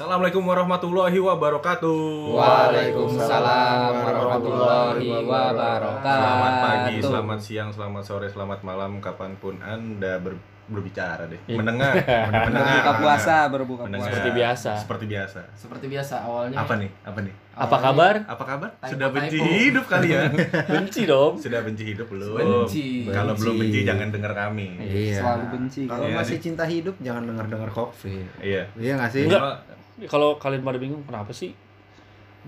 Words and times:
Assalamualaikum 0.00 0.40
warahmatullahi 0.48 1.20
wabarakatuh. 1.20 2.32
Waalaikumsalam 2.32 3.92
warahmatullahi 4.00 5.12
wabarakatuh. 5.28 6.00
Selamat 6.00 6.54
pagi, 6.64 6.94
selamat 7.04 7.40
siang, 7.44 7.68
selamat 7.68 8.02
sore, 8.08 8.32
selamat 8.32 8.64
malam, 8.64 8.96
kapan 9.04 9.36
pun 9.36 9.60
anda 9.60 10.16
ber- 10.16 10.40
berbicara 10.72 11.28
deh. 11.28 11.36
Mendengar, 11.60 12.00
mendengar. 12.00 12.48
Berbuka 12.48 12.92
puasa, 12.96 13.36
berbuka 13.52 13.82
Mendengar. 13.84 14.08
puasa. 14.08 14.16
Seperti 14.16 14.30
biasa. 14.32 14.70
Seperti 14.80 15.04
biasa. 15.04 15.40
Seperti 15.52 15.86
biasa 15.92 16.14
awalnya. 16.24 16.56
Apa 16.56 16.72
nih? 16.80 16.90
Apa 17.04 17.18
nih? 17.20 17.34
Apa 17.60 17.76
kabar? 17.76 18.14
Apa 18.24 18.44
kabar? 18.48 18.68
Typo, 18.80 18.88
Sudah 18.96 19.08
benci 19.12 19.36
typo. 19.36 19.52
hidup 19.52 19.84
kalian? 19.84 20.32
Benci 20.80 21.00
dong. 21.04 21.36
Sudah 21.36 21.60
benci 21.60 21.84
hidup 21.84 22.08
belum? 22.08 22.40
Benci. 22.40 23.04
Kalau 23.04 23.36
belum 23.36 23.54
Benci. 23.60 23.84
jangan 23.84 24.08
dengar 24.08 24.32
kami. 24.32 24.80
Iya. 24.80 25.20
Selalu 25.20 25.44
benci. 25.52 25.84
Kalau 25.84 26.08
Iya, 26.08 26.16
masih 26.16 26.36
nih. 26.38 26.44
cinta 26.46 26.64
hidup 26.64 26.96
jangan 27.04 27.28
dengar-dengar 27.28 27.68
covid. 27.68 28.24
Iya. 28.40 28.64
Iya 28.80 28.92
nggak 28.96 29.10
sih? 29.12 29.28
Enggak. 29.28 29.69
Kalau 30.08 30.40
kalian 30.40 30.64
pada 30.64 30.78
bingung 30.80 31.04
kenapa 31.04 31.34
sih 31.34 31.52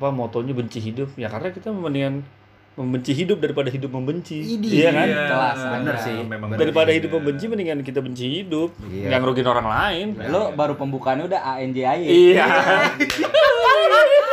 apa 0.00 0.08
motonya 0.08 0.56
benci 0.56 0.80
hidup? 0.80 1.12
Ya 1.20 1.28
karena 1.28 1.52
kita 1.52 1.68
mendingan 1.68 2.24
membenci 2.72 3.12
hidup 3.12 3.36
daripada 3.36 3.68
hidup 3.68 3.90
membenci. 3.90 4.38
Idi. 4.56 4.80
Iya 4.80 4.90
kan? 4.90 5.08
Kelas, 5.08 5.58
bener 5.76 5.94
sih. 5.98 6.16
Memang 6.24 6.48
Daripada 6.52 6.88
bener. 6.88 6.98
hidup 6.98 7.10
membenci 7.14 7.44
mendingan 7.46 7.78
kita 7.80 8.00
benci 8.00 8.40
hidup. 8.40 8.72
Iya. 8.82 9.12
Yang 9.12 9.22
rugiin 9.28 9.44
orang 9.46 9.66
lain. 9.66 10.06
Lo 10.26 10.50
baru 10.52 10.74
pembukaannya 10.74 11.28
udah 11.28 11.40
ANJAY. 11.54 12.00
Iya. 12.02 12.46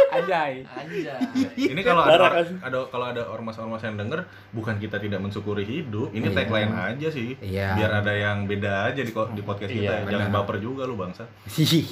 Anjay. 0.09 0.65
Anjay. 0.65 1.21
Ini 1.55 1.81
kalau 1.81 2.01
ada, 2.01 2.27
kan? 2.33 2.45
ada 2.59 2.77
kalau 2.87 3.05
ada 3.07 3.23
ormas-ormas 3.29 3.79
yang 3.79 3.95
denger, 3.95 4.25
bukan 4.51 4.75
kita 4.75 4.97
tidak 4.97 5.19
mensyukuri 5.19 5.61
hidup, 5.61 6.09
ini 6.11 6.25
Iya. 6.25 6.35
tagline 6.35 6.71
aja 6.73 7.07
sih. 7.09 7.37
Iya. 7.39 7.77
Biar 7.77 7.91
ada 7.99 8.13
yang 8.13 8.43
beda 8.43 8.89
aja 8.89 8.99
di, 8.99 9.11
di 9.11 9.41
podcast 9.41 9.69
kita. 9.69 9.83
Iya, 10.01 10.09
Jangan 10.09 10.27
benar. 10.27 10.37
baper 10.41 10.55
juga 10.57 10.83
lu 10.83 10.95
bangsa. 10.95 11.29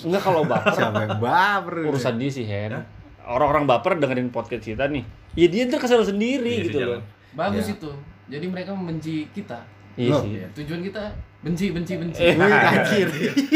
Enggak 0.02 0.22
kalau 0.24 0.42
baper 0.44 0.74
Siapa 0.74 1.00
yang 1.04 1.20
baper? 1.20 1.76
urusan 1.86 2.16
dia 2.18 2.32
sih, 2.32 2.46
Hen. 2.46 2.72
Ya. 2.74 2.82
Orang-orang 3.28 3.68
baper 3.68 4.00
dengerin 4.00 4.32
podcast 4.32 4.64
kita 4.66 4.88
nih. 4.88 5.04
Ya 5.38 5.48
dia 5.48 5.62
ntar 5.64 5.78
kesel 5.78 6.02
sendiri 6.02 6.50
Iya 6.52 6.66
gitu 6.66 6.78
loh. 6.82 7.02
Bagus 7.32 7.66
Iya. 7.66 7.78
itu. 7.78 7.92
Jadi 8.28 8.46
mereka 8.46 8.72
membenci 8.72 9.30
kita. 9.32 9.62
Iya 9.94 10.12
Loh. 10.12 10.22
sih. 10.22 10.42
Tujuan 10.56 10.82
kita 10.82 11.14
benci, 11.40 11.70
benci, 11.70 11.94
benci. 11.96 12.20
Eh. 12.20 12.34
Wih, 12.34 12.50
anjir. 12.50 13.08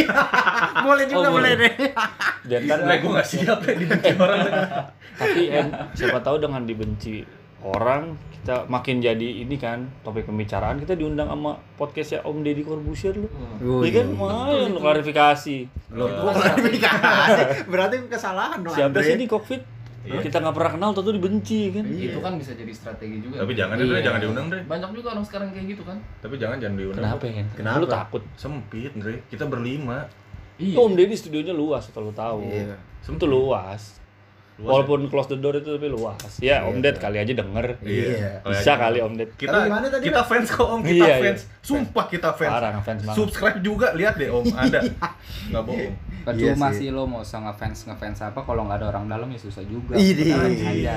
boleh 0.86 1.06
juga 1.06 1.28
Oh, 1.28 1.34
boleh. 1.34 1.54
boleh 1.54 1.74
deh. 1.74 1.74
Dan 2.44 2.60
Sebenernya 2.64 2.98
gue 2.98 3.12
gak 3.12 3.28
siap 3.28 3.60
ya 3.60 3.74
dibenci 3.76 4.12
orang. 4.20 4.40
tapi 5.14 5.42
Hen, 5.48 5.68
siapa 5.92 6.18
tahu 6.20 6.38
dengan 6.40 6.62
dibenci 6.64 7.22
orang 7.62 8.10
kita 8.32 8.66
makin 8.66 8.98
jadi 8.98 9.46
ini 9.46 9.54
kan 9.56 9.86
topik 10.02 10.26
pembicaraan 10.26 10.78
kita 10.78 10.94
diundang 10.94 11.30
sama 11.30 11.54
podcastnya 11.76 12.22
Om 12.24 12.42
Deddy 12.42 12.64
Corbuzier 12.64 13.14
lu 13.14 13.30
Oh, 13.60 13.86
Iya 13.86 14.02
kan 14.02 14.06
iya. 14.08 14.18
lumayan 14.18 14.70
lu 14.72 14.80
klarifikasi 14.80 15.58
Loh, 15.92 16.10
kan 16.26 16.34
klarifikasi? 16.34 17.42
Berarti 17.68 17.96
kesalahan 18.08 18.58
dong. 18.60 18.74
siapa 18.74 18.98
sih 19.00 19.14
ini 19.14 19.26
COVID 19.26 19.62
Iya. 20.02 20.18
kita 20.20 20.38
nggak 20.40 20.56
pernah 20.56 20.72
kenal 20.72 20.90
tentu 20.92 21.12
dibenci 21.12 21.62
kan 21.70 21.86
Iya. 21.86 22.10
Itu 22.10 22.20
kan 22.20 22.34
bisa 22.36 22.52
jadi 22.52 22.72
strategi 22.72 23.18
juga. 23.20 23.36
Tapi 23.40 23.54
jangan 23.54 23.76
deh, 23.76 23.86
Iya. 23.86 24.02
jangan 24.02 24.20
diundang 24.20 24.48
deh. 24.50 24.62
Banyak 24.66 24.90
juga 24.92 25.08
orang 25.12 25.26
sekarang 25.26 25.48
kayak 25.50 25.66
gitu 25.70 25.84
kan. 25.84 25.98
Tapi 26.18 26.36
jangan 26.36 26.58
jangan 26.58 26.76
diundang. 26.76 26.98
kenapa 27.00 27.24
ya 27.24 27.44
Kenapa? 27.54 27.78
lu 27.78 27.86
takut 27.86 28.24
Sempit, 28.36 28.92
Dre. 28.94 29.22
Kita 29.28 29.46
berlima. 29.46 30.10
Iya. 30.58 30.76
Om 30.76 30.94
Deddy 30.94 31.14
studionya 31.14 31.52
luas 31.52 31.90
kalau 31.90 32.10
lu 32.10 32.16
tahu 32.16 32.42
Iya. 32.44 32.78
itu 33.04 33.26
luas 33.26 33.98
Luas 34.58 34.78
walaupun 34.78 35.10
close 35.10 35.26
the 35.28 35.38
door 35.38 35.56
itu 35.56 35.70
tapi 35.72 35.90
luas 35.90 36.38
ya 36.38 36.62
Om 36.64 36.82
Ded 36.82 36.98
kali 36.98 37.18
aja 37.18 37.34
denger 37.34 37.82
Iya. 37.82 38.42
Kalau 38.42 38.54
bisa 38.54 38.74
kali 38.76 39.00
Om 39.00 39.14
Ded 39.16 39.30
Kita 39.34 39.58
gimana 39.66 39.86
tadi, 39.88 40.04
kita 40.06 40.22
fans 40.22 40.48
kok 40.48 40.68
Om, 40.68 40.82
kita 40.84 40.94
Iya, 40.94 41.06
iya. 41.08 41.18
fans. 41.24 41.42
Sumpah 41.62 42.06
kita 42.06 42.30
fans. 42.32 42.52
parah 42.52 42.70
ngefans 42.76 43.02
banget 43.04 43.18
Subscribe 43.18 43.58
juga, 43.60 43.88
lihat 43.94 44.14
deh 44.16 44.30
Om, 44.30 44.46
ada. 44.52 44.80
Enggak 45.50 45.64
bohong. 45.64 45.94
Percuma 46.22 46.68
Iya 46.68 46.72
sih. 46.72 46.80
sih 46.80 46.90
lo 46.90 47.04
mau 47.04 47.20
usah 47.20 47.40
ngefans 47.42 47.80
ngefans 47.84 48.20
apa 48.24 48.40
kalau 48.40 48.62
nggak 48.64 48.78
ada 48.78 48.88
orang 48.90 49.06
dalam 49.08 49.28
ya 49.28 49.38
susah 49.38 49.64
juga. 49.64 49.94
Iya. 49.94 50.94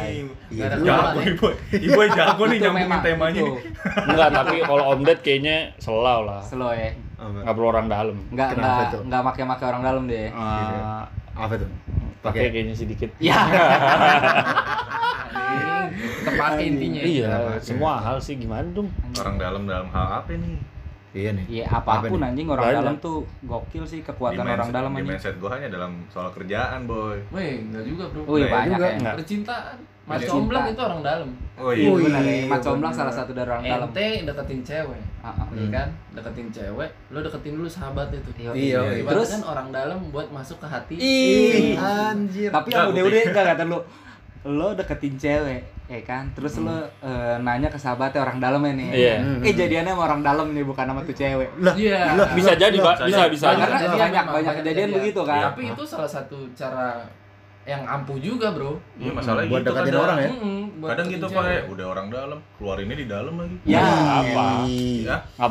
Ada 0.54 0.76
Jago 0.78 1.20
Boy. 1.38 1.54
Ibu 1.72 2.00
jago 2.10 2.42
nih 2.44 2.58
nyambungin 2.60 3.00
temanya 3.00 3.32
itu. 3.34 3.44
nih. 3.46 3.56
enggak 4.06 4.28
tapi 4.30 4.54
kalau 4.60 4.84
Om 4.90 5.00
Ded 5.02 5.18
kayaknya 5.20 5.56
selau 5.76 6.20
lah 6.22 6.40
Slow 6.40 6.70
ya. 6.70 6.92
Apa? 7.14 7.40
nggak 7.40 7.54
perlu 7.54 7.68
orang 7.68 7.86
dalam 7.86 8.16
Nggak 8.28 8.48
Kenapa 8.50 8.68
nggak 8.74 8.88
tuh? 8.90 9.02
nggak 9.06 9.22
make-make 9.24 9.64
orang 9.64 9.82
dalam 9.82 10.02
deh. 10.04 10.28
Eh, 10.28 11.02
Apa 11.34 11.54
tuh? 11.56 11.70
pakai 12.20 12.48
kayaknya 12.48 12.74
sedikit 12.74 13.10
Ya. 13.18 13.36
Tepatnya 16.24 16.64
intinya. 16.64 17.00
iya 17.02 17.32
semua 17.60 18.00
hal 18.00 18.16
sih 18.18 18.34
gimana 18.34 18.64
dong 18.70 18.88
Orang 19.14 19.36
dalam 19.36 19.62
dalam 19.64 19.88
hal 19.88 20.20
apa 20.20 20.32
nih? 20.32 20.56
Iya 21.14 21.30
nih. 21.32 21.46
Iya 21.48 21.64
apa 21.70 22.02
pun 22.02 22.18
nih? 22.18 22.28
anjing 22.28 22.48
orang 22.48 22.64
Banyak. 22.66 22.78
dalam 22.80 22.96
tuh 22.98 23.16
gokil 23.42 23.84
sih 23.84 24.00
kekuatan 24.00 24.34
Di 24.34 24.42
orang 24.42 24.50
mindset- 24.60 24.74
dalam 24.74 24.90
anjing. 24.90 25.06
mindset 25.08 25.34
gue 25.36 25.46
hanya 25.48 25.68
dalam 25.68 25.92
soal 26.06 26.28
kerjaan, 26.28 26.80
Boy. 26.84 27.22
Weh, 27.30 27.62
enggak 27.62 27.84
juga, 27.84 28.04
Bro. 28.08 28.20
Oh 28.24 28.34
iya 28.34 28.48
banyak 28.48 28.76
juga. 28.76 28.88
ya. 28.92 29.12
Percintaan. 29.14 29.76
Mas. 30.04 30.20
Comblang 30.22 30.68
itu 30.68 30.76
orang 30.78 31.00
dalam. 31.00 31.28
Oh 31.56 31.72
Iya 31.72 31.88
Oh, 31.88 31.96
benar 31.96 32.20
ya. 32.20 32.28
iya, 32.34 32.44
Mas 32.44 32.60
Comblang 32.60 32.92
salah 32.92 33.08
satu 33.10 33.32
dari 33.32 33.46
orang 33.46 33.64
dalam. 33.64 33.88
Ente 33.88 34.08
deketin 34.22 34.60
cewek. 34.60 35.00
Ah, 35.18 35.32
ah. 35.32 35.46
Iya 35.48 35.66
kan? 35.70 35.88
Deketin 36.12 36.48
cewek, 36.50 36.90
lo 37.08 37.18
deketin 37.20 37.52
dulu 37.54 37.64
sahabat 37.66 38.10
itu. 38.10 38.30
Iya, 38.36 38.50
Iya, 38.52 38.60
iya. 38.76 38.80
iya. 38.92 39.04
Terus 39.06 39.08
Terus 39.24 39.30
kan 39.32 39.42
orang 39.48 39.68
dalam 39.70 39.98
buat 40.10 40.28
masuk 40.28 40.58
ke 40.58 40.66
hati. 40.66 40.94
Ih, 40.98 41.72
anjir. 41.74 42.50
tapi 42.50 42.68
yang 42.68 42.84
bukti. 42.84 43.00
udah-udah 43.00 43.22
enggak 43.24 43.44
kata 43.48 43.62
lu 43.64 43.78
lo 44.46 44.68
deketin 44.74 45.14
cewek 45.16 45.60
ya 45.84 46.00
kan 46.00 46.24
terus 46.32 46.56
lo 46.56 46.72
eh, 46.98 47.36
nanya 47.38 47.68
ke 47.68 47.76
sahabatnya 47.76 48.20
orang 48.20 48.38
dalamnya 48.38 48.72
nih 48.74 48.88
Iya. 48.90 49.14
eh 49.42 49.52
jadiannya 49.52 49.92
sama 49.92 50.02
orang 50.02 50.20
dalam 50.20 50.46
nih 50.50 50.64
bukan 50.64 50.84
sama 50.86 51.00
tuh 51.02 51.12
cewek 51.12 51.48
Lah, 51.58 51.74
Iya. 51.74 52.16
lah, 52.16 52.28
bisa 52.32 52.52
jadi 52.54 52.72
lah. 52.74 52.84
Pak. 52.90 52.96
bisa 53.04 53.22
bisa 53.28 53.46
Karena 53.50 53.68
Banyak, 53.68 53.92
banyak, 53.94 54.24
banyak 54.30 54.54
kejadian 54.60 54.88
begitu 54.90 55.20
kan 55.22 55.42
Tapi 55.50 55.62
itu 55.68 55.82
salah 55.84 56.08
satu 56.08 56.48
cara 56.52 57.04
yang 57.64 57.80
ampuh 57.82 58.20
juga, 58.20 58.52
Bro. 58.52 58.76
Iya, 58.94 59.08
masalahnya 59.10 59.48
Buat 59.48 59.60
gitu 59.62 59.70
deketin 59.72 59.88
kadang. 59.88 60.04
orang 60.04 60.18
ya? 60.18 60.28
Mm-mm, 60.28 60.60
buat 60.76 60.88
Kadang 60.92 61.06
gitu. 61.08 61.26
Pak. 61.26 61.44
ya, 61.46 61.60
Udah 61.64 61.86
orang 61.88 62.06
dalam, 62.12 62.38
keluarinnya 62.60 62.92
di 62.94 63.06
dalam 63.06 63.34
lagi. 63.40 63.56
ya 63.64 63.80
apa 64.20 64.46
Ya, 65.00 65.16
nggak 65.40 65.50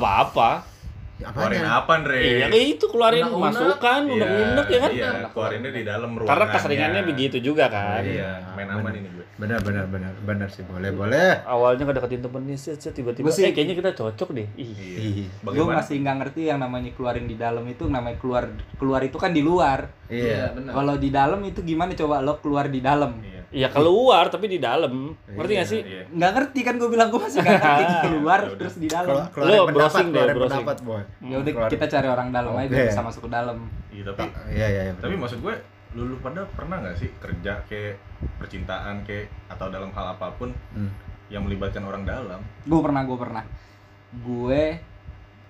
keluarin 1.26 1.60
Apanya? 1.60 1.80
apa, 1.80 1.94
Dre? 2.02 2.20
iya 2.20 2.46
kayak 2.48 2.68
itu 2.74 2.86
keluarin 2.86 3.24
Unek-unek. 3.24 3.44
masukan 3.46 4.02
Iya, 4.04 4.14
unek-unek 4.14 4.68
ya 4.68 4.80
kan 4.80 4.92
Iya, 4.92 5.10
keluarinnya 5.30 5.72
di 5.72 5.84
dalam 5.84 6.10
ruangan. 6.12 6.30
karena 6.30 6.46
keseringannya 6.50 7.02
begitu 7.06 7.38
juga 7.40 7.66
kan 7.68 8.02
Iya, 8.02 8.32
main 8.54 8.70
aman 8.70 8.94
ini 8.94 9.10
gue. 9.10 9.26
Benar, 9.34 9.60
benar, 9.60 9.86
benar, 9.88 10.14
benar 10.22 10.48
sih. 10.48 10.62
Boleh, 10.64 10.92
boleh. 10.92 11.42
awalnya 11.44 11.84
ngedeketin 11.84 12.22
temennya 12.22 12.54
set, 12.56 12.78
set, 12.78 12.94
tiba-tiba 12.94 13.26
eh 13.28 13.50
kayaknya 13.50 13.76
kita 13.76 13.92
cocok 13.94 14.30
deh. 14.32 14.48
Iya. 14.56 15.26
Gue 15.26 15.42
Bagaimana? 15.44 15.80
masih 15.80 15.96
nggak 16.00 16.16
ngerti 16.20 16.42
yang 16.46 16.60
namanya 16.60 16.92
keluarin 16.92 17.26
di 17.26 17.36
dalam 17.36 17.66
itu 17.66 17.84
namanya 17.86 18.18
keluar 18.18 18.46
keluar 18.76 19.02
itu 19.02 19.16
kan 19.16 19.30
di 19.30 19.42
luar 19.42 19.90
Iya. 20.06 20.54
benar. 20.54 20.72
kalau 20.74 20.96
di 20.96 21.10
dalam 21.10 21.40
itu 21.42 21.60
gimana 21.62 21.92
coba 21.94 22.20
lo 22.20 22.38
keluar 22.40 22.68
di 22.68 22.80
dalam 22.80 23.18
Iya. 23.20 23.42
Ya 23.54 23.70
keluar 23.70 24.28
tapi 24.28 24.46
di 24.48 24.58
dalam 24.58 25.14
ngerti 25.28 25.54
gak 25.54 25.68
sih 25.68 25.80
Iya. 25.80 26.04
nggak 26.10 26.32
ngerti 26.34 26.60
kan 26.60 26.76
gue 26.76 26.90
bilang 26.90 27.08
gue 27.08 27.22
masih 27.22 27.40
nggak 27.40 27.62
ngerti 27.62 27.84
keluar 28.04 28.40
Ya 28.44 28.50
udah. 28.50 28.58
terus 28.58 28.76
di 28.76 28.88
Kalau 28.88 29.06
dalam 29.06 29.30
Lo 29.40 29.54
pendapat, 29.62 29.72
browsing 29.72 30.08
deh, 30.10 30.24
browsing. 30.26 30.42
pendapat, 30.60 30.78
boy. 30.82 31.02
ya 31.24 31.36
udah 31.38 31.52
kita 31.70 31.86
cari 31.88 32.08
orang 32.08 32.28
dalam 32.30 32.54
aja 32.56 32.68
biar 32.68 32.90
bisa 32.90 33.02
masuk 33.02 33.22
ke 33.24 33.32
dalam 33.32 33.58
Iya, 33.88 34.04
tapi 34.10 34.26
Iya, 34.50 34.68
iya, 34.68 34.82
iya. 34.84 34.94
tapi 34.98 35.14
maksud 35.14 35.40
gue 35.40 35.54
lu, 35.94 36.02
lu 36.04 36.16
pada 36.18 36.42
pernah 36.50 36.82
nggak 36.82 36.98
sih 36.98 37.10
kerja 37.16 37.62
kayak 37.64 38.02
percintaan 38.36 38.96
kayak 39.04 39.30
atau 39.48 39.70
dalam 39.70 39.90
hal 39.90 40.06
apa 40.12 40.34
pun 40.34 40.50
Hmm. 40.74 40.90
yang 41.30 41.42
melibatkan 41.42 41.82
orang 41.82 42.02
dalam 42.04 42.42
gue 42.60 42.80
pernah 42.80 43.02
gue 43.04 43.16
pernah 43.16 43.44
gue 44.16 44.64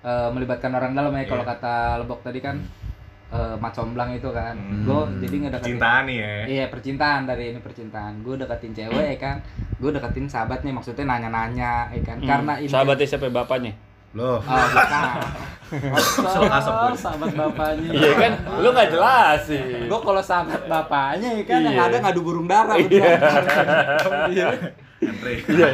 eh, 0.02 0.28
melibatkan 0.30 0.68
orang 0.70 0.92
dalam 0.92 1.08
ya 1.10 1.24
kalau 1.24 1.40
Iya. 1.42 1.50
kata 1.50 1.74
lebok 1.98 2.20
tadi 2.20 2.38
kan 2.38 2.60
eh, 3.26 3.56
macomblang 3.56 4.10
itu 4.12 4.28
kan 4.28 4.52
Hmm. 4.52 4.82
gue 4.82 5.00
jadi 5.22 5.36
ngedeketin 5.40 5.68
cintaan 5.72 6.02
nih 6.04 6.16
ya 6.16 6.34
Iya 6.44 6.64
percintaan 6.68 7.20
dari 7.24 7.44
ini 7.48 7.58
percintaan. 7.58 8.12
Gue 8.20 8.34
deketin 8.34 8.72
cewek 8.72 9.06
ya 9.06 9.18
kan. 9.18 9.36
Gue 9.76 9.90
deketin 9.90 10.26
sahabatnya 10.26 10.70
maksudnya 10.70 11.04
nanya-nanya 11.04 11.88
ya 11.88 12.02
kan. 12.02 12.16
Hmm, 12.16 12.26
Karena 12.26 12.52
ini 12.56 12.68
sahabatnya 12.68 13.06
siapa 13.06 13.28
bapaknya 13.28 13.72
Loh, 14.14 14.38
Oh, 14.38 14.66
bukan. 14.70 15.02
Sel 16.30 16.46
asap, 16.46 16.70
Boy. 16.70 16.94
sahabat 16.94 17.30
bapaknya. 17.34 17.90
iya 17.90 18.12
kan 18.14 18.32
lu 18.56 18.70
nggak 18.70 18.88
jelas 18.88 19.42
sih 19.42 19.58
Gue 19.84 19.98
kalau 19.98 20.22
sahabat 20.22 20.62
bapaknya 20.64 21.34
ya 21.34 21.44
kan 21.44 21.58
yang 21.60 21.74
Iya. 21.74 21.84
ada 21.84 21.96
ngadu 22.00 22.20
burung 22.22 22.46
dara 22.46 22.78
Iya. 25.04 25.68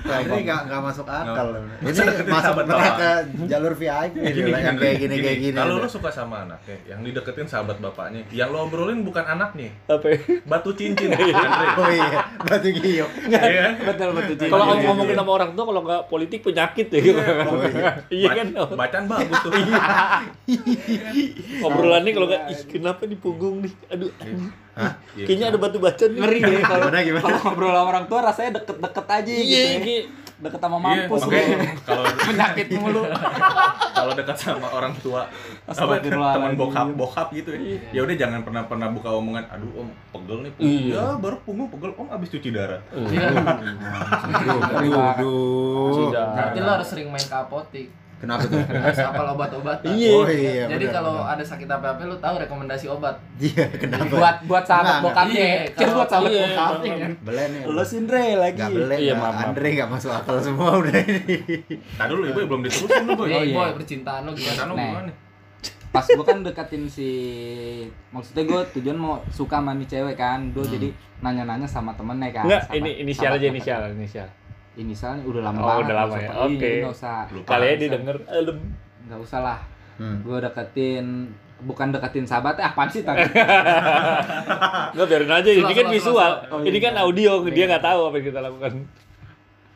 Andre 0.00 0.18
ini 0.20 0.42
nggak 0.42 0.60
nggak 0.66 0.80
masuk 0.82 1.06
akal. 1.06 1.46
Ini 1.80 2.00
masuk 2.24 2.54
neraka 2.62 3.10
jalur 3.46 3.72
VIP 3.72 4.14
Gini, 4.20 4.50
yang 4.52 4.76
kayak 4.76 4.96
gini 4.98 5.14
kayak 5.16 5.38
gini. 5.40 5.56
kalau 5.56 5.76
lu 5.76 5.86
suka 5.86 6.08
sama 6.08 6.42
anaknya 6.42 6.76
yang 6.86 7.00
dideketin 7.00 7.46
sahabat 7.46 7.78
bapaknya 7.78 8.22
yang 8.30 8.48
lo 8.48 8.64
obrolin 8.64 9.00
bukan 9.00 9.22
anaknya 9.22 9.70
apa 9.86 10.06
ya? 10.08 10.18
batu 10.44 10.70
cincin 10.72 11.10
Andre 11.10 11.30
Oh 11.72 11.88
iya, 11.88 12.10
batu 12.40 12.68
giok. 12.70 13.10
Iya 13.26 13.40
kan? 13.40 13.72
betul 13.86 14.08
betul. 14.12 14.34
Ci. 14.36 14.46
kalau 14.46 14.64
Iya, 14.66 14.74
iya, 14.76 14.86
ngomongin 14.86 15.10
iya. 15.10 15.20
sama 15.20 15.30
orang 15.32 15.50
tua 15.52 15.64
kalau 15.64 15.80
nggak 15.82 16.02
politik 16.06 16.40
penyakit 16.42 16.86
ya 16.88 16.98
gitu 17.00 17.20
Oh 17.20 17.56
iya. 17.60 17.90
iya 18.08 18.28
kan 18.32 18.46
Ba- 18.50 18.78
bacaan 18.78 19.04
bagus 19.06 19.38
tuh 19.40 19.50
obrolannya 21.60 22.12
kalau 22.12 22.26
nggak 22.26 22.42
ih 22.48 22.60
kenapa 22.68 23.02
di 23.04 23.16
punggung 23.16 23.62
nih 23.62 23.72
aduh 23.88 24.10
Hah? 24.72 24.92
Iya. 25.12 25.24
kayaknya 25.26 25.46
ada 25.48 25.58
batu 25.58 25.78
bata 25.78 26.04
nih 26.04 26.16
ngeri 26.16 26.38
deh 26.40 26.62
kalau 26.62 26.86
Gimana, 26.86 26.98
gimana? 27.02 27.22
kalau 27.22 27.38
ngobrol 27.42 27.70
sama 27.70 27.88
orang 27.88 28.04
tua 28.06 28.18
rasanya 28.22 28.50
deket-deket 28.56 29.06
aja 29.06 29.26
gitu. 29.28 29.44
iya 29.44 29.62
ya. 29.76 30.00
Deket 30.40 30.56
sama 30.58 30.76
Iya, 30.80 31.04
mampus 31.04 31.20
lu. 31.20 31.30
kalau 31.84 32.02
Penyakit 32.24 32.66
mulu. 32.72 33.02
kalau 33.92 34.12
dekat 34.14 34.32
sama 34.34 34.66
orang 34.70 34.94
tua 34.96 35.28
Astagfirullahaladzim. 35.66 36.32
teman 36.32 36.52
bokap 36.56 36.86
bokap 36.94 37.28
gitu 37.30 37.50
ya 37.52 37.76
ya 37.92 38.00
udah 38.00 38.16
jangan 38.16 38.40
pernah 38.40 38.62
pernah 38.64 38.88
buka 38.88 39.12
omongan 39.12 39.44
aduh 39.46 39.68
om 39.76 39.88
pegel 40.08 40.38
nih 40.40 40.52
pegel. 40.54 40.64
Iya. 40.64 40.96
ya 40.96 41.04
baru 41.14 41.36
punggung 41.40 41.68
pegel 41.68 41.92
om 41.94 42.08
abis 42.08 42.28
cuci 42.30 42.48
darah 42.50 42.80
Iya. 42.90 43.28
Aduh. 45.12 46.08
Berarti 46.10 46.58
lo 46.58 46.70
harus 46.70 46.88
sering 46.88 47.08
main 47.08 47.20
ke 47.22 47.36
apotik. 47.36 47.88
Kenapa 48.20 48.44
tuh? 48.44 48.60
Hafal 49.00 49.26
obat-obatan. 49.32 49.90
Iya. 49.90 50.12
Oh 50.12 50.28
iya. 50.28 50.68
Jadi 50.68 50.84
benar, 50.84 50.94
kalau 50.94 51.14
ada 51.22 51.40
sakit 51.40 51.64
apa-apa 51.66 52.04
lu 52.04 52.16
tahu 52.16 52.34
rekomendasi 52.36 52.86
obat. 52.86 53.16
Iya, 53.34 53.64
kenapa? 53.72 54.12
buat 54.12 54.36
buat 54.44 54.64
sahabat 54.64 54.92
Enggak, 54.92 55.04
bokapnya 55.08 55.40
Iya, 55.40 55.60
kan 55.72 55.88
buat 55.90 56.08
sahabat 56.08 56.30
iya, 56.30 56.44
bokapnya 56.46 56.92
kan 56.94 57.12
Belen 57.22 57.50
ya. 57.50 57.64
lo 57.66 57.82
Sindre 57.82 58.24
lagi 58.36 58.60
Gak 58.60 58.70
belen, 58.70 58.98
Iya, 58.98 59.12
nggak- 59.14 59.32
maaf. 59.32 59.48
Andre 59.48 59.68
gak 59.74 59.88
masuk 59.88 60.10
akal 60.12 60.36
semua 60.38 60.70
udah 60.76 60.94
ini. 61.00 61.36
Nah 61.96 62.04
dulu 62.06 62.20
ibu 62.26 62.38
belum 62.44 62.60
diterusin 62.62 63.02
lu 63.02 63.12
boy. 63.14 63.26
Oh, 63.26 63.40
iya. 63.40 63.54
boy, 63.56 63.70
percintaan 63.74 64.22
lo 64.22 64.30
Gimana 64.30 64.62
lu 64.62 64.74
Nah. 64.74 64.86
gimana? 64.86 65.12
pas 65.90 66.06
gue 66.06 66.22
kan 66.22 66.38
deketin 66.40 66.86
si 66.86 67.10
maksudnya 68.10 68.46
gue 68.46 68.60
tujuan 68.72 68.94
mau 68.94 69.18
suka 69.26 69.58
sama 69.58 69.74
nih 69.74 69.90
cewek 69.90 70.14
kan 70.14 70.38
gue 70.48 70.62
jadi 70.62 70.88
nanya-nanya 71.18 71.66
sama 71.66 71.90
temennya 71.92 72.30
kan 72.30 72.46
Enggak, 72.46 72.62
ini 72.70 73.02
inisial 73.02 73.34
aja 73.34 73.42
inisial, 73.44 73.80
inisial. 73.90 74.30
Inisialnya 74.80 75.22
udah 75.22 75.42
lama 75.42 75.58
Oh, 75.58 75.66
banget 75.66 75.84
udah 75.84 75.96
lama 75.96 76.08
nggak 76.08 76.18
ya. 76.18 76.30
usah- 76.30 76.40
Oke. 76.42 76.56
iya, 76.66 76.80
nggak 76.80 76.94
usah. 76.94 77.18
Kali 77.44 77.64
ya 77.66 77.74
didengar 77.76 78.16
elem. 78.26 78.58
nggak 79.02 79.20
usah 79.20 79.40
lah 79.40 79.58
Hmm. 79.94 80.16
gue 80.18 80.38
deketin 80.40 81.06
bukan 81.60 81.88
deketin 81.90 82.24
sahabat 82.24 82.56
eh 82.56 82.64
apaan 82.64 82.88
sih 82.88 83.02
tadi 83.02 83.20
Enggak 84.90 85.06
biarin 85.10 85.28
aja, 85.30 85.50
ini 85.50 85.72
kan 85.74 85.86
visual. 85.88 86.32
Oh, 86.48 86.60
Ini 86.60 86.72
iya. 86.72 86.80
kan 86.82 86.94
audio, 86.98 87.32
dia 87.46 87.64
nggak 87.66 87.84
tahu 87.84 88.00
apa 88.02 88.14
yang 88.14 88.26
kita 88.26 88.40
lakukan. 88.40 88.72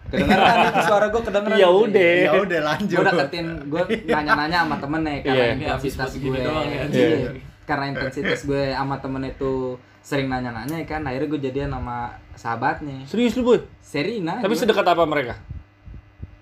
kedengeran 0.07 0.57
itu 0.67 0.81
suara 0.83 1.07
gue 1.07 1.23
kedengeran 1.23 1.57
Ya 1.57 1.69
udah. 1.69 2.15
Ya 2.23 2.33
udah 2.39 2.61
lanjut. 2.63 2.95
gue 2.95 3.05
deketin 3.07 3.47
gue 3.67 3.83
nanya-nanya 4.07 4.59
sama 4.63 4.77
temennya 4.79 5.15
karena 5.21 5.35
Iya. 5.35 5.45
Iya, 5.55 5.69
habis 5.71 5.93
intensitas 5.93 6.13
gue 6.17 6.39
doang 6.39 6.65
ya. 6.65 6.83
Iya. 6.87 7.09
Iya. 7.19 7.31
karena 7.65 7.85
intensitas 7.91 8.41
gue 8.43 8.63
sama 8.71 8.97
temen 8.99 9.23
itu 9.25 9.53
sering 10.01 10.29
nanya-nanya 10.29 10.85
kan 10.85 11.01
akhirnya 11.03 11.29
gue 11.31 11.41
jadian 11.43 11.71
sama 11.71 12.13
sahabatnya 12.35 13.03
Serius 13.05 13.35
lu, 13.35 13.43
Boy? 13.43 13.59
Serina 13.79 14.39
Tapi 14.39 14.51
gimana? 14.51 14.61
sedekat 14.61 14.87
apa 14.87 15.05
mereka? 15.05 15.35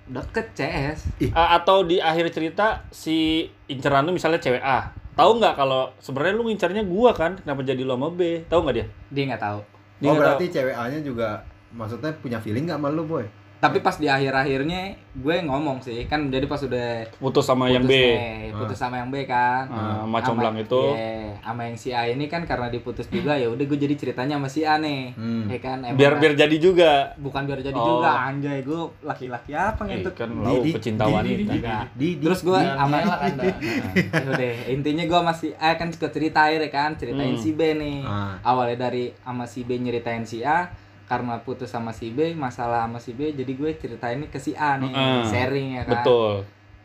deket 0.04 0.46
CS 0.52 0.98
A- 1.32 1.56
atau 1.56 1.82
di 1.82 1.96
akhir 1.96 2.28
cerita 2.28 2.84
si 2.90 3.48
inceran 3.64 4.04
lu 4.04 4.12
misalnya 4.12 4.36
cewek 4.36 4.60
A. 4.60 4.92
Tahu 5.12 5.38
nggak 5.38 5.54
kalau 5.54 5.92
sebenarnya 5.98 6.34
lu 6.34 6.44
ngincarnya 6.44 6.82
gua 6.84 7.12
kan? 7.12 7.36
Kenapa 7.36 7.60
jadi 7.62 7.80
lo 7.80 7.94
sama 7.94 8.08
B? 8.08 8.44
Tahu 8.44 8.60
nggak 8.60 8.76
dia? 8.76 8.86
dia 9.08 9.24
nggak 9.28 9.40
tahu 9.40 9.60
Dia 9.98 10.08
Oh 10.08 10.12
nggak 10.12 10.36
berarti 10.36 10.46
cewek 10.48 10.74
A-nya 10.74 11.00
juga 11.00 11.28
maksudnya 11.72 12.12
punya 12.20 12.36
feeling 12.36 12.64
gak 12.64 12.76
sama 12.76 12.88
lu, 12.88 13.04
Boy? 13.04 13.24
Tapi 13.62 13.78
pas 13.78 13.94
di 13.94 14.10
akhir-akhirnya 14.10 14.82
gue 15.14 15.36
ngomong 15.40 15.78
sih 15.78 16.02
kan 16.04 16.26
jadi 16.26 16.44
pas 16.44 16.58
udah 16.58 17.06
putus 17.14 17.46
sama 17.46 17.70
yang 17.70 17.84
B. 17.84 17.94
putus 17.94 18.10
nih, 18.18 18.50
putus 18.52 18.74
sama 18.76 18.94
yang 18.96 19.06
B 19.06 19.22
kan 19.22 19.70
Ah, 19.70 20.02
sama 20.02 20.18
comblang 20.18 20.56
itu. 20.58 20.82
iya, 20.90 21.38
sama 21.38 21.62
yang 21.62 21.76
si 21.76 21.94
A 21.94 22.02
ini 22.04 22.26
kan 22.26 22.42
karena 22.42 22.66
diputus 22.66 23.06
juga 23.06 23.32
ya 23.32 23.46
udah 23.46 23.62
gue 23.62 23.78
jadi 23.78 23.94
ceritanya 23.94 24.34
sama 24.34 24.50
si 24.50 24.66
A 24.66 24.76
nih 24.76 25.14
Hmm. 25.14 25.46
ya 25.46 25.58
kan 25.58 25.78
emang 25.80 25.94
Biar 25.94 26.18
biar 26.18 26.34
jadi 26.34 26.56
juga. 26.58 27.14
bukan 27.14 27.42
biar 27.44 27.62
jadi 27.62 27.76
Oh. 27.76 27.86
juga 27.96 28.10
anjay 28.24 28.58
gue 28.60 28.80
laki-laki 29.00 29.50
apa 29.52 29.78
Eh, 29.80 29.86
ngentut 29.94 30.14
kan 30.16 30.28
lau 30.34 30.58
pecinta 30.60 31.04
wanita. 31.06 31.86
terus 31.94 32.40
gue 32.42 32.58
sama 32.58 32.96
ngelak 32.98 33.20
Anda. 33.22 33.44
ya 34.10 34.22
udah 34.26 34.52
intinya 34.68 35.04
gue 35.06 35.20
masih 35.22 35.50
A 35.56 35.78
kan 35.78 35.86
suka 35.86 36.10
cerita 36.10 36.50
ya 36.50 36.58
kan 36.66 36.98
ceritain 36.98 37.30
Hmm. 37.30 37.38
si 37.38 37.54
B 37.54 37.78
nih 37.78 38.02
Ah. 38.02 38.42
awalnya 38.42 38.90
dari 38.90 39.14
sama 39.16 39.46
si 39.46 39.62
B 39.62 39.78
nyeritain 39.78 40.26
si 40.26 40.42
A 40.42 40.66
karena 41.12 41.36
putus 41.38 41.68
sama 41.68 41.92
si 41.92 42.08
B 42.08 42.32
masalah 42.32 42.88
sama 42.88 42.96
si 42.96 43.12
B 43.12 43.28
jadi 43.30 43.52
gue 43.52 43.70
ceritain 43.76 44.16
ke 44.24 44.38
si 44.38 44.56
A 44.56 44.76
nih 44.76 44.88
Mm-mm. 44.88 45.20
sharing 45.22 45.68
ya 45.74 45.82
kan 45.84 46.00
Betul. 46.00 46.32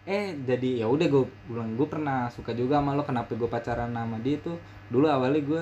eh 0.04 0.36
jadi 0.38 0.84
ya 0.84 0.88
udah 0.88 1.08
gue 1.08 1.24
bilang 1.46 1.72
gue 1.74 1.84
pernah 1.86 2.28
suka 2.28 2.52
juga 2.52 2.78
sama 2.78 2.92
lo 2.92 3.02
kenapa 3.02 3.32
gue 3.32 3.48
pacaran 3.48 3.88
sama 3.88 4.20
dia 4.20 4.36
tuh 4.38 4.60
dulu 4.88 5.08
awalnya 5.08 5.40
gue 5.42 5.62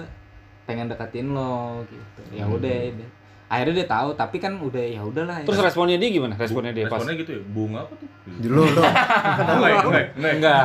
pengen 0.65 0.85
deketin 0.88 1.29
lo 1.29 1.85
gitu 1.85 2.21
ya 2.33 2.41
Hmm. 2.41 2.57
udah 2.57 2.73
deh. 2.91 3.09
akhirnya 3.45 3.73
dia 3.75 3.88
tahu 3.88 4.09
tapi 4.13 4.38
kan 4.38 4.57
udah 4.57 4.81
ya 4.81 5.01
udahlah 5.01 5.38
ya. 5.38 5.45
Terus 5.45 5.62
responnya 5.62 6.01
dia 6.01 6.09
gimana? 6.09 6.33
Responnya 6.33 6.73
dia 6.73 6.89
pas. 6.89 6.97
Responnya 6.97 7.13
gitu 7.15 7.31
ya, 7.31 7.41
bunga 7.47 7.79
apa 7.79 7.94
tuh? 7.94 8.09
Dulu 8.41 8.62
lo. 8.65 8.81
Enggak, 9.45 10.09
enggak, 10.17 10.62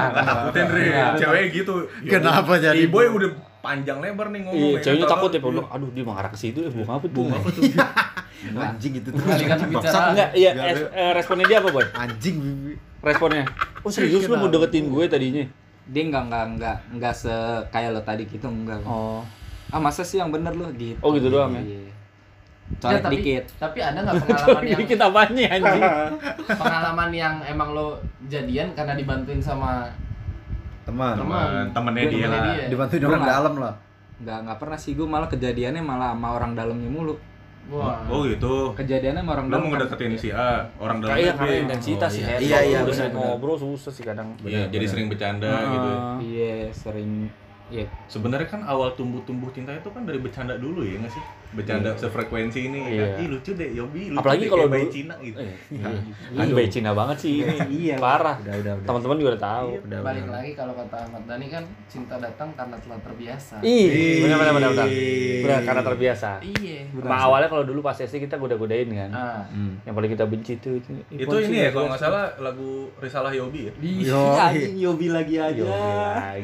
Enggak. 0.49 1.13
Cewek 1.15 1.45
gitu. 1.53 1.75
Ya 2.01 2.17
Kenapa 2.17 2.57
jadi 2.57 2.89
boy 2.89 3.07
udah 3.13 3.31
panjang 3.61 3.99
lebar 3.99 4.29
nih 4.29 4.41
ngomong. 4.43 4.57
Iya, 4.57 4.69
ya. 4.71 4.81
ceweknya 4.81 5.01
Tahu-tahu, 5.03 5.15
takut 5.15 5.31
ya, 5.31 5.37
iya. 5.37 5.47
bilang, 5.47 5.69
aduh 5.69 5.89
dia 5.91 6.05
mengarah 6.05 6.31
ke 6.31 6.39
situ, 6.39 6.59
eh 6.61 6.71
bunga 6.71 6.93
apa 6.93 7.05
tuh? 7.05 7.15
Bunga 7.15 7.37
apa 7.37 7.49
tuh? 7.49 7.63
Anjing 8.57 8.93
itu 8.95 9.09
tuh. 9.09 9.21
Pembicaraan. 9.21 10.11
Enggak, 10.11 10.31
iya, 10.33 10.51
Enggak, 10.51 10.69
es- 10.71 10.91
eh, 10.91 11.11
responnya 11.13 11.47
dia 11.47 11.59
apa, 11.59 11.69
Boy? 11.71 11.85
Anjing. 11.91 12.37
Responnya. 12.99 13.45
Oh, 13.81 13.89
serius 13.89 14.25
lu 14.25 14.35
mau 14.35 14.49
deketin 14.49 14.87
gue 14.87 15.05
tadinya? 15.07 15.45
dia 15.83 16.07
nggak 16.07 16.25
nggak 16.25 16.45
nggak 16.55 16.77
nggak 16.95 17.11
se 17.13 17.35
kayak 17.67 17.91
lo 17.91 17.99
tadi 18.01 18.23
gitu 18.25 18.47
enggak 18.47 18.79
Oh. 18.85 19.27
ah 19.67 19.81
masa 19.81 20.01
sih 20.01 20.17
yang 20.17 20.31
bener 20.31 20.55
lo 20.55 20.71
gitu 20.71 20.95
Oh, 21.01 21.11
gitu 21.11 21.27
doang 21.29 21.51
ya? 21.51 21.59
Iya. 21.59 21.83
Ya, 21.83 21.93
colek 22.79 23.03
tapi, 23.03 23.15
dikit 23.19 23.45
tapi 23.59 23.79
ada 23.81 23.99
nggak 23.99 24.15
pengalaman 24.23 24.63
yang 24.63 24.79
Dikit 24.79 25.01
apanya 25.03 25.47
anjing? 25.51 25.83
pengalaman 26.63 27.11
yang 27.11 27.35
emang 27.43 27.69
lo 27.73 27.99
jadian 28.25 28.71
karena 28.71 28.95
dibantuin 28.95 29.43
sama 29.43 29.91
Teman. 30.83 31.15
Teman, 31.15 31.65
temennya 31.71 32.05
dia 32.07 32.27
lah. 32.27 32.41
dia. 32.49 32.67
Dibantuin 32.67 33.03
orang 33.03 33.13
nggak- 33.19 33.33
dalam 33.33 33.55
lah. 33.57 33.75
nggak 34.19 34.39
nggak 34.43 34.59
pernah 34.59 34.77
sih 34.77 34.93
gue 34.93 35.07
malah 35.07 35.25
kejadiannya 35.27 35.81
malah 35.81 36.13
sama 36.13 36.29
orang 36.31 36.53
dalamnya 36.53 36.89
mulu 36.89 37.17
Wah. 37.69 38.05
Oh 38.05 38.21
gitu. 38.23 38.75
kejadiannya 38.75 39.21
sama 39.21 39.33
orang 39.33 39.47
dalam 39.47 39.63
mau 39.63 39.71
ngedeketin 39.71 40.13
si 40.15 40.29
A, 40.29 40.69
orang 40.77 40.99
dalam 40.99 41.15
Kayak 41.15 41.33
B. 41.33 41.39
karena 41.39 41.55
intensitas 41.63 42.11
sih, 42.11 42.23
Oh. 42.23 42.37
Iya, 42.39 42.59
iya, 42.63 42.79
Udah 42.81 42.91
sering 42.91 43.13
benar, 43.13 43.23
benar. 43.23 43.33
ngobrol 43.33 43.57
susah 43.57 43.89
sih 43.91 44.03
kadang. 44.03 44.29
Iya, 44.43 44.69
jadi 44.69 44.85
sering 44.87 45.07
bercanda 45.07 45.49
gitu. 45.49 45.91
iya 46.27 46.55
sering 46.71 47.11
ya 47.71 47.87
Sebenarnya 48.07 48.45
kan 48.45 48.61
awal 48.63 48.93
tumbuh-tumbuh 48.93 49.49
cinta 49.51 49.71
itu 49.71 49.87
kan 49.87 50.03
dari 50.03 50.19
bercanda 50.19 50.59
dulu 50.59 50.83
ya 50.83 50.99
nggak 50.99 51.15
sih? 51.15 51.23
Bercanda 51.51 51.91
sefrekuensi 51.95 52.71
ini. 52.71 52.79
Iya. 52.95 53.07
Kan, 53.11 53.23
Ih 53.23 53.27
lucu 53.27 53.51
deh, 53.55 53.71
Yobi. 53.71 54.15
Lucu 54.15 54.23
Apalagi 54.23 54.39
deh, 54.41 54.51
kalau 54.51 54.67
bayi 54.71 54.87
dulu- 54.87 54.95
Cina 54.95 55.15
gitu. 55.19 55.39
Eh, 55.43 55.55
Kan 56.31 56.47
bayi 56.55 56.69
Cina 56.71 56.91
banget 56.95 57.17
sih 57.19 57.33
ini. 57.43 57.57
Iya. 57.67 57.97
Parah. 58.07 58.39
Udah, 58.39 58.55
udah, 58.55 58.73
udah. 58.79 58.87
Teman-teman 58.87 59.17
juga 59.19 59.31
udah 59.35 59.43
tahu. 59.43 59.69
Udah, 59.83 59.99
Balik 60.01 60.23
udah. 60.23 60.35
lagi 60.39 60.51
kalau 60.55 60.73
kata 60.75 60.97
Ahmad 61.01 61.23
Dhani 61.27 61.47
kan 61.51 61.65
cinta 61.91 62.15
datang 62.19 62.49
karena 62.55 62.77
telah 62.79 62.99
terbiasa. 63.03 63.55
Ih, 63.63 63.87
benar 64.23 64.37
benar 64.39 64.53
benar 64.55 64.71
benar. 64.71 64.89
Benar 65.43 65.61
karena 65.67 65.83
terbiasa. 65.83 66.31
Iya. 66.39 66.79
Sama 66.95 67.17
awalnya 67.19 67.49
kalau 67.51 67.65
dulu 67.67 67.81
pas 67.83 67.99
SD 67.99 68.23
kita 68.23 68.39
goda-godain 68.39 68.87
kan. 68.87 69.11
Ah. 69.11 69.43
Hmm. 69.51 69.75
Yang 69.83 69.95
paling 69.95 70.11
kita 70.15 70.25
benci 70.27 70.53
tuh 70.63 70.79
itu. 70.79 70.91
Itu 71.11 71.35
ini 71.41 71.67
ya 71.67 71.71
kalau 71.71 71.91
nggak 71.91 71.99
salah 72.01 72.31
lagu 72.39 72.95
Risalah 73.03 73.35
Yobi 73.35 73.67
ya. 73.67 73.73
Anjing 74.41 74.79
Yobi 74.79 75.07
lagi 75.11 75.35
aja 75.35 75.67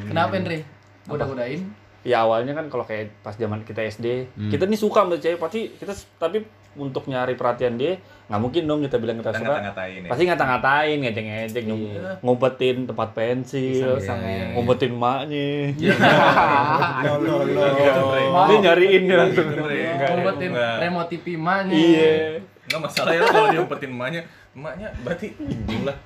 Kenapa 0.02 0.34
Andre? 0.34 0.76
Goda-godain? 1.08 1.60
Ya 2.03 2.20
awalnya 2.20 2.53
kan 2.53 2.67
kalau 2.67 2.82
kayak 2.82 3.06
pas 3.20 3.34
zaman 3.34 3.60
kita 3.60 3.82
SD, 3.82 4.31
Hmm. 4.32 4.46
kita 4.46 4.65
nih 4.65 4.77
suka 4.77 5.03
sama 5.03 5.17
cewek 5.17 5.36
pasti 5.36 5.69
kita 5.72 5.93
tapi 6.17 6.41
untuk 6.77 7.05
nyari 7.05 7.34
perhatian 7.34 7.75
dia 7.75 7.98
nggak 8.27 8.39
mungkin 8.39 8.63
dong 8.63 8.79
kita 8.81 8.96
bilang 8.96 9.17
kita 9.17 9.29
Kita 9.29 9.39
suka. 9.41 9.51
ngata-ngatain 9.51 9.98
ya. 9.98 10.06
Pasti 10.06 10.22
ngata-ngatain, 10.25 10.96
ngejek-ngejek, 11.01 11.63
Iya. 11.65 12.01
ngumpetin 12.20 12.77
tempat 12.84 13.08
pensil, 13.10 13.96
Iya, 13.96 14.15
iya. 14.15 14.44
ngumpetin 14.53 14.93
maknya. 14.94 15.48
Gitu, 15.72 15.93
Re. 18.06 18.22
Mau. 18.29 18.46
Dia 18.46 18.56
nyariin 18.63 19.03
dia 19.05 19.17
langsung. 19.19 19.46
Ngumpetin 19.51 20.51
remote 20.55 21.08
TV 21.10 21.25
emaknya. 21.34 21.75
Iya. 21.75 22.15
Nggak 22.67 22.81
masalah 22.82 23.10
ya 23.10 23.20
kalau 23.25 23.46
dia 23.48 23.60
umpetin 23.63 23.91
emaknya. 24.56 24.89
Berarti 25.05 25.27
anjing 25.36 25.82
lah. 25.84 25.96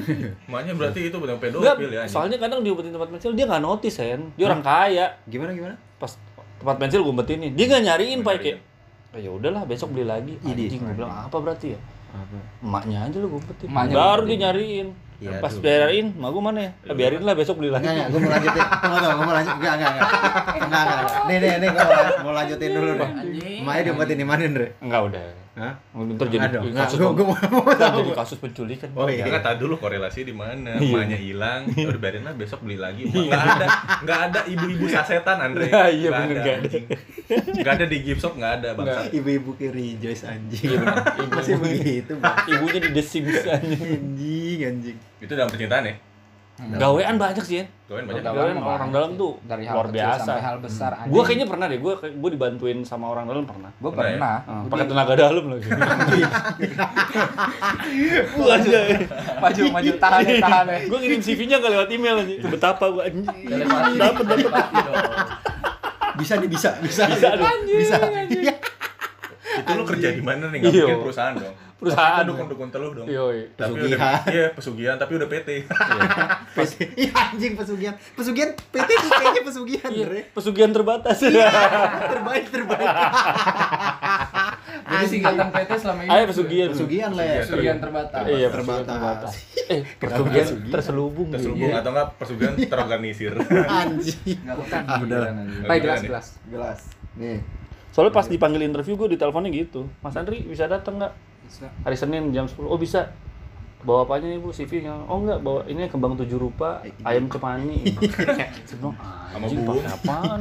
Emaknya 0.48 0.72
berarti 0.72 1.00
itu 1.04 1.16
benar 1.18 1.36
Enggak, 1.36 1.52
pedofil 1.52 1.90
ya. 1.90 2.00
anjing. 2.00 2.14
soalnya 2.14 2.38
kadang 2.38 2.60
diumpetin 2.62 2.94
tempat 2.94 3.08
pensil 3.10 3.32
dia 3.34 3.44
nggak 3.44 3.60
notice 3.60 3.98
kan. 3.98 4.20
Dia 4.32 4.44
orang 4.46 4.62
kaya. 4.62 5.06
Gimana 5.26 5.50
gimana? 5.50 5.74
Pas 5.98 6.12
tempat 6.56 6.76
pensil 6.78 7.00
gue 7.02 7.12
umpetin 7.12 7.38
dia 7.52 7.64
nggak 7.66 7.84
nyariin 7.84 8.18
pak 8.22 8.32
kayak 8.40 8.58
"Oh, 9.12 9.18
ya 9.18 9.30
udahlah 9.30 9.62
besok 9.64 9.92
beli 9.92 10.04
lagi 10.04 10.34
anjing 10.40 10.76
gue 10.78 10.94
bilang 10.94 11.28
apa 11.28 11.36
berarti 11.36 11.76
ya 11.76 11.80
Apa? 12.10 12.36
emaknya 12.60 12.98
aja 13.04 13.16
lu 13.18 13.28
gue 13.28 13.38
umpetin 13.38 13.66
Emaknya 13.68 13.94
baru 13.94 14.22
dia 14.24 14.38
nyariin 14.40 14.88
Iya, 15.16 15.40
pas 15.40 15.52
biarin 15.54 16.12
mak 16.12 16.28
gue 16.28 16.42
mana 16.42 16.60
ya 16.60 16.70
"Ah, 16.84 16.92
biarin 16.92 17.24
lah 17.24 17.32
besok 17.32 17.60
beli 17.60 17.72
lagi 17.72 17.84
Enggak, 17.84 17.92
enggak, 17.94 18.08
gue 18.08 18.20
mau 18.20 18.32
lanjutin. 18.32 18.64
Tunggu, 18.82 18.96
tunggu, 18.98 19.16
gue 19.16 19.24
mau 19.24 19.34
lanjut. 19.36 19.54
Enggak, 19.56 19.72
enggak, 19.72 19.90
enggak. 19.90 20.08
Enggak, 20.12 20.60
enggak, 20.60 20.84
enggak. 20.96 21.12
Nih, 21.24 21.36
nih, 21.36 21.52
nih, 21.56 21.68
gue 21.68 21.84
mau, 21.86 22.04
mau 22.20 22.32
lanjutin 22.36 22.70
dulu. 22.70 22.92
Anjing. 23.00 23.60
Emaknya 23.64 23.82
diumpetin 23.86 24.16
di 24.16 24.26
mana, 24.28 24.42
Andre? 24.44 24.66
enggak 24.76 25.00
udah 25.08 25.22
Hah? 25.56 25.72
ntar 25.96 26.28
jadi 26.28 26.52
Aduh, 26.52 26.68
enggak, 26.68 26.84
kasus 26.84 27.00
gue 27.00 27.12
gue 27.16 27.24
mau 27.32 27.64
jadi 27.72 28.12
kasus 28.12 28.36
penculikan 28.44 28.92
Oh, 28.92 29.08
iya. 29.08 29.24
Enggak 29.24 29.40
tahu 29.40 29.56
dulu 29.64 29.74
korelasi 29.80 30.28
di 30.28 30.36
mana. 30.36 30.76
Iya. 30.76 30.92
Emaknya 30.92 31.16
hilang, 31.16 31.60
ya 31.72 31.88
udah 31.88 32.00
biarin 32.00 32.28
lah 32.28 32.36
besok 32.36 32.60
beli 32.60 32.76
lagi. 32.76 33.08
Enggak 33.08 33.40
ada, 33.40 33.66
enggak 34.04 34.20
ada 34.28 34.40
ibu-ibu 34.52 34.84
sasetan 34.84 35.40
Andre. 35.40 35.64
Iya, 35.72 35.84
iya, 35.88 36.08
Nggak 36.12 36.22
bener, 36.28 36.36
ada, 36.36 36.52
nggak 37.56 37.72
ada. 37.72 37.84
di 37.88 37.98
gift 38.04 38.20
shop 38.20 38.36
enggak 38.36 38.52
ada 38.60 38.68
bangsa. 38.76 39.00
Ibu-ibu 39.16 39.50
kayak 39.56 39.72
rejoice 39.72 40.22
anjing. 40.28 40.76
Iya. 40.76 40.78
Masih 41.32 41.54
begitu, 41.56 42.12
Bang. 42.20 42.36
ibunya 42.52 42.80
di 42.84 42.90
The 42.92 43.02
Sims 43.02 43.40
anjing. 43.48 43.80
Anjing, 43.96 44.58
anjing. 44.60 44.96
Itu 45.24 45.32
dalam 45.32 45.48
percintaan 45.48 45.88
ya? 45.88 45.94
Gawean 46.56 47.16
banyak 47.16 47.44
sih, 47.44 47.56
Yan. 47.58 47.68
Gawain 47.86 48.04
banyak. 48.06 48.22
Gawean 48.24 48.56
orang 48.56 48.88
dalam 48.88 49.10
tuh 49.14 49.36
dari 49.44 49.62
hal 49.62 49.76
luar 49.76 49.86
kecil 49.86 50.00
biasa. 50.00 50.24
sampai 50.24 50.40
hal 50.42 50.56
besar 50.58 50.90
Gue 51.04 51.22
kayaknya 51.22 51.46
pernah 51.46 51.66
deh, 51.66 51.76
gue 51.76 51.92
gue 52.10 52.30
dibantuin 52.32 52.78
sama 52.80 53.06
orang 53.08 53.24
dalam 53.24 53.44
pernah. 53.44 53.68
gue 53.70 53.90
Pernah 53.90 54.08
ya? 54.08 54.40
Ah, 54.42 54.64
pakai 54.64 54.86
tenaga 54.86 55.12
dalam 55.14 55.44
lagi. 55.46 55.68
Gue 58.32 58.50
aja. 58.50 58.78
maju 59.36 59.62
maju 59.70 59.90
tahan 59.96 60.20
ya 60.22 60.36
tahan 60.38 60.66
ya 60.66 60.78
Gue 60.86 60.98
ngirim 60.98 61.20
CV-nya 61.20 61.56
nggak 61.58 61.72
lewat 61.72 61.88
email 61.90 62.16
aja. 62.18 62.34
Betapa 62.46 62.84
gue 62.88 63.02
anjing. 63.02 63.26
Telepati 63.26 64.76
dong. 64.80 65.04
Bisa 66.16 66.32
nih, 66.36 66.48
bisa, 66.48 66.70
bisa. 66.80 67.02
Bisa. 67.06 67.28
Bisa. 67.68 67.96
Itu 69.56 69.70
lu 69.72 69.84
kerja 69.84 70.08
di 70.10 70.20
mana 70.20 70.48
nih? 70.48 70.58
Nggak 70.58 70.72
Iya. 70.72 70.84
mungkin 70.86 71.04
perusahaan 71.04 71.34
dong. 71.34 71.54
Perusahaan. 71.76 72.18
Pasti 72.18 72.30
dukun-dukun 72.32 72.68
teluh 72.70 72.92
dong. 72.92 73.04
Yoi. 73.04 73.52
Tapi 73.52 73.68
Pesugihan. 73.70 73.98
udah 74.00 74.12
iya 74.26 74.46
pesugihan 74.50 74.96
tapi 74.96 75.12
udah 75.14 75.28
PT. 75.28 75.48
PT. 76.56 76.74
Iya 76.96 77.10
anjing 77.12 77.52
pesugihan. 77.52 77.94
Pesugihan 78.12 78.50
PT 78.56 78.88
tuh 78.88 79.10
kayaknya 79.12 79.42
pesugihan, 79.42 79.90
Iya, 79.90 80.06
pesugihan 80.32 80.70
terbatas. 80.70 81.16
Terbaik, 82.12 82.44
terbaik. 82.48 82.88
Jadi 84.86 85.06
singkatan 85.06 85.48
PT 85.50 85.70
selama 85.76 86.00
ini. 86.00 86.10
Ayo 86.10 86.24
pesugihan. 86.26 86.68
Pesugihan 86.70 87.10
lah 87.12 87.24
ya. 87.24 87.40
Pesugihan 87.42 87.78
terbatas. 87.78 88.22
Iya, 88.24 88.48
Terbatas. 88.48 88.86
terbatas. 88.88 89.32
Eh, 89.66 89.80
pesugihan 89.98 90.46
terselubung. 90.70 91.28
Terselubung 91.28 91.68
Iya. 91.68 91.80
atau 91.82 91.90
enggak 91.92 92.08
pesugihan 92.16 92.54
terorganisir. 92.56 93.32
Anjing. 93.66 94.38
Ah, 94.46 94.96
udah. 94.96 95.20
Baik 95.66 95.80
gelas 95.82 96.00
nih. 96.00 96.08
gelas 96.08 96.26
Gelas. 96.46 96.80
Nih. 97.16 97.38
Soalnya 97.90 98.12
pas 98.12 98.24
dipanggil 98.24 98.60
interview 98.62 98.92
gue 98.94 99.12
diteleponnya 99.12 99.48
gitu. 99.50 99.88
Mas 100.00 100.12
Andri 100.14 100.40
bisa 100.42 100.64
datang 100.64 100.96
nggak? 100.96 101.12
Hari 101.82 101.96
Senin 101.96 102.30
jam 102.30 102.44
10. 102.44 102.58
Oh 102.62 102.76
bisa. 102.76 103.10
Bawa 103.78 104.02
apa 104.02 104.18
aja 104.18 104.26
nih 104.26 104.42
bu 104.42 104.50
CV-nya? 104.50 104.90
Oh 105.06 105.22
enggak, 105.22 105.38
bawa 105.40 105.62
ini 105.64 105.86
kembang 105.86 106.18
tujuh 106.18 106.34
rupa, 106.34 106.82
ayam 107.06 107.30
cemani. 107.30 107.86
Sebelum 108.68 108.90
Sama 109.30 109.46
bubuk. 109.46 109.78
pakai 109.78 109.94
apaan? 109.94 110.38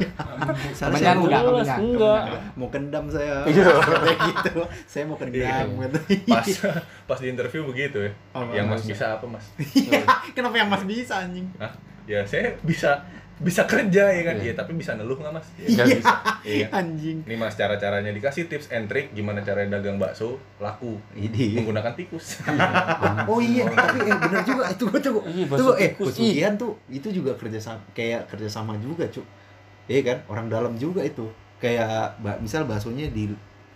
Salah 0.73 0.89
Kemenyan 0.89 0.97
saya 0.97 1.13
enggak, 1.13 1.41
kemenyan. 1.43 1.79
enggak. 1.83 2.21
mau 2.57 2.67
kendam 2.73 3.05
saya. 3.05 3.35
Iya. 3.51 3.69
Kayak 3.77 4.19
gitu. 4.33 4.53
Saya 4.89 5.03
mau 5.05 5.17
kendam 5.19 5.67
gitu. 5.77 5.99
Pas 6.25 6.47
pas 7.11 7.17
di 7.21 7.27
interview 7.29 7.61
begitu 7.69 7.97
ya. 8.01 8.11
Oh, 8.33 8.49
yang 8.49 8.65
Mas. 8.65 8.81
Mas 8.81 8.89
bisa 8.89 9.05
apa, 9.13 9.25
Mas? 9.29 9.45
Kenapa 10.33 10.55
yang 10.57 10.69
Mas 10.71 10.81
bisa 10.81 11.13
anjing? 11.21 11.45
Hah? 11.61 11.69
Ya 12.05 12.25
saya 12.25 12.57
bisa 12.61 13.05
bisa 13.35 13.63
kerja 13.63 14.07
ya 14.07 14.21
kan. 14.23 14.35
Iya. 14.37 14.45
Iya, 14.45 14.53
tapi 14.55 14.71
bisa 14.73 14.95
neluh 14.95 15.15
nggak, 15.15 15.33
Mas? 15.33 15.47
Ya. 15.57 15.83
Bisa. 15.83 16.13
Iya. 16.41 16.67
Anjing. 16.71 17.23
Ini 17.23 17.35
Mas 17.35 17.53
cara-caranya 17.53 18.09
dikasih 18.09 18.47
tips 18.47 18.69
and 18.69 18.85
trick 18.85 19.11
gimana 19.11 19.39
cara 19.39 19.65
dagang 19.65 19.97
bakso 19.97 20.39
laku 20.57 20.95
Ini. 21.11 21.59
menggunakan 21.59 21.91
tikus. 21.93 22.39
Oh 23.25 23.39
iya, 23.39 23.67
tapi 23.67 23.97
eh, 24.01 24.15
bener 24.15 24.41
juga 24.41 24.63
itu 24.67 24.83
gua 24.85 24.99
tuh. 24.99 25.19
Iya, 25.25 25.43
Tuh 25.43 25.51
bakso 25.51 25.71
eh 25.75 25.89
tikus. 25.91 26.05
pesugihan 26.13 26.53
tuh 26.55 26.79
itu 26.87 27.07
juga 27.11 27.35
kerja 27.35 27.59
sama 27.59 27.81
kayak 27.91 28.27
kerja 28.27 28.47
sama 28.47 28.79
juga, 28.79 29.03
Cuk. 29.09 29.25
Iya 29.85 30.01
kan? 30.01 30.17
Orang 30.25 30.47
dalam 30.47 30.73
juga 30.75 31.03
itu. 31.03 31.27
Kayak 31.57 32.15
ba- 32.19 32.37
misal 32.37 32.63
baksonya 32.63 33.09
di 33.09 33.31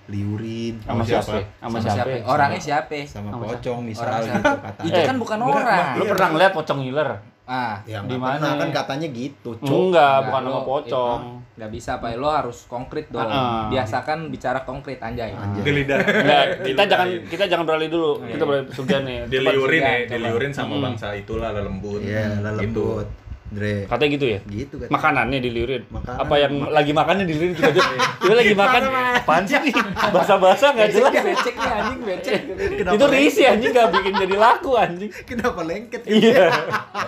liurin 0.07 0.73
Sama 0.81 1.05
siapa? 1.05 1.37
Sama 1.59 1.77
siapa? 1.77 1.93
siapa? 2.09 2.25
Orangnya 2.25 2.57
siapa? 2.59 2.97
sama 3.05 3.29
Sama 3.29 3.45
pocong 3.45 3.79
misal 3.85 4.09
Orang 4.09 4.21
gitu 4.25 4.41
kata. 4.57 4.81
Itu 4.83 4.99
kan 5.05 5.15
bukan 5.17 5.39
orang. 5.39 5.85
Lu 5.95 6.03
pernah 6.07 6.27
ngeliat 6.33 6.51
pocong 6.51 6.79
ngiler? 6.81 7.09
Ah, 7.49 7.81
Ya 7.83 7.97
Di 7.99 8.13
mana? 8.13 8.53
kan 8.55 8.69
katanya 8.69 9.09
gitu, 9.09 9.57
Cuk. 9.57 9.65
Enggak, 9.65 9.89
Enggak, 9.89 10.13
bukan 10.23 10.41
nama 10.43 10.53
lo- 10.53 10.63
pocong. 10.63 11.21
nggak 11.57 11.71
bisa 11.73 11.91
pak. 11.97 12.13
Lo 12.13 12.29
harus 12.29 12.57
konkret 12.63 13.09
dong. 13.09 13.25
Ah. 13.25 13.65
Biasakan 13.67 14.29
bicara 14.29 14.61
konkret 14.61 15.01
anjay. 15.01 15.33
Anjay. 15.33 15.59
Di 15.59 15.71
lidah. 15.73 15.97
Enggak, 15.97 16.45
kita 16.63 16.81
jangan 16.85 17.07
kita 17.25 17.43
jangan 17.45 17.65
beralih 17.65 17.89
dulu. 17.89 18.11
Kita 18.23 18.43
beralih 18.43 18.65
pesugihan 18.65 19.01
nih. 19.01 19.17
Diliurin 19.33 19.81
ya, 19.81 19.95
diliurin 20.07 20.51
sama 20.51 20.77
Hmm. 20.77 20.85
bangsa 20.85 21.09
itulah 21.11 21.49
lembut. 21.51 21.99
Iya, 21.99 22.37
Gitu. 22.37 22.53
lembut. 22.53 23.07
Dre. 23.49 23.85
Katanya 23.85 24.09
gitu 24.13 24.25
ya? 24.25 24.39
Gitu 24.45 24.75
kan. 24.77 24.87
Makanannya 24.89 25.39
diliurin. 25.39 25.83
Makanan. 25.89 26.17
Apa 26.21 26.35
yang 26.37 26.53
lagi 26.69 26.91
makannya 26.91 27.25
diliurin 27.25 27.51
juga 27.53 27.69
aja. 27.69 27.81
Dia 28.21 28.35
lagi 28.35 28.53
makan. 28.53 28.81
Apaan 29.19 29.43
sih 29.43 29.57
nih? 29.59 29.73
Bahasa-bahasa 30.09 30.65
enggak 30.71 30.89
jelas. 30.91 31.13
Becek 31.13 31.55
nih 31.55 31.71
anjing 31.71 31.99
becek. 32.01 32.39
Kenapa 32.77 32.93
Itu 32.93 33.05
risi 33.09 33.43
anjing 33.43 33.71
enggak 33.71 33.89
bikin 33.91 34.13
jadi 34.17 34.35
laku 34.35 34.71
anjing. 34.73 35.09
Kenapa 35.25 35.61
lengket? 35.61 36.01
Iya. 36.05 36.45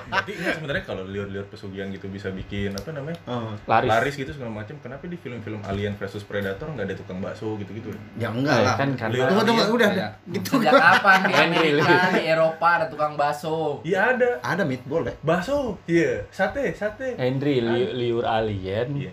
Berarti 0.09 0.31
enggak 0.33 0.53
sebenarnya 0.57 0.83
kalau 0.83 1.03
liur-liur 1.05 1.45
pesugihan 1.45 1.87
gitu 1.89 2.07
bisa 2.07 2.29
bikin 2.29 2.73
apa 2.73 2.89
namanya? 2.89 3.19
Oh. 3.25 3.53
Laris. 3.65 3.89
Laris 3.89 4.13
gitu 4.15 4.31
segala 4.31 4.51
macam. 4.51 4.75
Kenapa 4.81 5.05
di 5.05 5.15
film-film 5.15 5.61
Alien 5.63 5.93
versus 5.95 6.21
Predator 6.21 6.67
nggak 6.67 6.85
ada 6.85 6.95
tukang 6.95 7.19
bakso 7.19 7.53
gitu-gitu? 7.55 7.93
Ya 8.17 8.29
enggak 8.29 8.53
Eh, 8.53 8.65
lah. 8.65 8.75
kan 8.75 8.89
karena 8.95 9.13
Liur. 9.13 9.27
Tunggu, 9.27 9.43
tunggu, 9.45 9.63
udah, 9.75 9.89
gitu. 10.27 10.49
Sejak 10.57 10.73
kapan 10.73 11.19
di 11.23 11.33
Amerika, 11.33 11.93
di 12.11 12.23
Eropa 12.25 12.67
ada 12.77 12.85
tukang 12.87 13.13
bakso? 13.13 13.79
Iya 13.81 14.13
ada. 14.13 14.29
Ada 14.41 14.63
meatball 14.65 15.05
ya? 15.05 15.13
Bakso. 15.21 15.77
Iya, 15.85 16.25
sate, 16.31 16.73
sate. 16.73 17.13
Henry 17.15 17.59
li- 17.59 17.91
liur 17.93 18.23
alien 18.23 18.89
Iya. 18.97 19.11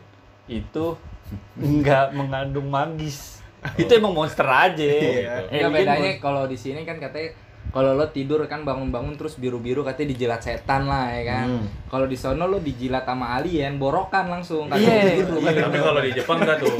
itu 0.48 0.94
enggak 1.54 2.14
mengandung 2.14 2.68
magis. 2.68 3.42
Itu 3.74 3.90
emang 3.92 4.14
monster 4.14 4.46
aja. 4.46 4.78
Iya. 4.78 5.50
Ya 5.50 5.66
Alien 5.66 5.74
bedanya 5.74 6.12
kalau 6.18 6.46
di 6.46 6.54
sini 6.54 6.82
kan 6.82 6.96
katanya 6.96 7.34
kalau 7.68 7.92
lo 7.92 8.08
tidur 8.08 8.40
kan 8.44 8.62
bangun-bangun 8.62 9.14
terus 9.14 9.36
biru-biru 9.36 9.80
katanya 9.82 10.08
dijilat 10.10 10.40
setan 10.40 10.84
lah 10.84 11.10
ya 11.10 11.22
kan. 11.22 11.46
Hmm. 11.52 11.64
Kalau 11.86 12.04
di 12.04 12.14
sono 12.14 12.44
lo 12.44 12.58
dijilat 12.58 13.02
sama 13.02 13.34
alien, 13.34 13.76
borokan 13.76 14.28
langsung 14.28 14.66
kan 14.66 14.76
Iya. 14.76 15.20
biru. 15.20 15.36
Iya, 15.38 15.62
tapi 15.62 15.78
kalau 15.78 16.00
di 16.00 16.10
Jepang 16.10 16.38
enggak 16.38 16.58
tuh. 16.58 16.72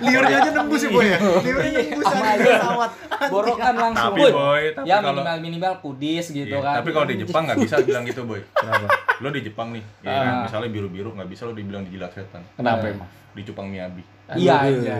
Liurnya 0.00 0.36
aja 0.38 0.50
nembus 0.52 0.82
ya, 0.82 0.90
Boy 0.90 1.06
ya? 1.06 1.18
Liurnya 1.18 1.70
nembus 1.74 2.04
Sama 2.04 2.32
pesawat. 2.36 2.90
Borokan 3.26 3.74
langsung. 3.74 4.12
Tapi 4.12 4.20
boy, 4.28 4.62
tapi 4.72 4.86
ya 4.86 4.96
kalau 4.98 5.20
minimal 5.20 5.36
minimal 5.40 5.72
kudis 5.80 6.24
gitu 6.30 6.48
Iya, 6.50 6.60
kan. 6.60 6.74
tapi 6.78 6.90
kalau 6.90 7.06
di 7.06 7.16
Jepang 7.18 7.42
nggak 7.44 7.58
bisa 7.58 7.76
bilang 7.80 8.04
gitu 8.04 8.22
boy. 8.22 8.40
Kenapa? 8.52 8.86
Lo 9.18 9.28
di 9.28 9.40
Jepang 9.40 9.68
nih, 9.72 9.84
ya 10.00 10.10
kan? 10.10 10.24
Ah. 10.26 10.42
misalnya 10.44 10.70
biru-biru 10.70 11.08
nggak 11.12 11.28
bisa 11.28 11.42
lo 11.44 11.52
dibilang 11.52 11.82
dijilat 11.82 12.10
setan. 12.10 12.40
Kenapa 12.54 12.84
Iya. 12.84 12.94
emang? 12.94 13.08
Di 13.30 13.42
Cupang 13.42 13.66
Miyabi. 13.66 14.02
Iya, 14.32 14.56
iya. 14.66 14.94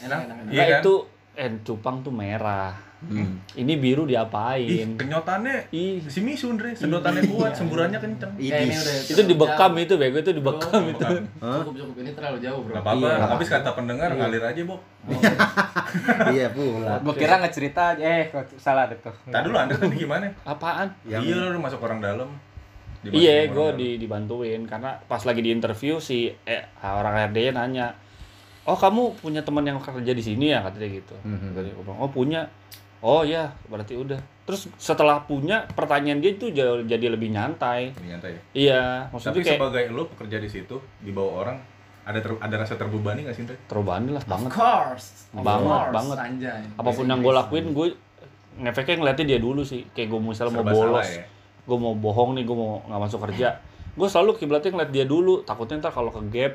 Enak, 0.00 0.18
enak. 0.24 0.36
Iya 0.46 0.50
Enggak 0.50 0.66
kan? 0.68 0.80
itu 0.80 0.94
eh 1.34 1.50
cupang 1.62 1.96
tuh 2.00 2.10
merah. 2.10 2.72
Hmm. 2.98 3.38
Ini 3.54 3.78
biru 3.78 4.02
Ih, 4.04 4.10
diapain? 4.10 4.98
kenyotannya 4.98 5.70
Ih, 5.70 6.02
si 6.02 6.18
Misun 6.18 6.58
Dre, 6.58 6.74
sedotannya 6.74 7.30
kuat, 7.30 7.54
semburannya 7.54 7.94
kenceng. 7.94 8.34
Ya, 8.34 8.58
ini 8.58 8.74
udah 8.74 8.94
itu 9.06 9.22
dibekam 9.22 9.72
itu 9.78 9.94
bego 9.94 10.18
itu 10.18 10.32
dibekam 10.34 10.82
itu. 10.84 10.98
Bukan. 10.98 11.22
Hah? 11.38 11.62
Cukup 11.62 11.74
cukup 11.78 11.94
ini 12.02 12.10
terlalu 12.10 12.38
jauh 12.42 12.58
bro. 12.58 12.74
Nggak 12.74 12.82
apa-apa, 12.82 13.06
Iya. 13.06 13.26
habis 13.30 13.48
kata 13.48 13.70
pendengar 13.70 14.10
ngalir 14.10 14.42
aja, 14.42 14.62
Bob. 14.66 14.82
Iya 16.28 16.46
pula. 16.50 16.98
Gua 17.00 17.14
kira 17.14 17.38
ngecerita 17.38 17.94
eh 17.96 18.28
salah 18.58 18.90
deh 18.90 18.98
tuh. 18.98 19.14
Tadi 19.24 19.46
dulu 19.46 19.56
Anda 19.56 19.74
tadi 19.74 19.96
gimana? 19.96 20.26
Apaan? 20.42 20.90
Yang- 21.06 21.24
Iya, 21.24 21.54
udah 21.54 21.60
masuk 21.62 21.80
orang 21.80 22.02
dalam. 22.02 22.28
Iya, 23.00 23.46
gue 23.46 23.68
di, 23.78 23.88
dibantuin 23.96 24.66
karena 24.66 24.98
pas 25.06 25.22
lagi 25.22 25.38
di 25.38 25.54
interview 25.54 26.02
si 26.02 26.34
eh, 26.44 26.62
orang 26.82 27.30
RD 27.30 27.54
nanya, 27.54 27.94
oh 28.66 28.74
kamu 28.74 29.16
punya 29.16 29.40
teman 29.40 29.62
yang 29.62 29.78
kerja 29.78 30.10
di 30.10 30.18
sini 30.18 30.50
ya 30.50 30.60
katanya 30.60 30.88
gitu. 30.92 31.14
Tadi 31.54 31.68
gua 31.72 31.84
bilang, 31.86 31.98
oh 32.02 32.10
punya. 32.10 32.42
Oh 33.00 33.22
ya, 33.22 33.50
berarti 33.64 33.94
udah. 33.94 34.18
Terus 34.42 34.66
setelah 34.74 35.20
punya, 35.20 35.68
pertanyaan 35.68 36.18
dia 36.18 36.32
itu 36.32 36.48
jauh- 36.48 36.82
jadi 36.82 37.06
lebih 37.08 37.30
nyantai. 37.30 37.94
Ini 37.94 38.08
nyantai 38.10 38.30
ya. 38.30 38.40
Iya, 38.52 38.82
maksudnya 39.08 39.32
Tapi 39.32 39.40
kayak 39.44 39.58
sebagai 39.60 39.84
lo 39.90 40.02
pekerja 40.08 40.36
di 40.36 40.48
situ, 40.48 40.76
di 40.98 41.10
bawah 41.10 41.34
orang, 41.42 41.58
ada 42.02 42.18
ter- 42.18 42.40
ada 42.40 42.54
rasa 42.56 42.74
terbebani 42.74 43.22
nggak 43.22 43.36
sih, 43.36 43.44
Dre? 43.44 43.54
terbebani 43.64 44.10
lah 44.10 44.20
Of 44.20 44.26
banget. 44.26 44.50
course. 44.50 45.08
Of 45.30 45.42
Banget, 45.42 45.68
course, 45.68 45.94
banget. 45.94 46.16
Anjay. 46.18 46.62
Apa 46.74 46.90
pun 46.90 47.04
yang 47.04 47.20
gue 47.20 47.34
lakuin, 47.34 47.66
gue 47.70 47.86
ngefeknya 48.58 48.96
ngeliatnya 48.96 49.26
dia 49.26 49.38
dulu 49.38 49.62
sih. 49.62 49.86
Kayak 49.88 50.08
gue 50.08 50.20
misalnya 50.24 50.52
mau 50.52 50.64
Serba 50.64 50.72
bolos, 50.72 50.98
salah 50.98 51.06
ya. 51.06 51.24
gue 51.62 51.78
mau 51.78 51.94
bohong 51.94 52.30
nih, 52.34 52.44
gue 52.44 52.56
mau 52.56 52.82
nggak 52.82 53.00
masuk 53.00 53.20
kerja. 53.22 53.48
Gue 53.92 54.08
selalu 54.08 54.30
kiblatnya 54.34 54.70
ngeliat 54.72 54.90
dia 54.90 55.04
dulu. 55.04 55.44
Takutnya 55.44 55.78
ntar 55.78 55.92
kalau 55.92 56.08
ke 56.08 56.22
gap, 56.28 56.52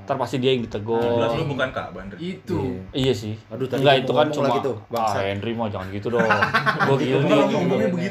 ntar 0.00 0.16
pasti 0.16 0.36
dia 0.36 0.50
yang 0.50 0.60
ditegur. 0.60 0.98
Jelas 0.98 1.32
lo 1.32 1.44
bukan 1.46 1.68
Kak 1.70 1.88
Bandar. 1.90 2.16
Itu. 2.16 2.82
Iya 2.90 3.12
sih. 3.12 3.38
Aduh, 3.46 3.64
tadi 3.64 3.80
Enggak 3.80 3.96
itu 4.02 4.12
kan 4.12 4.26
cuma 4.28 4.48
bangsa. 4.90 5.16
ah 5.16 5.22
Henry 5.22 5.52
mau 5.52 5.66
jangan 5.66 5.88
gitu 5.88 6.08
dong. 6.10 6.26
gue 6.88 6.96
guilty. 6.98 7.38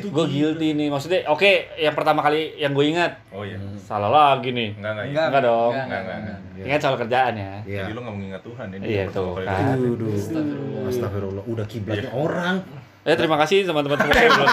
Gue 0.08 0.26
guilty 0.26 0.68
nih. 0.74 0.88
Maksudnya 0.88 1.28
oke, 1.28 1.46
yang 1.76 1.94
pertama 1.94 2.20
kali 2.20 2.56
yang 2.56 2.72
gue 2.72 2.86
ingat 2.88 3.20
Oh 3.30 3.44
iya. 3.44 3.60
salah 3.78 4.08
lagi 4.10 4.50
nih. 4.50 4.74
Enggak 4.74 4.92
enggak. 4.94 5.06
Enggak. 5.06 5.26
Enggak 5.28 5.44
dong. 5.44 5.72
Enggak, 5.72 5.86
Enggak, 5.86 6.00
enggak, 6.02 6.18
enggak. 6.40 6.66
Ingat 6.66 6.80
soal 6.80 6.96
kerjaan 6.98 7.34
ya. 7.34 7.54
Iya. 7.62 7.82
Jadi 7.82 7.92
lo 7.92 8.00
nggak 8.02 8.16
mengingat 8.16 8.42
Tuhan 8.42 8.66
ya. 8.66 8.78
Iya, 8.80 9.04
tuh, 9.10 9.32
kan. 9.38 9.64
Aduh. 9.70 10.10
Astagfirullah. 10.10 10.88
Astagfirullah, 10.88 11.44
udah 11.46 11.66
kiblatnya 11.66 12.12
orang. 12.12 12.56
Eh 13.00 13.16
terima 13.16 13.38
kasih 13.38 13.64
teman-teman 13.64 13.96
semua 13.98 14.12
belum. 14.14 14.50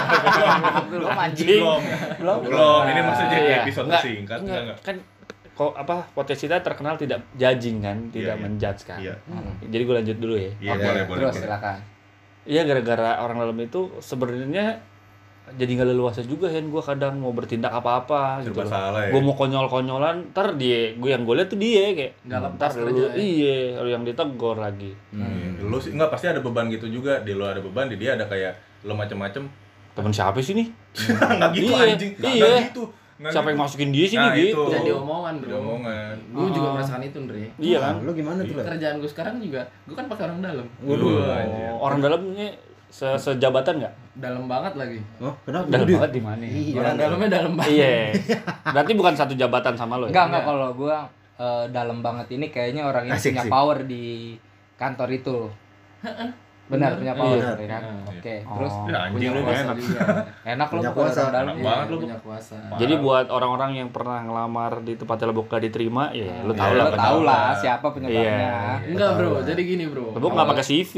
Belum 0.89 1.11
anjing. 1.13 1.49
Belum. 1.59 1.81
Belum. 2.17 2.39
Belum. 2.43 2.81
Ini 2.85 3.01
maksudnya 3.03 3.31
jadi 3.33 3.43
Iya. 3.45 3.59
episode 3.63 3.87
Enggak, 3.87 4.03
singkat. 4.03 4.39
enggak, 4.39 4.39
Enggak 4.39 4.61
enggak. 4.63 4.79
Kan 4.83 4.97
kok 5.57 5.73
apa 5.73 6.05
podcast 6.13 6.45
kita 6.45 6.61
terkenal 6.61 7.01
tidak 7.01 7.25
judging 7.33 7.81
kan, 7.81 7.97
tidak 8.13 8.37
iya. 8.37 8.43
menjudge 8.45 8.83
kan. 8.85 9.01
Iya. 9.01 9.17
Jadi 9.65 9.83
gue 9.89 9.95
lanjut 9.97 10.17
dulu 10.21 10.35
ya. 10.37 10.53
Iya, 10.61 10.73
Oke, 10.77 10.85
boleh, 10.85 11.05
boleh. 11.09 11.21
Terus 11.25 11.33
boleh. 11.33 11.45
silakan. 11.49 11.79
Iya 12.47 12.63
gara-gara 12.63 13.11
orang 13.25 13.37
dalam 13.43 13.59
itu 13.59 13.81
sebenarnya 13.99 14.79
jadi 15.55 15.79
nggak 15.79 15.89
leluasa 15.95 16.27
juga 16.27 16.51
kan 16.51 16.67
gue 16.67 16.83
kadang 16.83 17.23
mau 17.23 17.31
bertindak 17.31 17.71
apa-apa 17.71 18.43
gitu. 18.43 18.59
Salah 18.67 19.07
ya. 19.07 19.15
Gue 19.15 19.23
mau 19.23 19.33
konyol-konyolan, 19.33 20.35
ntar 20.35 20.59
dia, 20.59 20.93
gue 20.99 21.11
yang 21.11 21.23
gue 21.23 21.35
lihat 21.39 21.49
tuh 21.49 21.59
dia 21.59 21.95
kayak 21.95 22.13
Nggak 22.27 22.41
lepas 22.51 22.59
ntar 22.59 22.71
lu, 22.77 22.87
kerja 22.91 23.05
ya. 23.07 23.15
iya, 23.15 23.59
lu 23.79 23.89
yang 23.95 24.03
ditegor 24.03 24.57
lagi. 24.59 24.91
Hmm. 25.15 25.63
Lu 25.63 25.79
sih 25.79 25.95
enggak 25.95 26.11
pasti 26.11 26.27
ada 26.27 26.43
beban 26.43 26.67
gitu 26.69 26.91
juga. 26.91 27.23
Di 27.23 27.33
lo 27.33 27.47
ada 27.47 27.63
beban, 27.63 27.87
di 27.87 27.95
dia 27.95 28.19
ada 28.19 28.27
kayak 28.27 28.85
lo 28.85 28.99
macem-macem. 28.99 29.47
Temen 29.95 30.13
siapa 30.13 30.37
sih 30.43 30.53
nih? 30.53 30.69
Enggak 31.33 31.51
gitu 31.57 31.73
Iya, 31.73 31.95
anjing. 31.95 32.13
iya. 32.21 32.29
Enggak 32.37 32.63
gitu. 32.69 32.83
Nah, 33.17 33.33
siapa 33.33 33.49
yang 33.49 33.57
masukin 33.59 33.91
dia 33.91 34.05
sini 34.05 34.21
Nah, 34.21 34.35
gitu. 34.35 34.61
itu. 34.61 34.63
Jadi 34.71 34.91
omongan 34.93 35.35
Jadi 35.35 35.47
bro. 35.47 35.57
omongan. 35.59 36.17
Gue 36.31 36.49
juga 36.51 36.69
Ah. 36.69 36.73
merasakan 36.75 37.03
itu 37.03 37.17
Andre. 37.19 37.43
Iya 37.57 37.79
kan? 37.81 37.95
Nah, 37.95 38.05
Lu 38.05 38.13
gimana 38.13 38.41
tuh? 38.43 38.55
Kerjaan 38.59 38.97
gue 38.97 39.11
sekarang 39.11 39.35
juga, 39.39 39.61
gue 39.83 39.95
kan 39.95 40.07
pakai 40.07 40.25
orang 40.27 40.41
dalam. 40.41 40.67
Waduh, 40.79 41.09
Oh, 41.17 41.77
orang 41.83 41.99
dalamnya 41.99 42.49
se 42.87 43.09
sejabatan 43.15 43.75
nggak? 43.79 43.95
Dalam 44.15 44.45
banget 44.47 44.73
lagi. 44.75 45.01
Oh, 45.19 45.33
kenapa? 45.43 45.65
Dalam 45.67 45.89
banget 45.91 46.13
di 46.13 46.23
mana? 46.23 46.43
Iya. 46.43 46.77
Orang 46.79 46.97
dalamnya 46.97 47.29
dalam 47.33 47.53
banget. 47.55 47.73
Iya. 47.73 47.91
Berarti 48.67 48.93
bukan 48.93 49.15
satu 49.15 49.33
jabatan 49.33 49.75
sama 49.75 49.97
lo 49.97 50.05
ya? 50.05 50.11
Enggak, 50.11 50.27
enggak 50.29 50.45
kalau 50.45 50.69
gua 50.73 50.97
eh, 51.37 51.65
dalam 51.69 51.99
banget 52.01 52.27
ini 52.31 52.49
kayaknya 52.49 52.85
orang 52.85 53.05
yang 53.07 53.17
Asik 53.17 53.33
punya 53.33 53.45
sih. 53.45 53.51
power 53.51 53.79
di 53.83 54.05
kantor 54.75 55.09
itu. 55.11 55.39
Benar, 56.67 56.91
punya 56.95 57.15
power 57.15 57.37
Iya. 57.37 57.51
ya 57.55 57.69
kan? 57.69 57.83
Iya. 57.85 58.11
Oke, 58.11 58.35
Oh. 58.43 58.55
terus 58.57 58.75
Ya 58.85 58.99
anjing 59.01 59.15
Punya 59.15 59.29
lu 59.29 59.41
kuasa 59.41 59.63
enak. 59.63 59.77
juga. 59.77 60.03
enak 60.45 60.67
lo 60.67 60.75
Punya 60.77 60.91
kuasa. 60.93 61.21
dalam. 61.25 61.45
Enak 61.47 61.57
banget 61.63 61.87
lu. 61.87 61.97
punya 62.01 62.19
kuasa. 62.19 62.57
Jadi 62.75 62.95
buat 62.97 63.27
orang-orang 63.29 63.71
yang 63.77 63.89
pernah 63.89 64.19
ngelamar 64.21 64.73
di 64.81 64.93
tempat 64.95 65.17
telebok 65.17 65.47
gak 65.47 65.63
diterima, 65.63 66.11
ya 66.11 66.43
lu 66.43 66.53
tau 66.53 66.67
Iya, 66.67 66.75
lah. 66.75 66.85
Lo 66.85 66.91
tahu 66.93 66.99
penyebab. 67.17 67.23
lah 67.25 67.47
siapa 67.57 67.87
penyebabnya. 67.89 68.35
Iya. 68.35 68.57
Enggak 68.89 69.11
bro, 69.15 69.31
jadi 69.41 69.61
gini 69.63 69.85
bro. 69.87 70.07
Telebok 70.11 70.31
nggak 70.33 70.49
pakai 70.51 70.65
CV, 70.65 70.95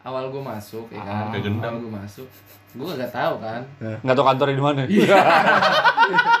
awal 0.00 0.24
gue 0.28 0.42
masuk 0.42 0.86
ya 0.88 1.00
kan. 1.00 1.14
Ah. 1.26 1.34
Awal 1.60 1.76
gue 1.76 1.92
masuk, 1.92 2.28
gue 2.70 2.86
gak 2.96 3.10
tahu 3.10 3.34
kan. 3.38 3.60
nggak 4.00 4.14
tahu 4.14 4.26
kantornya 4.26 4.54
di 4.54 4.64
mana. 4.64 4.80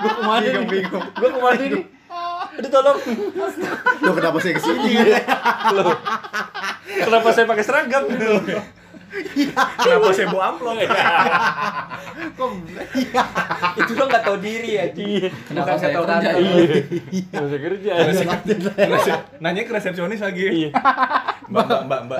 Gue 0.00 0.10
ke 0.10 0.22
mana 0.24 0.42
nih? 0.64 0.82
Gue 0.88 1.28
ke 1.28 1.38
mana 1.38 1.62
nih? 1.64 1.84
Aduh 2.52 2.66
tolong. 2.68 2.98
Lu 4.00 4.10
kenapa 4.12 4.36
saya 4.36 4.52
ke 4.52 4.60
sini? 4.60 4.92
Loh. 5.72 5.94
Kenapa 7.10 7.28
saya 7.34 7.46
pakai 7.50 7.64
seragam? 7.66 8.06
Kenapa 9.10 10.14
saya 10.14 10.28
bawa 10.30 10.44
amplop? 10.54 10.78
itu 13.80 13.92
lo 13.98 14.04
nggak 14.06 14.22
tahu 14.22 14.36
diri 14.38 14.70
ya. 14.78 14.84
Iya. 14.94 15.28
Kenapa 15.50 15.66
Bukan 15.66 15.78
saya 15.82 15.90
tahu 15.98 16.04
kerja? 16.06 16.30
Iya. 16.38 17.38
Usah 17.42 17.58
kerja. 17.58 17.92
Nanya 19.42 19.62
ke 19.66 19.72
resepsionis 19.74 20.20
lagi. 20.22 20.44
Iya. 20.46 20.70
Mbak, 21.50 21.66
mbak, 21.66 21.82
mbak, 21.90 22.00
mbak. 22.06 22.18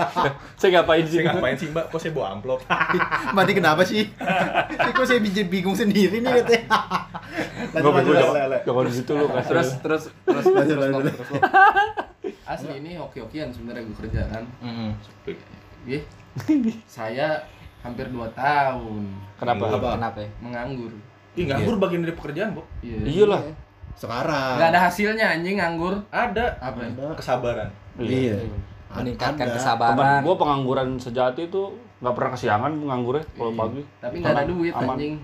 Saya 0.59 0.71
ngapain 0.83 1.05
sih? 1.07 1.23
Saya 1.23 1.31
ngapain 1.31 1.57
sih 1.57 1.69
mbak? 1.71 1.85
Kok 1.95 2.01
saya 2.03 2.13
bawa 2.13 2.27
amplop? 2.35 2.61
Mati 3.39 3.53
kenapa 3.55 3.83
sih? 3.87 4.11
Ini 4.11 4.91
kok 4.91 5.07
saya 5.07 5.23
bingung 5.23 5.47
bingung 5.47 5.77
sendiri 5.79 6.19
nih 6.19 6.43
katanya. 6.43 6.67
Gue 7.71 7.81
gue 7.87 7.93
lanjut, 7.95 8.15
lanjut. 8.35 8.61
jangan 8.67 8.85
di 8.91 8.95
situ 8.99 9.13
lu. 9.15 9.27
Terus 9.31 9.69
terus 9.79 10.03
terus 10.27 10.45
terus, 10.45 10.67
terus, 10.67 10.91
terus. 11.07 11.17
Asli 12.51 12.83
ini 12.83 12.99
hoki-hokian 12.99 13.55
sebenarnya 13.55 13.87
gue 13.87 13.97
kerja 14.03 14.21
kan. 14.27 14.43
Mm-mm. 14.59 14.91
Iya. 15.85 16.01
Saya 16.87 17.29
hampir 17.81 18.07
2 18.07 18.21
tahun 18.33 19.03
Kenapa? 19.37 19.65
Apa? 19.73 19.89
Kenapa 19.97 20.19
ya? 20.21 20.31
menganggur. 20.39 20.93
Ih, 21.33 21.45
nganggur 21.47 21.77
bagian 21.79 22.03
dari 22.03 22.13
pekerjaan, 22.13 22.53
Bu. 22.53 22.63
Iya. 22.81 22.99
Iyalah. 23.05 23.41
Sekarang. 23.95 24.57
Gak 24.57 24.69
ada 24.71 24.81
hasilnya 24.83 25.27
anjing 25.31 25.57
nganggur. 25.57 25.95
Ada 26.11 26.57
Apa? 26.59 26.79
ya? 26.79 26.89
Ada. 26.91 27.15
kesabaran. 27.17 27.69
Iya. 27.97 28.37
Meningkatkan 28.91 29.35
Ada. 29.39 29.45
Teman 29.47 29.57
kesabaran. 29.57 30.21
gue 30.21 30.35
pengangguran 30.37 30.89
sejati 30.97 31.43
itu 31.47 31.63
nggak 32.01 32.15
pernah 32.17 32.31
kesiangan 32.33 32.73
ngangurnya 32.81 33.25
kalau 33.35 33.53
Iya. 33.53 33.61
pagi. 33.61 33.83
Tapi 33.99 34.15
gak 34.19 34.33
ada 34.35 34.45
duit 34.45 34.73
Aman. 34.73 34.89
anjing. 34.95 35.15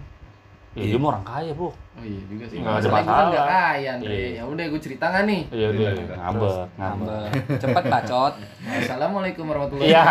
Iya, 0.76 0.84
dia 0.86 0.98
mah 1.00 1.08
orang 1.10 1.24
kaya, 1.24 1.52
Bu. 1.52 1.68
Oh 1.96 2.04
iya 2.04 2.20
juga 2.24 2.44
sih. 2.44 2.56
Nggak 2.58 2.68
ada 2.68 2.78
Masalahnya 2.78 2.92
gua 3.02 3.16
kan 3.16 3.24
masalah. 3.24 3.32
gak 3.32 3.46
kaya, 3.48 3.88
Andre. 3.90 4.12
Iya. 4.12 4.28
Ya 4.30 4.42
udah 4.44 4.64
gue 4.66 4.80
cerita 4.80 5.04
nggak 5.06 5.24
nih? 5.24 5.42
Iya, 5.48 5.68
dia 5.68 5.80
Iya, 5.80 5.90
iya. 5.96 6.14
ngambek, 6.14 6.54
ngambek. 6.76 7.28
Cepet 7.62 7.84
bacot. 7.86 8.32
Assalamualaikum 8.68 9.44
warahmatullahi 9.46 9.88
Iya. 9.88 10.04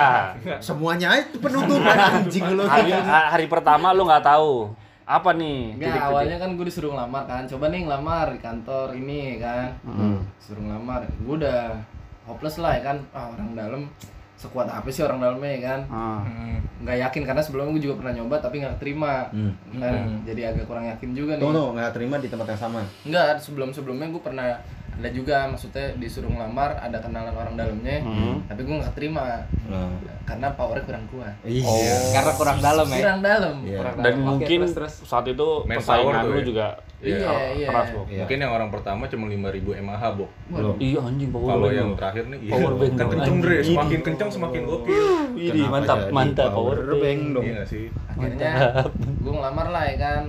Semuanya 0.60 1.08
itu 1.16 1.38
penutupan 1.38 1.98
anjing 2.12 2.46
lu. 2.52 2.64
Hari, 2.66 2.92
hari 3.06 3.46
pertama 3.46 3.88
lu 3.92 4.04
nggak 4.04 4.26
tahu 4.26 4.74
apa 5.06 5.30
nih? 5.32 5.78
Enggak, 5.78 6.02
awalnya 6.02 6.38
kan 6.38 6.50
gue 6.54 6.66
disuruh 6.66 6.92
ngelamar 6.92 7.24
kan. 7.26 7.46
Coba 7.46 7.70
nih 7.70 7.86
ngelamar 7.86 8.26
di 8.34 8.40
kantor 8.40 8.88
ini 8.94 9.38
kan. 9.38 9.70
Hmm. 9.86 10.26
Suruh 10.38 10.62
ngelamar. 10.62 11.06
Gue 11.22 11.36
udah 11.38 11.78
hopeless 12.26 12.58
lah 12.58 12.74
ya 12.74 12.82
kan. 12.84 12.98
Ah, 13.14 13.30
orang 13.30 13.54
dalam 13.54 13.82
sekuat 14.46 14.70
apa 14.70 14.86
sih 14.94 15.02
orang 15.02 15.18
dalamnya 15.18 15.52
ya 15.58 15.62
kan. 15.66 15.80
Ah. 15.90 16.22
Nggak 16.86 16.98
yakin 17.10 17.24
karena 17.26 17.42
sebelumnya 17.42 17.72
gue 17.74 17.84
juga 17.90 17.96
pernah 17.98 18.14
nyoba 18.22 18.36
tapi 18.38 18.62
nggak 18.62 18.78
terima. 18.78 19.26
Hmm. 19.34 19.54
Kan, 19.82 20.22
Jadi 20.22 20.42
agak 20.46 20.66
kurang 20.70 20.86
yakin 20.86 21.10
juga 21.18 21.42
nih. 21.42 21.44
Tunggu 21.44 21.74
nggak 21.74 21.92
terima 21.98 22.16
di 22.22 22.30
tempat 22.30 22.48
yang 22.54 22.62
sama. 22.62 22.82
Enggak, 23.02 23.42
sebelum-sebelumnya 23.42 24.08
gue 24.14 24.22
pernah 24.22 24.62
ada 24.96 25.10
juga 25.10 25.46
maksudnya 25.46 25.92
disuruh 25.96 26.28
ngelamar 26.28 26.76
ada 26.76 26.98
kenalan 26.98 27.32
orang 27.32 27.54
dalamnya 27.54 28.00
Hmm. 28.00 28.40
tapi 28.46 28.62
gue 28.62 28.76
nggak 28.76 28.94
terima 28.94 29.44
Nah. 29.66 29.92
karena 30.24 30.48
powernya 30.52 30.84
kurang 30.84 31.06
kuat 31.08 31.36
Iya. 31.42 31.68
Karena 32.12 32.32
kurang 32.34 32.58
dalam 32.60 32.88
ya. 32.88 32.98
kurang 32.98 33.20
dalam 33.20 33.56
Iya. 33.62 33.78
Kurang 33.78 33.96
Dan 33.96 34.04
dalam. 34.06 34.16
Oke, 34.16 34.30
mungkin 34.32 34.60
terus, 34.64 34.74
terus. 34.74 34.94
saat 35.04 35.26
itu 35.26 35.48
Manpower 35.62 35.76
persaingan 35.76 36.24
lu 36.26 36.34
ya. 36.34 36.44
juga 36.44 36.68
Iya, 36.98 37.30
iya. 37.54 37.68
keras, 37.68 37.88
Bu. 37.92 38.02
Iya. 38.08 38.24
Mungkin 38.24 38.38
yang 38.40 38.52
orang 38.52 38.70
pertama 38.72 39.04
cuma 39.06 39.26
5000 39.28 39.78
mAh, 39.78 40.02
Bu. 40.12 40.26
Waduh. 40.50 40.74
Iya 40.80 41.00
anjing 41.04 41.30
power 41.30 41.50
Kalau 41.52 41.70
yang 41.70 41.90
terakhir 41.94 42.24
nih, 42.26 42.40
iya. 42.42 42.52
Power 42.56 42.74
bank 42.74 42.90
kan 42.90 42.98
dong, 42.98 43.12
kenceng, 43.14 43.38
Dre. 43.38 43.54
anjing. 43.54 43.70
Semakin 43.70 44.00
kenceng 44.02 44.30
semakin 44.32 44.62
gokil. 44.64 45.06
Ini 45.36 45.62
mantap, 45.66 45.98
jadi 46.00 46.12
mantap 46.12 46.50
power 46.52 46.78
bank 46.82 46.98
bank. 46.98 47.20
dong. 47.32 47.44
Iya 47.46 47.62
sih? 47.64 47.86
akhirnya 48.08 48.54
gue 49.20 49.34
ngelamar 49.34 49.68
lah 49.70 49.84
ya 49.84 49.96
kan 50.00 50.24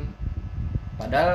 padahal 0.96 1.30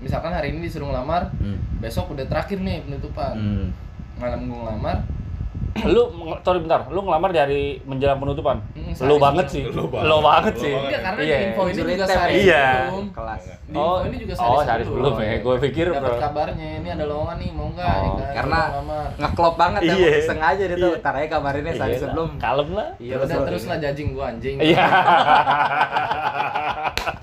misalkan 0.00 0.32
hari 0.32 0.50
ini 0.50 0.64
disuruh 0.64 0.88
ngelamar 0.88 1.28
Hmm. 1.36 1.60
besok 1.78 2.10
udah 2.10 2.24
terakhir 2.24 2.58
nih 2.58 2.82
penutupan 2.82 3.34
Hmm. 3.34 3.68
malam 4.16 4.40
gue 4.42 4.58
ngelamar 4.58 4.96
Lu 5.80 6.02
sorry 6.40 6.58
bentar, 6.58 6.82
lu 6.88 7.00
ngelamar 7.00 7.30
di 7.30 7.38
hari 7.38 7.62
menjelang 7.82 8.18
penutupan. 8.18 8.58
Hmm, 8.74 8.90
Lu 9.00 9.16
banget 9.16 9.46
sebelum. 9.46 9.64
sih. 9.64 9.64
Lu 9.72 9.84
banget. 9.86 10.04
Lu 10.04 10.16
banget 10.20 10.54
sih. 10.56 10.74
enggak 10.74 11.00
karena 11.00 11.20
Iya. 11.22 11.36
info 11.46 11.62
ini 11.64 11.78
juga 11.80 12.04
sehari 12.04 12.32
Iya. 12.36 12.64
sebelum 12.66 13.06
kelas. 13.10 13.42
di 13.46 13.52
info 13.70 13.86
ini 14.02 14.16
juga 14.18 14.34
sehari 14.34 14.50
oh, 14.50 14.60
sehari 14.60 14.82
sebelum 14.82 15.12
ya. 15.16 15.32
Gue 15.40 15.54
pikir 15.60 15.86
dapat 15.88 16.02
bro. 16.02 16.18
kabarnya 16.20 16.68
ini 16.76 16.88
ada 16.90 17.04
lowongan 17.06 17.36
nih 17.38 17.50
mau 17.50 17.68
nggak 17.70 17.94
Oh, 17.96 18.18
ya 18.18 18.26
karena- 18.34 18.68
Ngeklop 19.16 19.54
banget 19.56 19.80
ya, 19.82 19.94
Iya. 19.94 20.10
sengaja 20.22 20.62
dia 20.64 20.76
tuh. 20.76 20.90
Iya. 20.90 21.00
Ntar 21.00 21.14
aja 21.14 21.28
kabarinnya 21.30 21.72
sehari 21.72 21.92
Iya, 21.92 22.00
sebelum. 22.02 22.28
Kalem 22.36 22.68
lah. 22.70 22.88
ya 22.98 23.14
udah 23.16 23.38
terus 23.46 23.64
lah 23.64 23.78
jajing 23.78 24.08
gua 24.10 24.24
anjing 24.28 24.56
Iya. 24.60 24.84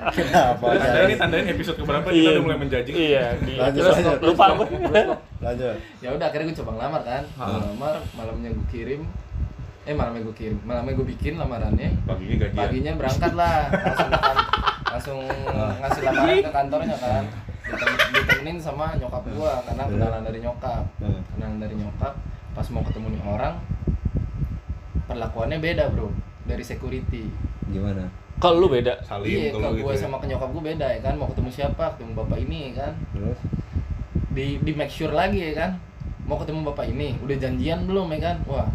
Kenapa? 0.08 0.66
Tandain 0.74 1.06
nih, 1.06 1.18
tandain 1.20 1.46
episode 1.48 1.78
keberapa 1.78 2.08
kita 2.08 2.16
Iya. 2.18 2.32
udah 2.32 2.44
mulai 2.44 2.58
menjajing. 2.58 2.96
Iya. 2.96 3.24
Lanjut, 3.60 3.84
lupa 4.24 4.46
gue. 4.56 4.68
Lanjut. 5.38 5.76
ya 5.98 6.10
udah 6.10 6.26
akhirnya 6.26 6.50
gue 6.50 6.58
coba 6.58 6.72
ngelamar 6.74 7.02
kan 7.04 7.24
ngelamar 7.32 7.96
malamnya 8.38 8.54
gue 8.54 8.68
kirim 8.70 9.02
eh 9.84 9.96
malamnya 9.96 10.22
gue 10.22 10.36
kirim 10.36 10.58
malamnya 10.62 10.94
gue 10.94 11.08
bikin 11.10 11.34
lamarannya 11.36 11.90
Paginya 12.06 12.36
gajian. 12.40 12.54
paginya 12.56 12.92
berangkat 12.94 13.34
lah 13.34 13.58
langsung 13.66 14.10
langsung 14.88 15.20
ngasih 15.82 16.02
lamaran 16.04 16.38
ke 16.40 16.52
kantornya 16.54 16.96
kan 16.96 17.24
Ditem- 17.68 18.00
ditemenin 18.14 18.58
sama 18.58 18.94
nyokap 18.96 19.26
gua 19.28 19.60
karena 19.60 19.84
kenalan 19.84 20.22
dari 20.22 20.40
nyokap 20.40 20.84
Hmm. 21.02 21.20
kenalan 21.34 21.58
dari 21.58 21.76
nyokap 21.76 22.14
pas 22.54 22.68
mau 22.70 22.80
ketemu 22.80 23.08
nih 23.12 23.24
orang 23.26 23.56
perlakuannya 25.04 25.58
beda 25.58 25.84
bro 25.90 26.14
dari 26.46 26.62
security 26.62 27.26
Gimana? 27.68 28.08
Kalau 28.38 28.62
lu 28.62 28.70
beda. 28.70 29.02
Salim 29.02 29.28
iya 29.28 29.50
kalau 29.50 29.74
gitu. 29.74 29.84
gue 29.84 29.92
ya. 29.92 30.00
sama 30.00 30.22
ke 30.22 30.30
nyokap 30.30 30.48
gue 30.48 30.64
beda 30.64 30.88
ya 30.88 31.00
kan 31.02 31.18
mau 31.18 31.26
ketemu 31.26 31.50
siapa 31.50 31.84
ketemu 31.92 32.12
bapak 32.16 32.38
ini 32.40 32.58
ya 32.62 32.86
kan 32.86 32.94
Terus? 33.12 33.40
di 34.30 34.62
di 34.62 34.72
make 34.72 34.88
sure 34.88 35.10
lagi 35.10 35.42
ya 35.42 35.54
kan 35.58 35.72
mau 36.28 36.36
ketemu 36.36 36.60
bapak 36.66 36.86
ini 36.88 37.16
udah 37.20 37.38
janjian 37.38 37.80
belum 37.84 38.08
ya 38.12 38.20
kan 38.22 38.38
wah 38.46 38.68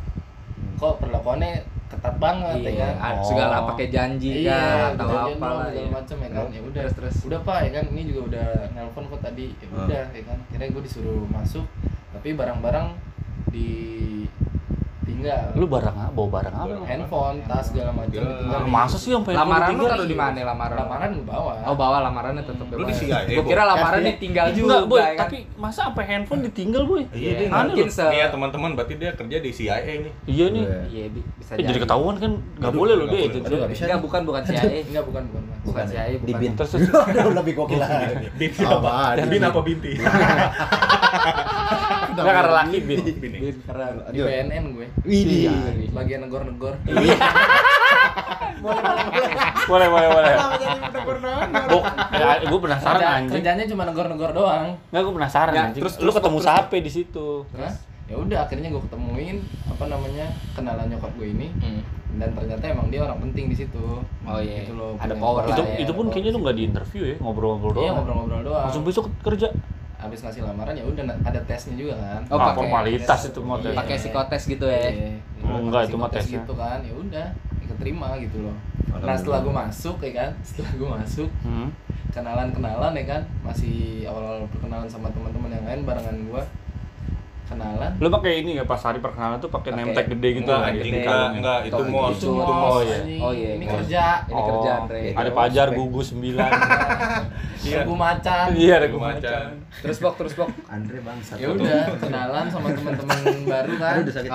kok 0.75 0.99
perlakuannya 0.99 1.61
ketat 1.87 2.17
banget 2.17 2.57
ya 2.59 2.65
Iya, 2.65 2.73
kan 2.75 2.95
ada 2.99 3.13
Oh. 3.15 3.25
segala 3.27 3.57
pakai 3.69 3.87
janji 3.87 4.31
iya 4.43 4.61
kan 4.89 4.97
atau 4.97 5.05
apa 5.05 5.29
belum 5.29 5.39
lah 5.39 5.53
segala 5.63 5.77
ya. 5.79 5.91
macam 5.93 6.17
ya 6.17 6.29
kan 6.31 6.47
ya 6.49 6.61
udah 6.63 6.83
Terus, 6.83 6.95
terus. 6.97 7.17
udah 7.23 7.41
pak 7.43 7.59
ya 7.61 7.71
kan 7.71 7.85
ini 7.87 8.03
juga 8.09 8.21
udah 8.27 8.47
nelpon 8.73 9.05
kok 9.07 9.21
tadi 9.23 9.47
ya 9.53 9.67
Ah. 9.69 9.85
udah 9.85 10.03
ya 10.11 10.23
kan 10.25 10.39
kira 10.49 10.65
gue 10.67 10.83
disuruh 10.83 11.23
masuk 11.29 11.67
tapi 12.11 12.33
barang-barang 12.33 12.89
ditinggal 15.23 15.55
Lu 15.55 15.67
barang 15.67 15.97
apa? 15.97 16.11
Bawa 16.13 16.29
barang 16.33 16.55
apa? 16.55 16.67
lu? 16.69 16.83
handphone 16.83 17.37
tas 17.45 17.65
segala 17.65 17.91
macam 17.91 18.11
Gila. 18.13 18.27
ditinggal 18.27 18.61
di- 18.61 18.73
Masa 18.73 18.97
sih 18.97 19.11
yang 19.11 19.23
pengen 19.23 19.39
Lamaran 19.39 19.63
lu 19.63 19.71
ditinggal? 19.73 19.91
taruh 19.93 20.07
di 20.07 20.17
mana 20.17 20.39
lamaran? 20.45 20.77
lamaran 20.77 21.11
bawa 21.23 21.53
Oh, 21.63 21.75
bawa 21.75 21.97
lamarannya 22.03 22.43
tetap 22.43 22.67
Lu 22.69 22.83
di 22.83 22.95
CIA, 22.95 23.19
Gue 23.25 23.45
kira 23.45 23.63
lamarannya 23.65 24.13
tinggal 24.17 24.47
juga 24.51 24.67
Enggak, 24.75 24.83
boy. 24.89 24.99
ya 24.99 25.07
kan. 25.09 25.19
Tapi 25.23 25.39
masa 25.57 25.81
sampai 25.85 26.05
handphone 26.05 26.41
ditinggal, 26.43 26.83
boy? 26.85 27.03
Iya, 27.07 27.15
Iya, 27.15 27.33
dia 27.39 27.49
mungkin 27.49 27.87
se 27.89 28.05
Nih 28.05 28.19
ya 28.19 28.27
teman-teman, 28.29 28.71
berarti 28.75 28.95
dia 28.97 29.11
kerja 29.13 29.37
di 29.39 29.51
CIA 29.51 29.77
nih. 29.79 30.13
Iya 30.27 30.47
nih. 30.49 30.63
Iya. 30.63 30.81
Iya, 30.85 31.05
bi- 31.09 31.27
bisa 31.33 31.53
Eh, 31.53 31.63
jadi 31.63 31.79
ketahuan 31.79 32.17
kan 32.17 32.33
nggak 32.59 32.73
boleh 32.73 32.95
loh 32.95 33.05
nggak 33.05 33.15
dia 33.15 33.29
bisa. 33.31 33.85
Enggak, 33.85 34.01
bukan 34.01 34.21
bukan 34.25 34.43
CIA. 34.43 34.63
enggak 34.83 35.05
bukan 35.05 35.23
bukan. 35.25 35.43
Bukan 35.63 35.85
CIA, 35.87 36.05
Di 36.09 36.19
bukan. 36.19 36.41
bin. 36.41 36.53
Terus 36.55 36.71
terus 36.73 36.89
lebih 37.33 37.53
gokil 37.55 37.79
lagi. 37.79 38.27
Binti 38.35 38.63
Apa? 38.63 38.91
apa? 39.15 39.25
Bin 39.25 39.43
apa 39.43 39.61
binti? 39.63 39.93
Enggak 42.15 42.35
karena 42.35 42.53
laki 42.55 42.79
bin. 42.81 42.99
Bin. 43.17 43.33
Bin 43.35 43.57
keren. 43.63 43.95
di. 44.07 44.19
BNN 44.21 44.65
gue 44.71 44.87
Widih. 45.03 45.49
bagian 45.91 46.21
negor-negor 46.23 46.75
Boleh, 49.63 49.87
boleh, 49.89 50.09
boleh. 50.09 50.35
Bok, 51.65 51.85
ya, 52.13 52.27
gue 52.41 52.61
penasaran 52.61 53.01
anjing. 53.01 53.33
kerjanya 53.35 53.65
cuma 53.67 53.83
negor-negor 53.85 54.31
doang 54.33 54.77
Enggak, 54.87 55.03
gue 55.03 55.15
penasaran 55.15 55.53
Ya, 55.53 55.63
anjing. 55.65 55.83
terus- 55.83 55.99
lu 55.99 56.11
ketemu 56.11 56.39
siapa 56.39 56.75
di 56.77 56.91
situ? 56.93 57.29
Ya 58.05 58.17
udah 58.19 58.39
akhirnya 58.45 58.69
gue 58.69 58.83
ketemuin 58.83 59.37
apa 59.67 59.85
namanya 59.89 60.27
kenalan 60.53 60.85
nyokap 60.87 61.11
gue 61.17 61.29
ini 61.29 61.49
Hmm. 61.57 61.81
dan 62.13 62.29
ternyata 62.35 62.65
emang 62.69 62.87
dia 62.87 63.01
orang 63.01 63.19
penting 63.21 63.49
di 63.49 63.57
situ 63.57 64.05
Oh 64.23 64.39
iya. 64.39 64.63
Gitu 64.63 64.77
loh, 64.77 64.99
Ada 65.01 65.15
power 65.17 65.43
itu 65.45 65.57
lah 65.57 65.65
ya. 65.65 65.79
itu 65.81 65.93
pun 65.93 66.07
kayaknya 66.07 66.31
lu 66.31 66.41
nggak 66.41 66.55
di 66.55 66.65
interview 66.67 67.03
ya 67.05 67.17
ngobrol-ngobrol 67.17 67.73
iya 67.73 67.79
doang 67.81 67.95
ngobrol-ngobrol 67.97 68.41
doang 68.45 68.65
langsung 68.69 68.85
besok 68.85 69.05
kerja 69.23 69.49
habis 70.03 70.19
ngasih 70.21 70.43
lamaran 70.43 70.75
ya 70.75 70.83
udah 70.83 71.05
ada 71.23 71.41
tesnya 71.43 71.75
juga 71.75 71.95
kan 71.95 72.21
Oh, 72.27 72.37
pakai 72.37 72.57
formalitas 72.59 73.19
tes. 73.21 73.29
itu 73.29 73.41
mau 73.41 73.57
tes. 73.57 73.71
Iya. 73.71 73.79
Pakai 73.79 73.97
psikotes 73.97 74.43
gitu 74.45 74.67
ya. 74.67 74.83
Iya. 74.85 75.11
Oh, 75.41 75.59
enggak, 75.61 75.83
itu 75.85 75.95
mah 75.95 76.07
Psikotes 76.07 76.25
tesnya. 76.27 76.39
gitu 76.39 76.53
kan 76.55 76.79
ya 76.81 76.93
udah 76.93 77.27
keterima 77.65 78.09
gitu 78.19 78.39
loh 78.43 78.57
nah 79.01 79.17
setelah 79.17 79.41
gue 79.41 79.55
masuk 79.57 79.97
ya 80.01 80.13
kan 80.13 80.31
setelah 80.47 80.71
gue 80.73 80.89
masuk 80.93 81.29
Hmm. 81.41 81.69
kenalan-kenalan 82.13 82.93
ya 82.93 83.05
kan 83.09 83.23
masih 83.41 84.05
awal-awal 84.05 84.45
perkenalan 84.47 84.85
sama 84.87 85.09
teman-teman 85.09 85.49
yang 85.51 85.65
lain 85.65 85.81
barengan 85.83 86.17
gua 86.29 86.43
kenalan 87.53 87.91
lu 87.97 88.09
pakai 88.11 88.33
ini 88.39 88.49
nggak 88.55 88.67
pas 88.67 88.81
hari 88.81 88.99
perkenalan 88.99 89.39
tuh 89.39 89.49
pakai 89.49 89.71
name 89.71 89.93
tag 89.93 90.07
gede 90.09 90.29
gitu 90.35 90.49
Enggak, 90.49 90.69
anjing, 90.69 90.83
gede. 90.89 90.99
enggak, 90.99 91.27
enggak, 91.33 91.59
itu 91.61 91.69
gitu. 91.69 91.83
itu 92.13 92.29
mos, 92.33 92.83
ya. 92.83 92.99
Oh 93.19 93.33
iya, 93.33 93.51
ini 93.55 93.65
mos. 93.65 93.73
kerja 93.79 94.05
Ini 94.25 94.41
kerjaan, 94.43 94.83
Re. 94.87 95.03
ada 95.13 95.31
pajar 95.31 95.67
gugus 95.71 96.07
sembilan 96.09 96.51
iya 97.67 97.79
gua 97.83 97.99
macan 98.03 98.47
iya 98.53 98.77
gua 98.87 99.01
macan. 99.11 99.47
Terus 99.79 99.97
bok, 99.99 100.15
terus 100.17 100.33
bok. 100.33 100.51
Andre 100.67 100.99
bangsa. 101.01 101.33
ya 101.37 101.49
udah 101.49 101.97
kenalan 101.97 102.47
sama 102.47 102.69
teman-teman 102.71 103.19
baru 103.45 103.73
kan 103.77 103.95
udah 104.03 104.15
sakit. 104.15 104.33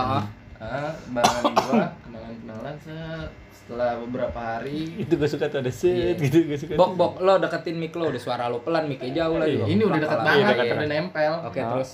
Ah, 0.58 0.91
barengan 1.08 1.53
gua 1.53 1.84
kenalan-kenalan 2.01 2.75
set 2.80 3.30
setelah 3.53 3.99
beberapa 3.99 4.39
hari 4.39 4.95
itu 4.95 5.12
gue 5.12 5.27
suka 5.27 5.45
tuh 5.45 5.60
ada 5.60 5.67
set 5.67 6.15
Iya. 6.15 6.23
gitu 6.23 6.47
gue 6.47 6.56
suka 6.56 6.73
Bok, 6.73 6.95
bok, 6.95 7.13
lo 7.19 7.36
deketin 7.36 7.75
mic 7.75 7.91
lo, 7.91 8.08
udah 8.08 8.15
suara 8.17 8.47
lo 8.47 8.63
pelan, 8.63 8.88
mic 8.88 9.03
jauh 9.03 9.36
lagi. 9.36 9.60
Iya. 9.60 9.65
Ini 9.67 9.82
udah 9.84 9.99
dekat 9.99 10.08
Pelan-pelan. 10.15 10.39
banget 10.39 10.56
dekat, 10.56 10.71
udah 10.73 10.88
nempel 10.89 11.34
Oke, 11.43 11.60
terus. 11.62 11.91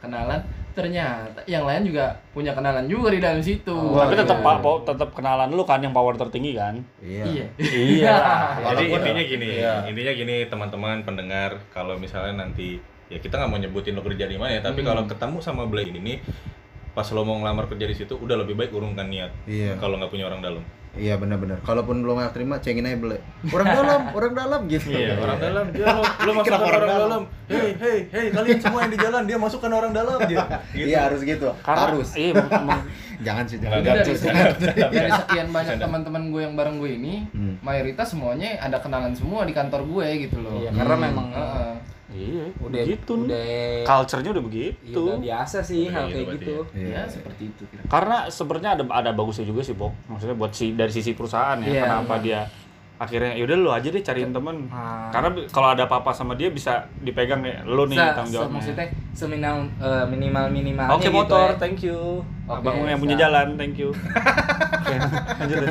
Kenalan 0.00 0.40
ternyata 0.70 1.42
yang 1.44 1.66
lain 1.66 1.82
juga 1.82 2.14
punya 2.30 2.54
kenalan 2.54 2.86
juga 2.86 3.10
di 3.10 3.20
dalam 3.20 3.42
situ 3.42 3.74
Oh, 3.74 3.98
tapi 3.98 4.14
tetap 4.14 4.38
iya. 4.38 4.46
pak 4.62 4.76
tetap 4.86 5.08
kenalan 5.12 5.50
lu 5.50 5.62
kan 5.62 5.82
yang 5.82 5.90
power 5.90 6.14
tertinggi 6.14 6.54
kan 6.54 6.78
Iya. 7.02 7.24
iya 7.26 7.46
iya 7.58 8.14
Jadi 8.70 8.84
intinya 8.88 9.22
gini, 9.22 9.48
Iya. 9.60 9.74
intinya 9.84 10.12
gini 10.14 10.36
teman-teman 10.46 11.02
pendengar, 11.02 11.58
kalau 11.68 11.98
misalnya 11.98 12.46
nanti 12.46 12.78
ya 13.10 13.18
kita 13.18 13.36
nggak 13.36 13.50
mau 13.50 13.58
nyebutin 13.58 13.98
lo 13.98 14.02
kerja 14.02 14.24
di 14.24 14.38
mana 14.38 14.56
ya, 14.56 14.62
tapi 14.62 14.80
Hmm. 14.80 14.88
kalau 14.94 15.02
ketemu 15.04 15.38
sama 15.42 15.66
Blake 15.66 15.90
ini 15.90 16.00
nih, 16.00 16.18
pas 16.94 17.06
lo 17.10 17.22
mau 17.22 17.34
ngelamar 17.36 17.66
kerja 17.66 17.86
di 17.86 17.96
situ, 17.96 18.14
udah 18.14 18.38
lebih 18.38 18.54
baik 18.54 18.70
urungkan 18.70 19.10
niat. 19.10 19.34
Iya. 19.50 19.74
Kalau 19.76 19.98
nggak 19.98 20.10
punya 20.10 20.30
orang 20.30 20.38
dalam. 20.38 20.62
Iya 20.98 21.14
benar-benar. 21.22 21.62
Kalaupun 21.62 22.02
belum 22.02 22.18
nggak 22.18 22.34
terima, 22.34 22.58
cengin 22.58 22.82
aja 22.82 22.98
beli. 22.98 23.18
Orang 23.46 23.66
dalam, 23.78 24.00
orang 24.10 24.32
dalam 24.34 24.60
gitu. 24.66 24.90
Iya, 24.90 25.22
orang 25.22 25.38
dalam, 25.38 25.64
dia 25.70 25.86
lo, 25.86 26.02
lo 26.02 26.30
masukkan 26.34 26.58
orang, 26.58 26.66
orang 26.66 26.90
dalam. 26.90 27.00
dalam? 27.06 27.22
Hei, 27.46 27.70
hei, 27.78 27.98
hei, 28.10 28.26
kalian 28.34 28.58
semua 28.58 28.78
yang 28.82 28.92
di 28.92 28.98
jalan, 28.98 29.22
dia 29.22 29.38
masukkan 29.38 29.70
orang 29.70 29.92
dalam 29.94 30.18
dia. 30.26 30.42
Gitu. 30.74 30.86
Iya 30.90 30.98
harus 31.06 31.20
gitu. 31.22 31.48
karena 31.62 31.80
harus. 31.86 32.08
iya 32.18 32.32
Jangan 33.26 33.44
sih 33.44 33.56
Jangan. 33.60 33.84
dari, 33.84 34.16
dari 34.88 35.10
sekian 35.12 35.48
banyak 35.52 35.76
teman-teman 35.76 36.22
gue 36.32 36.40
yang 36.40 36.54
bareng 36.56 36.76
gue 36.80 36.90
ini 36.96 37.14
Hmm. 37.30 37.39
Mayoritas 37.60 38.08
semuanya 38.08 38.56
ada 38.58 38.76
kenalan 38.76 39.12
semua 39.12 39.44
di 39.44 39.52
kantor 39.52 39.84
gue 39.84 40.06
gitu 40.22 40.36
loh 40.38 40.58
Iya, 40.58 40.70
karena 40.72 40.94
Hmm. 40.94 41.04
memang 41.04 41.26
Heeh. 41.30 41.72
iya 42.10 42.44
udah 42.58 42.82
gitu 42.84 43.12
udah 43.22 43.46
culture-nya 43.84 44.30
udah 44.30 44.42
iya, 44.42 44.48
begitu 44.74 45.02
udah 45.04 45.18
biasa 45.20 45.58
sih 45.60 45.82
Udah 45.84 45.94
hal 45.94 46.04
gitu 46.04 46.16
kayak 46.16 46.34
gitu. 46.34 46.56
ya. 46.74 46.74
Iya. 46.74 46.90
ya 46.90 47.02
seperti 47.06 47.42
itu 47.46 47.62
kira 47.64 47.82
karena 47.86 48.16
sebenarnya 48.28 48.70
ada 48.72 48.84
ada 48.90 49.10
bagusnya 49.10 49.44
juga 49.44 49.60
sih 49.60 49.72
Bok 49.72 49.92
maksudnya 50.06 50.34
buat 50.34 50.50
si 50.50 50.72
dari 50.72 50.90
sisi 50.90 51.12
perusahaan 51.12 51.58
ya 51.58 51.70
Iya, 51.70 51.82
kenapa 51.84 52.14
dia 52.18 52.40
akhirnya 53.00 53.32
yaudah 53.32 53.56
lu 53.56 53.70
aja 53.70 53.88
deh 53.88 53.98
cariin 53.98 54.28
temen 54.28 54.68
Ah. 54.68 55.08
karena 55.08 55.32
kalau 55.48 55.72
ada 55.72 55.88
apa-apa 55.88 56.12
sama 56.12 56.36
dia 56.36 56.48
bisa 56.48 56.84
dipegang 57.00 57.40
ya 57.40 57.64
lu 57.64 57.88
nih 57.88 57.96
Se- 57.96 58.12
tanggung 58.12 58.28
se- 58.28 58.36
jawabnya 58.36 58.54
maksudnya 58.54 58.86
seminimal 59.10 59.56
eh, 59.80 60.04
minimal 60.06 60.44
minimalnya 60.50 60.92
Oke 60.92 61.08
gitu 61.08 61.16
motor, 61.16 61.48
ya. 61.48 61.56
thank 61.56 61.80
you. 61.80 62.20
Oke, 62.44 62.60
Abang 62.60 62.84
yang 62.84 62.98
punya 62.98 63.16
jalan, 63.16 63.56
thank 63.56 63.74
you. 63.74 63.88
Deh. 64.82 64.98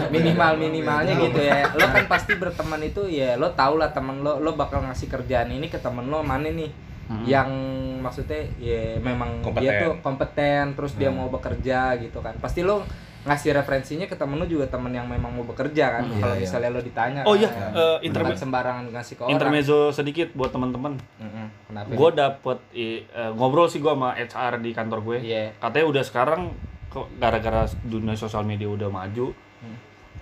minimal 0.10 0.58
minimalnya 0.58 1.14
gitu 1.14 1.40
ya 1.40 1.68
lo 1.70 1.86
kan 1.86 2.06
pasti 2.14 2.34
berteman 2.34 2.82
itu 2.82 3.06
ya 3.06 3.36
lo 3.36 3.52
tau 3.52 3.76
lah 3.76 3.90
temen 3.90 4.20
lo 4.20 4.40
lo 4.40 4.56
bakal 4.56 4.82
ngasih 4.82 5.06
kerjaan 5.08 5.50
ini 5.50 5.68
ke 5.68 5.78
temen 5.78 6.08
lo 6.08 6.22
mana 6.22 6.50
nih 6.50 6.72
Hmm. 7.10 7.26
yang 7.26 7.50
maksudnya 8.00 8.38
ya 8.60 8.94
memang 8.96 9.42
Kompeten. 9.42 9.66
dia 9.66 9.82
tuh 9.82 9.98
kompeten 10.00 10.78
terus 10.78 10.94
dia 10.94 11.10
Hmm. 11.10 11.18
mau 11.18 11.28
bekerja 11.28 11.98
gitu 11.98 12.22
kan 12.22 12.38
pasti 12.38 12.62
lo 12.62 12.86
ngasih 13.20 13.52
referensinya 13.52 14.06
ke 14.06 14.16
temen 14.16 14.36
lo 14.36 14.46
juga 14.46 14.64
temen 14.66 14.90
yang 14.90 15.04
memang 15.04 15.28
mau 15.30 15.44
bekerja 15.44 15.92
kan 15.92 16.04
Hmm. 16.04 16.18
kalau 16.18 16.32
Iya, 16.32 16.36
iya. 16.36 16.44
misalnya 16.46 16.70
lo 16.70 16.80
ditanya 16.80 17.22
Oh 17.22 17.32
kan. 17.32 17.38
iya, 17.38 17.50
Kan. 17.50 17.72
eh, 17.74 17.98
interme- 18.02 18.38
sembarangan 18.38 18.84
ngasih 18.88 19.14
ke 19.14 19.22
orang 19.22 19.32
intermezzo 19.34 19.80
sedikit 19.90 20.28
buat 20.34 20.50
teman-teman. 20.50 20.96
Mm-mm. 21.18 21.48
kenapa 21.66 21.88
Gue 21.92 22.10
dapet 22.12 22.58
i- 22.72 23.04
eh, 23.06 23.32
ngobrol 23.32 23.66
sih 23.66 23.78
gue 23.78 23.90
sama 23.90 24.14
HR 24.14 24.54
di 24.58 24.72
kantor 24.72 25.00
gue. 25.02 25.18
Iya. 25.22 25.52
Katanya 25.58 25.86
udah 25.90 26.04
sekarang 26.04 26.42
kok 26.88 27.06
gara-gara 27.16 27.64
dunia 27.82 28.16
sosial 28.16 28.42
media 28.42 28.66
udah 28.66 28.88
maju. 28.88 29.36
Hmm. 29.60 29.78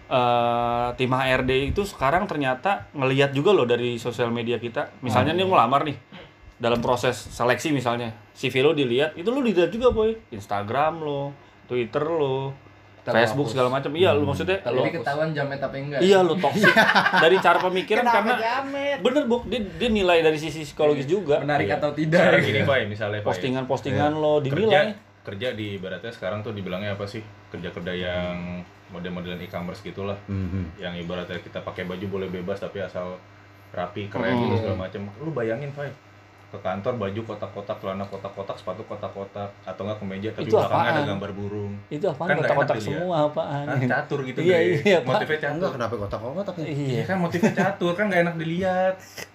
eh, 0.10 0.88
tim 0.96 1.12
HRD 1.12 1.52
itu 1.68 1.84
sekarang 1.84 2.26
ternyata 2.26 2.88
ngelihat 2.92 3.30
juga 3.30 3.52
loh 3.52 3.64
dari 3.64 3.96
sosial 3.98 4.30
media 4.30 4.56
kita. 4.56 4.90
Misalnya 5.02 5.32
Hmm. 5.32 5.40
nih 5.40 5.48
ngelamar 5.48 5.82
nih 5.84 5.98
dalam 6.58 6.80
proses 6.80 7.14
seleksi 7.14 7.70
misalnya 7.70 8.10
CV 8.34 8.60
lo 8.60 8.72
dilihat 8.72 9.14
itu 9.14 9.28
lo 9.28 9.40
dilihat 9.40 9.68
juga 9.68 9.92
boy 9.92 10.16
Instagram 10.32 11.00
lo 11.00 11.36
Twitter 11.66 12.02
lo. 12.02 12.56
Facebook 13.10 13.48
segala 13.48 13.70
macam 13.70 13.92
iya 13.92 14.10
lo 14.10 14.24
maksudnya 14.24 14.58
Kalau 14.60 14.80
jadi 14.80 14.90
aku- 14.90 14.98
ketahuan 15.00 15.30
jamet 15.32 15.60
apa 15.60 15.76
enggak 15.76 16.00
Iya 16.00 16.20
lo 16.20 16.34
toxic 16.36 16.74
dari 17.24 17.38
cara 17.38 17.58
pemikiran 17.60 18.02
Kenapa 18.02 18.18
karena 18.18 18.36
jamet? 18.38 18.98
bener 19.00 19.24
bok 19.26 19.42
dia, 19.46 19.60
dia 19.62 19.90
nilai 19.90 20.20
dari 20.20 20.36
sisi 20.36 20.62
psikologis 20.62 21.06
juga 21.06 21.40
menarik 21.40 21.66
Iya. 21.66 21.78
atau 21.78 21.90
tidak 21.92 22.20
Sekarang 22.20 22.42
gini, 22.42 22.60
Pak, 22.62 22.78
misalnya 22.86 23.20
Pak. 23.20 23.28
postingan-postingan 23.28 24.12
lo 24.14 24.34
kerja 24.40 24.50
dinilai 24.50 24.88
kerja 25.22 25.48
di 25.52 25.76
ibaratnya 25.76 26.08
sekarang 26.10 26.40
tuh 26.40 26.52
dibilangnya 26.52 26.94
apa 26.94 27.04
sih? 27.04 27.20
Kerja-kerja 27.50 27.92
yang 27.92 28.64
model-modelan 28.88 29.36
e-commerce 29.40 29.80
gitulah. 29.82 30.16
Mhm. 30.26 30.80
yang 30.80 30.96
ibaratnya 30.96 31.36
kita 31.38 31.60
pakai 31.60 31.84
baju 31.84 32.06
boleh 32.10 32.30
bebas 32.30 32.58
tapi 32.58 32.80
asal 32.80 33.20
rapi 33.70 34.08
keren 34.08 34.32
Hmm. 34.32 34.44
gitu 34.48 34.56
segala 34.62 34.80
macam 34.82 35.12
lu 35.18 35.30
bayangin 35.30 35.68
Fai 35.70 35.92
ke 36.48 36.58
kantor 36.58 36.96
baju 36.96 37.22
kotak-kotak 37.26 37.76
celana 37.78 38.08
kotak-kotak 38.08 38.56
sepatu 38.56 38.80
kotak-kotak 38.84 39.52
atau 39.62 39.82
enggak 39.84 40.00
kemeja 40.00 40.30
tapi 40.32 40.48
Itu 40.48 40.56
belakangnya 40.56 40.90
ada 40.90 41.02
gambar 41.06 41.32
burung. 41.36 41.74
Itu 41.88 42.06
apaan? 42.08 42.24
Kan 42.24 42.36
nggak 42.36 42.44
kotak-kotak 42.48 42.76
dilihat. 42.80 42.96
semua 42.96 43.16
apaan? 43.28 43.66
Hah, 43.68 43.78
catur 43.84 44.20
gitu 44.24 44.40
Iya, 44.40 44.58
deh. 44.58 44.80
iya, 44.82 44.98
motifnya 45.02 45.38
Enggak 45.38 45.52
catur 45.52 45.70
kenapa 45.76 45.94
kotak-kotak 45.98 46.56
ya? 46.56 46.66
iya. 46.66 46.88
Iya 46.88 47.04
kan 47.04 47.18
motifnya 47.20 47.52
catur 47.54 47.92
kan 47.94 48.06
nggak 48.08 48.22
enak 48.24 48.36
dilihat. 48.38 48.94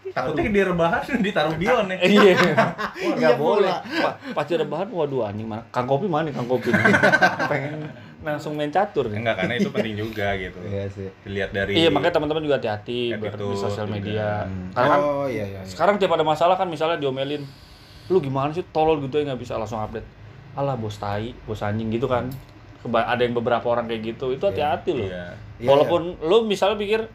Takutnya 0.08 0.42
di 0.56 0.62
rebahan 0.64 1.02
ditaruh 1.20 1.54
bion 1.54 1.86
ya. 1.86 1.96
Iya. 2.00 2.32
Iya 2.32 3.12
nggak 3.12 3.34
boleh. 3.36 3.68
Pula. 3.68 4.00
Pa- 4.00 4.16
pacar 4.32 4.56
rebahan 4.58 4.88
waduh 4.88 5.20
anjing 5.22 5.44
mana? 5.46 5.68
Kang 5.68 5.84
kopi 5.84 6.08
mana 6.08 6.32
kang 6.32 6.48
kopi? 6.48 6.72
Pengen 7.52 7.92
langsung 8.22 8.54
main 8.54 8.70
catur 8.70 9.10
enggak 9.10 9.34
karena 9.36 9.54
itu 9.56 9.68
penting 9.74 9.94
juga 9.94 10.32
gitu. 10.34 10.58
Iya 10.62 10.84
sih. 10.88 11.08
dilihat 11.22 11.50
dari 11.50 11.74
iya 11.74 11.90
makanya 11.90 12.14
teman-teman 12.16 12.42
juga 12.42 12.56
hati-hati 12.56 13.12
di 13.12 13.56
sosial 13.58 13.86
media. 13.86 14.46
Hmm. 14.46 14.70
karena 14.70 14.88
kan 14.88 15.00
Oh 15.00 15.26
iya 15.26 15.44
iya. 15.44 15.60
iya. 15.60 15.66
sekarang 15.66 15.98
tiap 15.98 16.10
ada 16.10 16.22
masalah 16.22 16.54
kan 16.54 16.66
misalnya 16.66 16.96
diomelin 16.96 17.42
lu 18.06 18.18
gimana 18.18 18.50
sih? 18.50 18.62
Tolol 18.64 18.98
gitu 19.00 19.18
ya 19.18 19.28
nggak 19.28 19.40
bisa 19.40 19.54
langsung 19.54 19.78
update. 19.78 20.06
Alah 20.52 20.74
bos 20.74 20.96
tai 20.96 21.34
bos 21.42 21.60
anjing 21.60 21.88
gitu 21.88 22.06
kan. 22.06 22.30
Keba- 22.78 23.06
ada 23.06 23.20
yang 23.20 23.32
beberapa 23.32 23.62
orang 23.64 23.86
kayak 23.86 24.14
gitu 24.14 24.30
itu 24.30 24.42
hati-hati 24.42 24.90
loh. 24.92 25.06
Iya. 25.06 25.26
Iya, 25.58 25.68
walaupun 25.70 26.18
lu 26.20 26.42
misalnya 26.44 26.74
pikir 26.74 27.06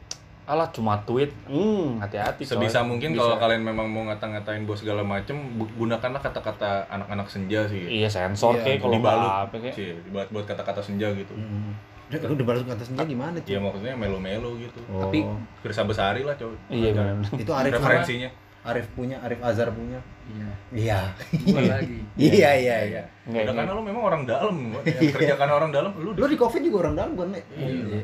alah 0.47 0.71
cuma 0.71 0.95
tweet 1.03 1.27
hmm 1.45 1.99
hati-hati 1.99 2.41
coy. 2.41 2.49
sebisa 2.49 2.79
mungkin 2.81 3.11
Bisa. 3.11 3.19
kalau 3.19 3.35
kalian 3.37 3.61
memang 3.61 3.83
mau 3.85 4.07
ngata-ngatain 4.07 4.63
bos 4.63 4.79
segala 4.79 5.03
macem 5.03 5.35
gunakanlah 5.75 6.17
kata-kata 6.17 6.87
anak-anak 6.87 7.27
senja 7.27 7.67
sih 7.67 7.83
iya 7.83 8.07
sensor 8.07 8.55
Iya, 8.55 8.63
kayak 8.63 8.77
kalau 8.79 8.93
dibalut 8.93 9.31
apa 9.43 9.55
kayak 9.57 9.75
sih 9.75 9.91
dibuat 10.01 10.27
buat 10.29 10.45
kata-kata 10.45 10.79
senja 10.79 11.11
gitu 11.11 11.35
Hmm. 11.35 11.75
Dia 12.07 12.23
kalau 12.23 12.33
dibalas 12.33 12.63
ke 12.63 12.71
atasnya 12.71 13.03
gimana 13.03 13.35
tuh? 13.37 13.51
ya 13.51 13.59
maksudnya 13.59 13.91
melo-melo 13.93 14.55
gitu 14.55 14.79
Oh. 14.87 15.03
Tapi- 15.03 15.27
Firsa 15.59 15.83
Besari 15.83 16.23
lah 16.23 16.33
coy 16.33 16.55
iya 16.69 16.95
benar 16.95 17.19
itu 17.19 17.51
Arif 17.51 17.71
referensinya 17.73 18.31
Arif 18.63 18.87
punya, 18.89 19.15
Arif 19.21 19.39
Azhar 19.39 19.67
punya. 19.69 19.99
iya 20.29 20.47
Iya. 20.71 20.99
gua 21.45 21.61
lagi 21.69 21.99
Iya 22.31 22.49
iya 22.57 22.75
iya. 22.85 23.03
Udah 23.25 23.51
karena 23.53 23.71
lu 23.71 23.79
memang 23.81 24.03
orang 24.05 24.23
dalam 24.23 24.55
yang 24.81 25.07
kerja 25.09 25.35
karena 25.35 25.53
orang 25.53 25.71
dalam 25.71 25.91
lu 25.93 26.11
Lu 26.13 26.23
di 26.25 26.35
Covid 26.35 26.59
juga 26.61 26.77
orang 26.81 26.95
dalam 26.95 27.11
kan, 27.13 27.27
Nek? 27.29 27.43
Iya. 27.53 27.99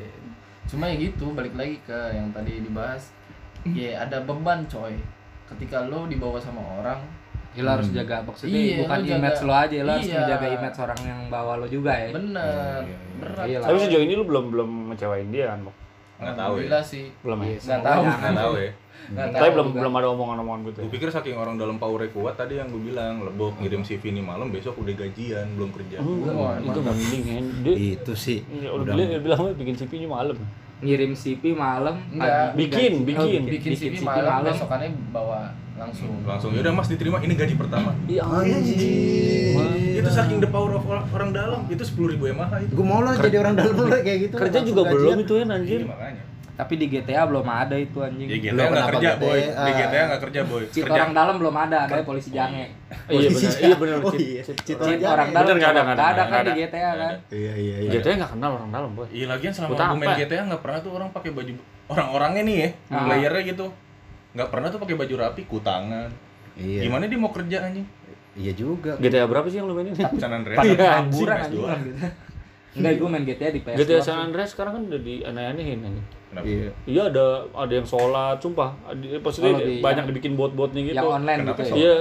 Cuma 0.65 0.85
ya 0.85 0.95
gitu, 0.97 1.31
balik 1.31 1.53
lagi 1.53 1.77
ke 1.81 1.99
yang 2.11 2.27
tadi 2.29 2.59
dibahas. 2.59 3.11
Ya 3.63 3.99
ada 3.99 4.19
beban 4.19 4.65
coy. 4.65 4.95
Ketika 5.45 5.85
lo 5.85 6.05
dibawa 6.05 6.35
sama 6.37 6.59
orang, 6.77 6.99
Ya, 7.53 7.61
lo 7.61 7.69
harus 7.69 7.85
Hmm. 7.85 7.95
jaga 7.95 8.17
maksudnya 8.19 8.57
Iya, 8.57 8.77
bukan 8.81 8.97
lo 8.97 9.05
jaga- 9.05 9.19
image 9.21 9.39
lo 9.39 9.53
aja 9.53 9.77
lo 9.77 9.91
harus 9.93 10.07
Iya. 10.09 10.17
menjaga 10.17 10.47
image 10.49 10.77
orang 10.79 10.99
yang 11.05 11.19
bawa 11.29 11.53
lo 11.53 11.67
juga 11.69 11.91
ya 11.93 12.09
bener, 12.09 12.41
Iya, 12.41 12.81
iya, 12.81 12.81
iya. 12.81 12.97
berat. 13.21 13.45
Iya 13.45 13.57
tapi 13.61 13.77
sejauh 13.77 14.03
ini 14.03 14.13
lu 14.15 14.25
belum 14.25 14.45
belum 14.49 14.69
ngecewain 14.89 15.29
dia 15.29 15.45
kan 15.47 15.59
nggak 16.17 16.33
tahu 16.35 16.53
ya 16.57 16.81
sih. 16.81 17.05
belum 17.21 17.39
ya 17.39 17.53
Nggak 17.53 17.81
tahu. 17.83 18.01
nggak 18.09 18.33
tahu 18.35 18.53
ya 18.57 18.71
Nggak 19.05 19.25
tapi 19.27 19.35
tahu 19.35 19.51
belum 19.51 19.67
juga. 19.67 19.79
belum 19.79 19.93
ada 19.93 20.07
omongan-omongan 20.09 20.59
gitu 20.63 20.77
gue 20.79 20.91
pikir 20.91 21.07
saking 21.09 21.35
orang 21.35 21.55
dalam 21.55 21.75
powernya 21.75 22.09
kuat 22.09 22.35
tadi 22.35 22.55
yang 22.55 22.67
gue 22.67 22.81
bilang 22.83 23.19
lebok 23.21 23.59
ngirim 23.59 23.81
CV 23.81 24.03
ini 24.09 24.21
malam 24.21 24.47
besok 24.47 24.77
udah 24.77 24.93
gajian 24.93 25.47
belum 25.53 25.69
kerja. 25.71 25.97
Hmm, 25.99 26.23
Wah, 26.29 26.55
itu 26.57 26.79
mending 26.79 27.23
ya 27.23 27.39
dia 27.61 27.75
Itu 27.93 28.13
sih. 28.13 28.39
Ya, 28.53 28.69
udah 28.69 28.79
Udah. 28.79 28.93
bilang, 28.93 29.09
dia 29.09 29.19
bilang 29.19 29.39
"Weh, 29.41 29.55
bikin 29.55 29.75
CV 29.75 29.91
nya 29.97 30.09
malam. 30.09 30.37
ngirim 30.79 31.11
CV 31.13 31.43
malam 31.53 31.95
Enggak. 32.09 32.27
pagi. 32.49 32.59
Bikin, 32.59 32.91
gaji- 32.93 33.03
bikin. 33.05 33.41
bikin 33.49 33.71
CV 33.73 33.93
malam 33.99 34.43
besokannya 34.43 34.91
bawa 35.09 35.39
langsung. 35.73 36.11
Langsung. 36.23 36.51
Yaudah 36.51 36.71
mas 36.71 36.87
diterima. 36.87 37.17
Ini 37.17 37.33
gaji 37.33 37.55
pertama. 37.55 37.95
Iya 38.05 38.23
Anjing. 38.23 39.55
itu 39.93 40.09
saking 40.09 40.39
the 40.39 40.47
power 40.47 40.73
of 40.73 40.83
orang, 40.83 41.07
orang 41.09 41.29
dalam. 41.31 41.59
Itu 41.67 41.83
sepuluh 41.83 42.11
ribu 42.11 42.27
mah 42.31 42.51
itu. 42.57 42.71
Gue 42.71 42.83
mau 42.83 42.99
lah 42.99 43.15
jadi 43.15 43.39
orang 43.39 43.55
dalam 43.55 43.79
lah 43.79 43.99
kayak 44.01 44.19
gitu. 44.21 44.35
Kerja 44.37 44.59
juga 44.61 44.81
belum 44.85 45.17
itu 45.17 45.33
ya 45.33 45.45
anjir. 45.45 45.79
iya 45.79 45.87
makanya 45.87 46.23
tapi 46.53 46.73
di 46.75 46.85
GTA 46.85 47.25
belum 47.25 47.41
ada 47.43 47.73
itu 47.73 47.97
anjing 47.97 48.27
ya 48.27 48.37
GTA 48.39 48.53
Lo 48.53 48.61
nggak 48.61 48.69
kenapa 48.69 48.89
kerja 48.93 49.11
boy 49.17 49.39
GTA? 49.39 49.57
di 49.57 49.71
GTA 49.73 50.01
nggak 50.05 50.21
kerja 50.21 50.41
boy 50.43 50.61
Cheat 50.65 50.83
kerja 50.83 50.99
orang 50.99 51.11
dalam 51.11 51.35
belum 51.35 51.55
ada 51.57 51.77
ada 51.83 52.01
polisi 52.03 52.29
jange 52.29 52.65
Iya 53.03 53.27
benar, 53.27 53.53
iya 53.57 53.75
benar. 53.75 53.97
Oh 53.99 54.13
iya. 54.13 54.41
cheat- 54.43 54.61
Cheat 54.63 54.77
Cheat 54.77 54.99
orang 55.01 55.27
dalam. 55.27 55.33
dalam 55.33 55.43
Bener, 55.43 55.55
nggak 55.57 55.71
ada, 55.71 55.81
nggak 55.81 55.95
nggak 55.95 56.05
ada, 56.05 56.13
ada 56.15 56.23
kan 56.23 56.41
di 56.41 56.45
ada. 56.45 56.53
GTA 56.55 56.91
kan 56.93 57.15
Iya 57.27 57.53
iya 57.55 57.75
iya. 57.79 57.89
GTA 57.91 58.13
nggak 58.15 58.31
kenal 58.31 58.51
orang 58.53 58.69
dalam 58.69 58.89
boy. 58.93 59.05
Iya 59.09 59.25
lagian 59.27 59.51
selama 59.51 59.69
gue 59.71 59.85
main 59.95 60.07
apa? 60.07 60.19
GTA 60.19 60.41
nggak 60.45 60.61
pernah 60.61 60.79
tuh 60.79 60.91
orang 60.93 61.09
pakai 61.09 61.31
baju 61.31 61.53
orang-orangnya 61.85 62.43
nih 62.43 62.55
ya, 62.55 62.69
Ah. 62.87 63.03
playernya 63.03 63.41
gitu. 63.47 63.65
Nggak 64.33 64.49
pernah 64.49 64.67
tuh 64.67 64.79
pakai 64.79 64.95
baju 64.95 65.13
rapi, 65.19 65.41
kutangan. 65.43 66.09
Iya. 66.53 66.79
Gimana 66.83 67.03
dia 67.05 67.17
mau 67.17 67.29
kerja 67.29 67.57
anjing? 67.63 67.85
Iya 68.33 68.53
juga. 68.53 68.91
GTA 68.97 69.25
berapa 69.25 69.45
sih 69.45 69.57
yang 69.57 69.65
lu 69.65 69.73
mainin? 69.73 69.93
San 69.93 70.31
Andreas. 70.31 70.61
Iya, 70.61 71.01
Liburan 71.03 71.37
PS2. 71.39 71.41
anjing 71.41 71.81
gitu 71.83 72.07
enggak 72.73 72.93
gue 72.95 73.05
main 73.07 73.21
GTA 73.23 73.49
di 73.49 73.61
PS2 73.61 73.77
GTA 73.79 74.01
San 74.01 74.19
Andreas 74.23 74.49
sekarang 74.49 74.73
kan 74.73 74.81
udah 74.87 74.97
di 74.99 75.21
aneh-anehin 75.21 75.77
anjing. 75.79 76.07
Kenapa? 76.33 76.45
Iya. 76.45 76.69
Iya 76.83 77.01
ada 77.07 77.25
ada 77.53 77.69
yang 77.71 77.85
sholat, 77.85 78.35
sumpah. 78.37 78.73
Ada- 78.83 79.21
Maksudnya 79.21 79.51
Oh, 79.51 79.59
di- 79.59 79.77
banyak 79.79 79.97
yang- 79.99 80.09
dibikin 80.09 80.33
bot-botnya 80.33 80.81
gitu. 80.81 80.97
yang 80.97 81.05
online 81.07 81.39
Kenapa 81.39 81.61
gitu 81.61 81.69
ya 81.69 81.75
Iya. 81.77 81.97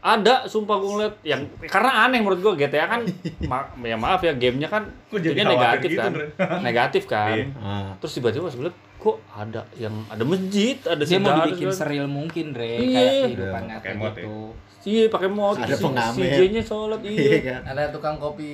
Ada, 0.00 0.34
sumpah 0.44 0.76
gue 0.76 0.90
ngeliat 0.90 1.14
yang 1.22 1.40
karena 1.62 1.90
aneh 2.04 2.18
menurut 2.18 2.38
gue 2.38 2.52
GTA 2.58 2.86
kan 2.86 3.00
ma 3.50 3.58
ya 3.78 3.96
maaf 3.96 4.20
ya 4.20 4.32
gamenya 4.32 4.68
kan 4.68 4.84
jadi 5.10 5.40
negatif 5.42 5.88
gitu, 5.90 6.00
kan, 6.00 6.12
negatif 6.60 7.02
kan. 7.06 7.32
Iya. 7.34 7.44
Ah. 7.56 7.90
Terus 7.96 8.12
tiba-tiba 8.14 8.48
liat, 8.50 8.76
kok 9.00 9.16
ada 9.26 9.64
yang 9.74 9.96
ada 10.06 10.20
masjid, 10.22 10.76
ada 10.78 11.00
dia 11.00 11.16
mau 11.16 11.32
dibikin 11.40 11.68
seril 11.70 12.04
mungkin 12.04 12.52
Dre 12.52 12.76
Iya. 12.76 12.92
kayak 12.92 13.12
kehidupan 13.26 13.62
nyata 13.64 13.80
Pakai 13.80 13.94
mod 13.96 14.06
ya. 14.06 14.20
gitu 14.20 14.36
Iya 14.80 15.02
pakai 15.08 15.28
mod, 15.28 15.56
Ada 15.58 15.74
si, 15.74 15.82
pengamen. 15.82 16.14
si 16.14 16.22
J-nya 16.30 16.62
sholat 16.62 17.00
Iya 17.00 17.12
iya. 17.12 17.38
kan. 17.42 17.62
ada 17.66 17.82
tukang 17.88 18.16
kopi 18.16 18.52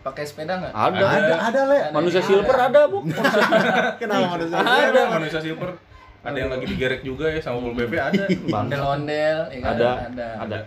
pakai 0.00 0.22
sepeda 0.22 0.54
nggak 0.56 0.70
Ada. 0.70 1.04
Ada 1.04 1.34
ada 1.44 1.60
le. 1.64 1.78
Manusia 1.92 2.18
Ada. 2.18 2.28
silver 2.28 2.56
ada 2.60 2.80
bu. 2.84 2.98
Kenapa 3.96 4.26
manusia? 4.32 4.56
Ada 4.56 5.00
manusia 5.08 5.40
silver. 5.40 5.70
Ada 6.20 6.34
yang 6.36 6.50
lagi 6.50 6.66
digerek 6.66 7.02
juga 7.02 7.26
ya 7.26 7.38
sama 7.38 7.58
Full 7.60 7.74
PP 7.74 7.94
ada. 7.94 8.24
ondel-ondel 8.52 9.38
ya 9.48 9.58
kan? 9.60 9.70
Ada, 9.72 9.88
ada 10.08 10.26
ada. 10.40 10.58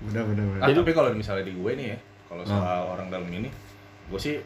Bener 0.00 0.22
bener 0.24 0.44
bener. 0.48 0.62
Ah, 0.62 0.70
tapi 0.72 0.92
kalau 0.92 1.10
misalnya 1.12 1.42
di 1.42 1.52
gue 1.52 1.70
nih 1.74 1.86
ya, 1.88 1.98
kalau 2.24 2.42
soal 2.42 2.80
orang 2.88 3.06
dalam 3.06 3.28
ini, 3.28 3.50
gue 4.06 4.18
sih 4.18 4.38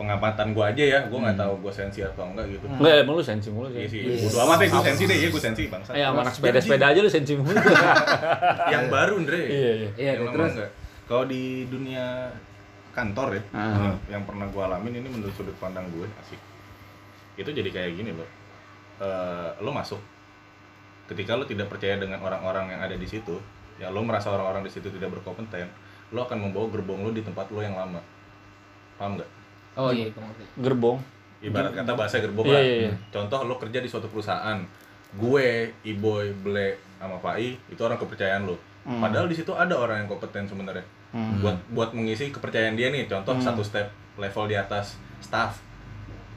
pengamatan 0.00 0.56
gue 0.56 0.64
aja 0.64 0.84
ya, 0.88 0.98
gue 1.04 1.18
nggak 1.20 1.36
tahu 1.36 1.60
gue 1.60 1.68
sensi 1.68 2.00
atau 2.00 2.24
enggak 2.24 2.48
gitu. 2.48 2.64
Enggak, 2.64 3.04
emang 3.04 3.14
lu 3.14 3.22
sensi 3.22 3.52
mulu 3.52 3.68
Iya 3.68 3.84
sih. 3.84 4.00
sih, 4.00 4.24
bodo 4.24 4.38
amat 4.48 4.58
ya 4.58 4.66
gue 4.66 4.82
sensi 4.82 5.02
deh, 5.04 5.16
ya 5.20 5.28
gue 5.28 5.42
sensi 5.42 5.62
bangsa. 5.68 5.90
Sama 5.92 6.20
anak 6.24 6.32
sepeda-sepeda 6.32 6.84
aja 6.88 7.00
lu 7.00 7.10
sensi 7.12 7.32
mulu. 7.36 7.52
Yang 8.72 8.84
baru 8.88 9.12
Andre. 9.20 9.38
Iya, 9.44 9.50
iya. 9.76 9.90
Iya, 9.94 10.12
Yang 10.16 10.32
terus? 10.32 10.52
Kalau 11.04 11.24
di 11.26 11.42
dunia 11.68 12.32
kantor 12.90 13.28
ya, 13.36 13.42
Ah. 13.52 13.92
yang 14.08 14.24
pernah 14.24 14.48
gue 14.48 14.62
alamin 14.62 14.94
ini 14.96 15.08
menurut 15.10 15.36
sudut 15.36 15.54
pandang 15.60 15.84
gue 15.92 16.08
asik. 16.18 16.40
Itu 17.36 17.52
jadi 17.52 17.68
kayak 17.68 17.92
gini 17.94 18.10
loh. 18.10 18.26
Eh, 18.98 19.48
lo 19.60 19.70
masuk, 19.70 20.00
ketika 21.06 21.34
lo 21.34 21.44
tidak 21.44 21.68
percaya 21.68 21.96
dengan 21.96 22.20
orang-orang 22.20 22.72
yang 22.72 22.80
ada 22.80 22.94
di 22.94 23.04
situ, 23.04 23.36
ya 23.76 23.88
lo 23.88 24.00
merasa 24.00 24.28
orang-orang 24.28 24.64
di 24.64 24.72
situ 24.72 24.88
tidak 24.88 25.12
berkompeten, 25.12 25.68
lo 26.10 26.24
akan 26.24 26.38
membawa 26.40 26.66
gerbong 26.68 27.04
lo 27.04 27.10
di 27.10 27.20
tempat 27.20 27.48
lo 27.48 27.60
yang 27.60 27.74
lama. 27.74 28.00
Paham 28.96 29.16
nggak? 29.16 29.30
Oh 29.76 29.90
iya 29.90 30.10
Gerbong. 30.58 30.98
Ibarat 31.40 31.72
kata 31.72 31.96
bahasa 31.96 32.20
gerbong 32.20 32.44
Iya, 32.44 32.52
lah. 32.52 32.62
iya, 32.62 32.76
iya. 32.84 32.92
Contoh 33.08 33.48
lo 33.48 33.56
kerja 33.56 33.80
di 33.80 33.88
suatu 33.88 34.12
perusahaan, 34.12 34.60
gue, 35.16 35.72
Iboy, 35.88 36.36
Ble, 36.36 36.76
sama 37.00 37.16
Pai 37.16 37.56
itu 37.56 37.80
orang 37.80 37.96
kepercayaan 37.96 38.44
lo. 38.44 38.60
Hmm. 38.84 39.00
Padahal 39.00 39.24
di 39.24 39.36
situ 39.36 39.48
ada 39.56 39.72
orang 39.72 40.04
yang 40.04 40.08
kompeten 40.12 40.44
sebenarnya. 40.44 40.84
Hmm. 41.16 41.40
Buat 41.40 41.56
buat 41.72 41.90
mengisi 41.96 42.28
kepercayaan 42.28 42.76
dia 42.76 42.92
nih, 42.92 43.08
contoh 43.08 43.40
satu 43.40 43.64
step 43.64 43.88
level 44.20 44.52
di 44.52 44.56
atas 44.60 45.00
staff, 45.24 45.64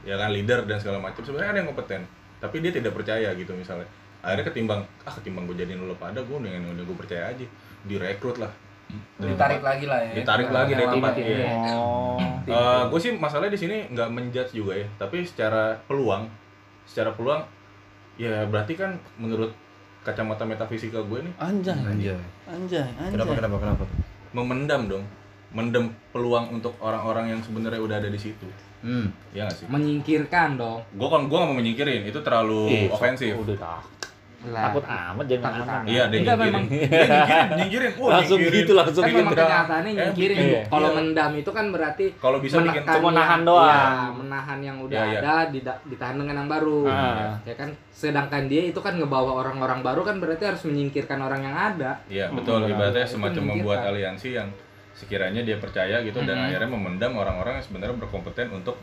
ya 0.08 0.16
kan 0.16 0.32
leader 0.32 0.64
dan 0.64 0.80
segala 0.80 0.96
macam. 0.96 1.20
Sebenarnya 1.20 1.52
ada 1.52 1.58
yang 1.60 1.68
kompeten, 1.68 2.00
tapi 2.40 2.64
dia 2.64 2.72
tidak 2.72 2.96
percaya 2.96 3.28
gitu 3.36 3.52
misalnya. 3.52 3.84
Akhirnya 4.24 4.48
ketimbang, 4.48 4.80
ah 5.04 5.12
ketimbang 5.12 5.44
gue 5.44 5.56
jadiin 5.60 5.84
lo 5.84 5.92
pada 6.00 6.24
gue 6.24 6.38
dengan 6.40 6.72
udah 6.72 6.84
gue 6.84 6.96
percaya 6.96 7.28
aja, 7.28 7.44
direkrut 7.84 8.40
lah. 8.40 8.48
Ditarik 9.16 9.60
lagi 9.60 9.84
lah 9.84 10.00
ya 10.00 10.12
Ditarik 10.14 10.48
lagi 10.48 10.72
dari 10.72 10.82
Yang 10.82 10.94
tempat, 10.94 11.12
lama. 11.12 11.24
iya. 11.24 11.46
Oh. 12.44 12.82
gue 12.86 13.00
sih 13.00 13.12
masalahnya 13.12 13.52
di 13.52 13.60
sini 13.60 13.76
nggak 13.88 14.08
menjudge 14.08 14.52
juga 14.52 14.76
ya, 14.76 14.86
tapi 14.94 15.24
secara 15.24 15.80
peluang, 15.82 16.28
secara 16.84 17.10
peluang, 17.10 17.40
ya 18.14 18.44
berarti 18.44 18.74
kan 18.74 18.94
menurut 19.16 19.50
kacamata 20.00 20.44
metafisika 20.44 21.00
gue 21.00 21.24
nih 21.24 21.34
Anjay. 21.38 21.72
Anjay. 21.74 22.18
Anjay, 22.44 22.84
anjay. 22.94 23.12
Kenapa 23.16 23.32
kenapa 23.34 23.56
kenapa? 23.58 23.84
memendam 24.30 24.82
dong, 24.86 25.04
mendem 25.50 25.84
peluang 26.10 26.52
untuk 26.52 26.76
orang-orang 26.78 27.32
yang 27.32 27.40
sebenarnya 27.40 27.80
udah 27.80 27.96
ada 27.96 28.10
di 28.10 28.18
situ, 28.18 28.44
Hmm. 28.84 29.08
ya 29.32 29.48
nggak 29.48 29.56
sih? 29.56 29.66
menyingkirkan 29.66 30.60
dong 30.60 30.84
Gue 30.92 31.08
kan 31.08 31.24
gue 31.24 31.32
nggak 31.32 31.48
mau 31.48 31.56
menyingkirin, 31.56 32.04
itu 32.04 32.20
terlalu 32.20 32.68
Ih, 32.68 32.86
ofensif. 32.90 33.32
Udah 33.32 33.56
tak. 33.56 33.80
Lah. 34.44 34.68
Takut 34.68 34.84
amat 34.84 35.24
jangan 35.24 35.44
Takut 35.46 35.64
amat. 35.64 35.84
Iya, 35.84 36.02
dia 36.04 36.18
Enggak, 36.20 36.36
nyingkirin. 36.36 36.44
memang. 36.44 36.64
Dia 36.68 36.84
nyingkirin, 36.84 37.48
nyingkirin. 37.56 37.92
Wah, 37.94 38.10
Langsung 38.12 38.38
nyingkirin. 38.38 38.60
gitu, 38.60 38.72
langsung 38.74 39.02
kan 39.02 39.08
gitu. 39.08 39.18
memang 39.18 39.34
kenyataannya 39.34 39.88
Eh, 39.88 39.96
nyingkirin 39.96 40.36
iya. 40.36 40.62
kalau 40.66 40.88
Iya. 40.88 40.96
mendam 40.96 41.30
itu 41.34 41.50
kan 41.50 41.66
berarti 41.70 42.06
Kalau 42.16 42.38
bisa 42.38 42.54
bikin 42.54 42.66
menekan 42.66 42.94
Cuma 42.94 43.04
yang- 43.06 43.16
nahan 43.16 43.40
doang. 43.42 43.70
ya, 43.70 43.88
menahan 44.14 44.58
yang 44.60 44.76
udah 44.78 45.00
Iya, 45.00 45.10
iya. 45.10 45.18
ada 45.22 45.34
ditahan 45.82 46.16
dengan 46.16 46.34
yang 46.36 46.48
baru 46.50 46.80
Ah. 46.84 47.32
ya 47.42 47.54
kan 47.54 47.68
sedangkan 47.90 48.42
dia 48.44 48.62
itu 48.64 48.78
kan 48.78 48.94
ngebawa 48.94 49.30
orang-orang 49.34 49.80
baru 49.80 50.00
kan 50.02 50.16
berarti 50.18 50.44
harus 50.44 50.62
menyingkirkan 50.64 51.18
orang 51.18 51.40
yang 51.40 51.56
ada 51.56 51.90
Iya, 52.06 52.28
betul. 52.28 52.66
Ibaratnya 52.66 53.02
Itu 53.02 53.14
semacam 53.14 53.42
membuat 53.46 53.80
aliansi 53.86 54.28
yang 54.32 54.48
sekiranya 54.92 55.40
dia 55.40 55.56
percaya 55.56 55.98
gitu 56.00 56.20
dan 56.20 56.36
Mhm. 56.36 56.44
akhirnya 56.46 56.70
memendam 56.70 57.12
orang-orang 57.14 57.58
yang 57.58 57.64
sebenarnya 57.64 57.96
berkompeten 57.98 58.52
untuk 58.52 58.76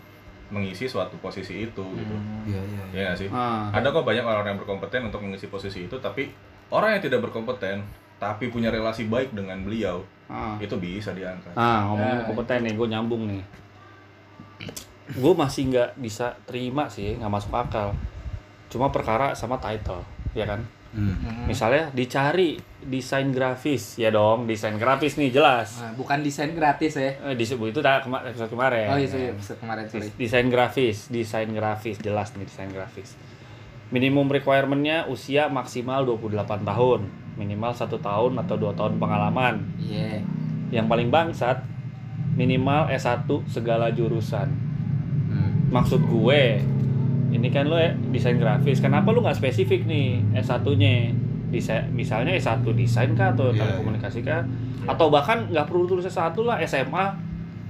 mengisi 0.52 0.86
suatu 0.86 1.16
posisi 1.18 1.64
itu 1.64 1.84
gitu. 1.96 2.16
Iya 2.46 2.60
iya. 2.60 2.84
Iya 2.92 3.02
nggak 3.10 3.18
sih? 3.18 3.30
Ah. 3.32 3.72
Ada 3.72 3.88
kok 3.90 4.04
banyak 4.04 4.22
orang 4.22 4.46
yang 4.46 4.60
berkompeten 4.60 5.08
untuk 5.08 5.24
mengisi 5.24 5.48
posisi 5.48 5.88
itu, 5.88 5.96
tapi 5.98 6.28
orang 6.70 7.00
yang 7.00 7.04
tidak 7.04 7.24
berkompeten 7.24 7.82
tapi 8.20 8.54
punya 8.54 8.70
relasi 8.70 9.10
baik 9.10 9.34
dengan 9.34 9.64
beliau 9.66 10.06
Ah. 10.30 10.56
itu 10.60 10.76
bisa 10.78 11.12
diangkat. 11.12 11.56
Ah, 11.56 11.88
ngomongin 11.90 12.22
Nah, 12.22 12.26
kompeten 12.28 12.60
nih, 12.64 12.74
gue 12.76 12.88
nyambung 12.88 13.24
nih. 13.28 13.44
Gue 15.12 15.34
masih 15.36 15.68
nggak 15.68 15.90
bisa 15.98 16.38
terima 16.46 16.88
sih, 16.88 17.18
nggak 17.18 17.32
masuk 17.32 17.52
akal. 17.52 17.92
Cuma 18.72 18.88
perkara 18.88 19.34
sama 19.34 19.60
title, 19.60 20.00
ya 20.32 20.48
kan? 20.48 20.64
Hmm. 20.92 21.48
Misalnya 21.48 21.88
dicari 21.90 22.60
desain 22.82 23.30
grafis, 23.30 23.96
ya 23.96 24.10
dong, 24.10 24.44
desain 24.44 24.76
grafis 24.76 25.16
nih 25.16 25.32
jelas. 25.32 25.80
Nah, 25.80 25.94
bukan 25.94 26.20
desain 26.20 26.52
gratis 26.52 26.94
ya 26.94 27.16
Eh, 27.24 27.34
disebut 27.34 27.70
itu 27.70 27.80
tak 27.80 28.04
kema- 28.04 28.22
episode 28.22 28.50
kemarin. 28.50 28.88
oh 28.88 28.98
iya 28.98 29.08
sorry, 29.08 29.28
episode 29.30 29.58
kemarin 29.58 29.84
sorry 29.86 30.04
Des- 30.04 30.18
Desain 30.18 30.48
grafis, 30.48 30.98
desain 31.08 31.48
grafis 31.48 31.96
jelas 31.98 32.34
nih 32.34 32.44
desain 32.44 32.68
grafis. 32.68 33.16
Minimum 33.88 34.28
requirement-nya 34.30 35.06
usia 35.06 35.48
maksimal 35.48 36.04
28 36.04 36.28
tahun, 36.62 37.08
minimal 37.34 37.72
satu 37.72 37.96
tahun 37.96 38.36
atau 38.38 38.56
dua 38.56 38.72
tahun 38.72 38.98
pengalaman. 38.98 39.64
iya 39.78 40.20
Yang 40.72 40.86
paling 40.88 41.08
bangsat 41.08 41.64
minimal 42.34 42.88
S1 42.90 43.28
segala 43.46 43.90
jurusan. 43.90 44.48
Hmm. 45.28 45.68
Maksud 45.70 46.02
gue, 46.02 46.64
ini 47.32 47.48
kan 47.48 47.65
lo 47.65 47.76
ya 47.76 47.91
desain 48.12 48.36
grafis, 48.36 48.80
kenapa 48.80 49.10
lu 49.10 49.20
nggak 49.20 49.36
spesifik 49.36 49.88
nih 49.88 50.20
S1-nya? 50.38 51.15
Desain, 51.52 51.84
misalnya 51.91 52.32
S1 52.32 52.63
desain 52.72 53.12
kah 53.12 53.36
atau 53.36 53.52
Iya, 53.52 53.60
telekomunikasi 53.60 54.24
kah? 54.24 54.39
Atau 54.88 55.12
bahkan 55.12 55.52
nggak 55.52 55.67
perlu 55.67 55.84
tulis 55.84 56.04
S1 56.04 56.32
lah 56.39 56.56
SMA, 56.63 57.06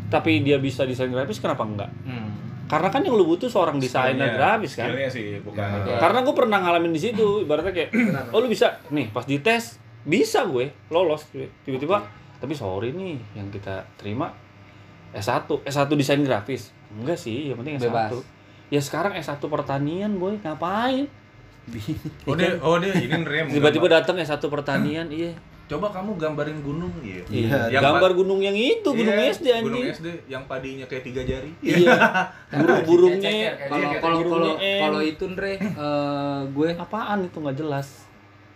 tapi 0.08 0.46
dia 0.46 0.62
bisa 0.62 0.86
desain 0.86 1.10
grafis 1.10 1.42
kenapa 1.42 1.66
enggak? 1.66 1.90
Hmm. 2.06 2.30
Karena 2.70 2.88
kan 2.88 3.02
yang 3.02 3.18
lu 3.18 3.26
butuh 3.26 3.50
seorang 3.50 3.82
desainer 3.82 4.38
grafis 4.38 4.78
kan. 4.78 4.86
Sih 5.10 5.42
bukan 5.42 5.60
Ya. 5.60 5.82
itu. 5.82 5.90
Karena 5.98 6.22
gue 6.22 6.32
pernah 6.32 6.62
ngalamin 6.62 6.94
di 6.94 7.02
situ, 7.02 7.42
ibaratnya 7.42 7.74
kayak, 7.74 7.90
oh 8.30 8.40
lu 8.40 8.48
bisa, 8.48 8.80
nih 8.94 9.10
pas 9.10 9.26
dites 9.26 9.82
bisa 10.02 10.46
gue 10.46 10.72
lolos, 10.88 11.26
tiba-tiba, 11.66 12.06
tapi 12.38 12.54
sorry 12.54 12.94
nih 12.94 13.18
yang 13.34 13.50
kita 13.50 13.82
terima 13.98 14.30
S1, 15.12 15.50
S1 15.66 15.90
desain 15.92 16.22
grafis, 16.22 16.70
enggak 16.94 17.18
sih, 17.18 17.50
yang 17.50 17.58
penting 17.58 17.76
S1. 17.76 17.90
Bebas. 17.90 18.12
Ya 18.72 18.80
sekarang 18.80 19.12
S1 19.14 19.38
pertanian 19.42 20.16
boy, 20.16 20.40
ngapain? 20.40 21.12
Oh 22.26 22.34
dia, 22.34 22.56
oh 22.58 22.80
dia 22.80 22.96
ini 22.96 23.12
Rem. 23.22 23.52
Tiba-tiba 23.52 23.92
datang 23.92 24.16
S1 24.18 24.40
pertanian, 24.42 25.12
iya. 25.12 25.36
Coba 25.68 25.88
kamu 25.88 26.16
gambarin 26.16 26.60
gunung 26.60 26.92
gitu. 27.00 27.32
Iya, 27.32 27.68
Yang 27.70 27.84
gambar 27.86 28.12
gunung 28.14 28.40
yang 28.40 28.52
itu, 28.52 28.84
gunung 28.86 29.12
Iya, 29.14 29.32
SD 29.32 29.48
Gunung 29.62 29.80
anjing. 29.80 29.88
SD 29.94 30.08
yang 30.28 30.44
padinya 30.44 30.84
kayak 30.84 31.04
tiga 31.06 31.22
jari. 31.22 31.52
Iya. 31.62 31.96
Burung-burungnya 32.60 33.32
kalau 33.68 33.90
kalau 33.98 34.20
kalau 34.26 34.52
kalau 34.60 35.00
itu 35.00 35.24
Andre 35.26 35.52
eh, 35.56 36.40
gue 36.46 36.68
apaan 36.74 37.20
itu 37.24 37.38
nggak 37.38 37.58
jelas. 37.58 38.08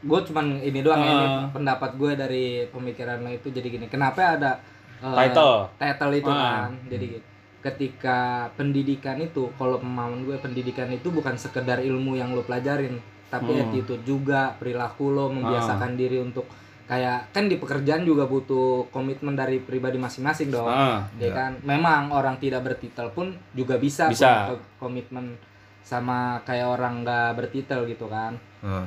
gue 0.06 0.20
cuman 0.22 0.62
ini 0.62 0.86
doang 0.86 1.02
ya, 1.02 1.10
ini 1.10 1.26
Ah. 1.26 1.50
pendapat 1.50 1.98
gue 1.98 2.12
dari 2.14 2.46
pemikiran 2.70 3.20
lo 3.20 3.32
itu 3.32 3.50
jadi 3.50 3.66
gini 3.66 3.90
kenapa 3.90 4.38
ada 4.38 4.62
eh, 5.02 5.16
Title. 5.18 5.66
title 5.76 6.14
itu 6.14 6.30
Ah. 6.30 6.70
kan 6.70 6.78
jadi 6.86 7.06
gitu 7.18 7.26
ketika 7.66 8.20
pendidikan 8.54 9.18
itu 9.18 9.50
kalau 9.56 9.76
pemahaman 9.76 10.22
gue 10.22 10.38
pendidikan 10.38 10.86
itu 10.88 11.10
bukan 11.10 11.34
sekedar 11.36 11.82
ilmu 11.82 12.14
yang 12.14 12.30
lo 12.30 12.42
pelajarin 12.42 13.02
tapi 13.26 13.52
Hmm. 13.52 13.64
attitude 13.66 14.06
juga 14.06 14.54
perilaku 14.56 15.10
lo 15.10 15.28
membiasakan 15.28 15.98
diri 15.98 16.22
untuk 16.22 16.46
kayak 16.86 17.34
kan 17.34 17.50
di 17.50 17.58
pekerjaan 17.58 18.06
juga 18.06 18.24
butuh 18.24 18.86
komitmen 18.88 19.34
dari 19.34 19.58
pribadi 19.58 19.98
masing-masing 19.98 20.54
dong 20.54 20.70
Ah, 20.70 21.10
ya 21.18 21.34
kan 21.34 21.58
memang 21.60 22.14
orang 22.14 22.38
tidak 22.38 22.62
bertitel 22.64 23.10
pun 23.10 23.34
juga 23.52 23.76
bisa, 23.76 24.06
Bisa. 24.08 24.54
komitmen 24.78 25.34
sama 25.82 26.38
kayak 26.42 26.70
orang 26.72 27.02
nggak 27.02 27.34
bertitel 27.34 27.86
gitu 27.86 28.06
kan 28.06 28.38
Heeh. 28.62 28.86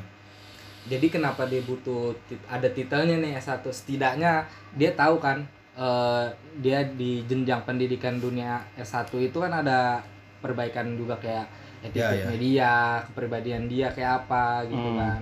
jadi 0.88 1.06
kenapa 1.10 1.44
dia 1.44 1.58
butuh 1.60 2.14
tit- 2.24 2.46
ada 2.46 2.66
titelnya 2.68 3.18
nih 3.18 3.34
S1 3.36 3.66
setidaknya 3.66 4.46
dia 4.72 4.90
tahu 4.92 5.18
kan 5.18 5.42
eh, 5.78 6.26
dia 6.58 6.82
di 6.84 7.22
jenjang 7.24 7.62
pendidikan 7.62 8.18
dunia 8.18 8.58
S1 8.74 9.06
itu 9.22 9.38
kan 9.38 9.52
ada 9.54 10.02
perbaikan 10.38 10.94
juga 10.94 11.14
kayak 11.16 11.46
attitude 11.78 12.26
Ya, 12.26 12.26
ya. 12.26 12.34
dia 12.34 12.72
kepribadian 13.06 13.64
dia 13.64 13.86
kayak 13.88 14.26
apa 14.26 14.66
gitu 14.66 14.74
Hmm. 14.84 14.98
kan. 14.98 15.20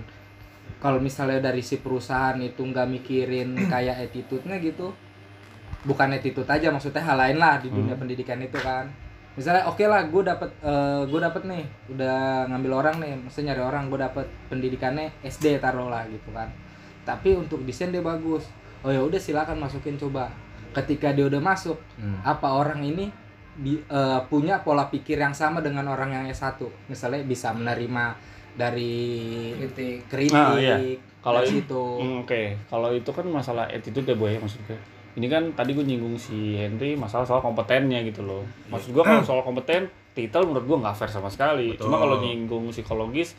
Kalau 0.77 0.97
misalnya 0.97 1.41
dari 1.43 1.61
si 1.61 1.77
perusahaan 1.77 2.37
itu 2.37 2.57
nggak 2.59 2.85
mikirin 2.87 3.53
kayak 3.73 4.09
attitude-nya 4.09 4.57
gitu 4.59 4.89
bukan 5.85 6.09
attitude 6.11 6.49
aja 6.49 6.67
maksudnya 6.67 6.99
hal 6.99 7.15
lain 7.15 7.37
lah 7.37 7.61
di 7.61 7.69
dunia 7.69 7.93
pendidikan 7.93 8.41
itu 8.41 8.57
kan. 8.57 8.89
Misalnya 9.37 9.69
oke 9.69 9.85
lah 9.85 10.01
gue 10.03 10.23
dapet 10.25 10.49
gue 11.05 11.19
dapet 11.21 11.45
nih 11.45 11.63
udah 11.87 12.17
ngambil 12.49 12.71
orang 12.75 12.95
nih 12.97 13.13
maksudnya 13.15 13.53
nyari 13.53 13.61
orang 13.63 13.83
gue 13.87 13.99
dapet 14.01 14.25
pendidikannya 14.49 15.13
SD 15.21 15.61
taruh 15.61 15.87
lah 15.87 16.01
gitu 16.09 16.33
kan. 16.33 16.49
Tapi 17.05 17.37
untuk 17.37 17.61
desain 17.63 17.93
dia 17.93 18.01
bagus. 18.01 18.49
Oh 18.81 18.89
ya 18.89 18.97
udah 18.99 19.17
silakan 19.17 19.57
masukin 19.57 19.93
coba 19.95 20.29
ketika 20.71 21.11
dia 21.11 21.25
udah 21.25 21.39
masuk 21.39 21.77
Hmm. 21.95 22.19
apa 22.21 22.47
orang 22.53 22.81
ini 22.81 23.09
bi- 23.53 23.81
eh, 23.81 24.19
punya 24.25 24.59
pola 24.59 24.85
pikir 24.85 25.17
yang 25.17 25.31
sama 25.31 25.59
dengan 25.59 25.87
orang 25.87 26.11
yang 26.11 26.25
S1 26.27 26.59
misalnya 26.85 27.21
bisa 27.21 27.51
menerima 27.51 28.13
dari 28.55 28.95
kritik 29.55 30.05
kritik 30.07 30.33
Ah, 30.33 30.55
iya. 30.55 30.77
Kalau 31.17 31.41
situ 31.43 31.83
Hmm, 31.97 32.23
Oke, 32.23 32.55
kalau 32.65 32.89
itu 32.89 33.09
kan 33.09 33.25
masalah 33.27 33.67
attitude 33.67 34.05
ya 34.05 34.15
boy 34.15 34.33
maksudnya. 34.35 34.77
Ini 35.13 35.25
kan 35.25 35.43
tadi 35.51 35.73
gue 35.73 35.81
nyinggung 35.83 36.13
si 36.15 36.55
Henry 36.55 36.93
masalah 36.93 37.25
soal 37.25 37.41
kompetennya 37.41 37.99
gitu 38.01 38.21
loh. 38.21 38.45
Maksud 38.67 38.93
gue 38.93 39.03
kalau 39.03 39.19
soal 39.21 39.41
kompeten, 39.41 39.85
titel 40.13 40.45
menurut 40.45 40.63
gue 40.63 40.77
nggak 40.77 40.95
fair 40.95 41.09
sama 41.09 41.27
sekali. 41.27 41.73
Betul. 41.73 41.89
Cuma 41.89 41.97
kalau 41.97 42.21
nyinggung 42.21 42.69
psikologis 42.69 43.33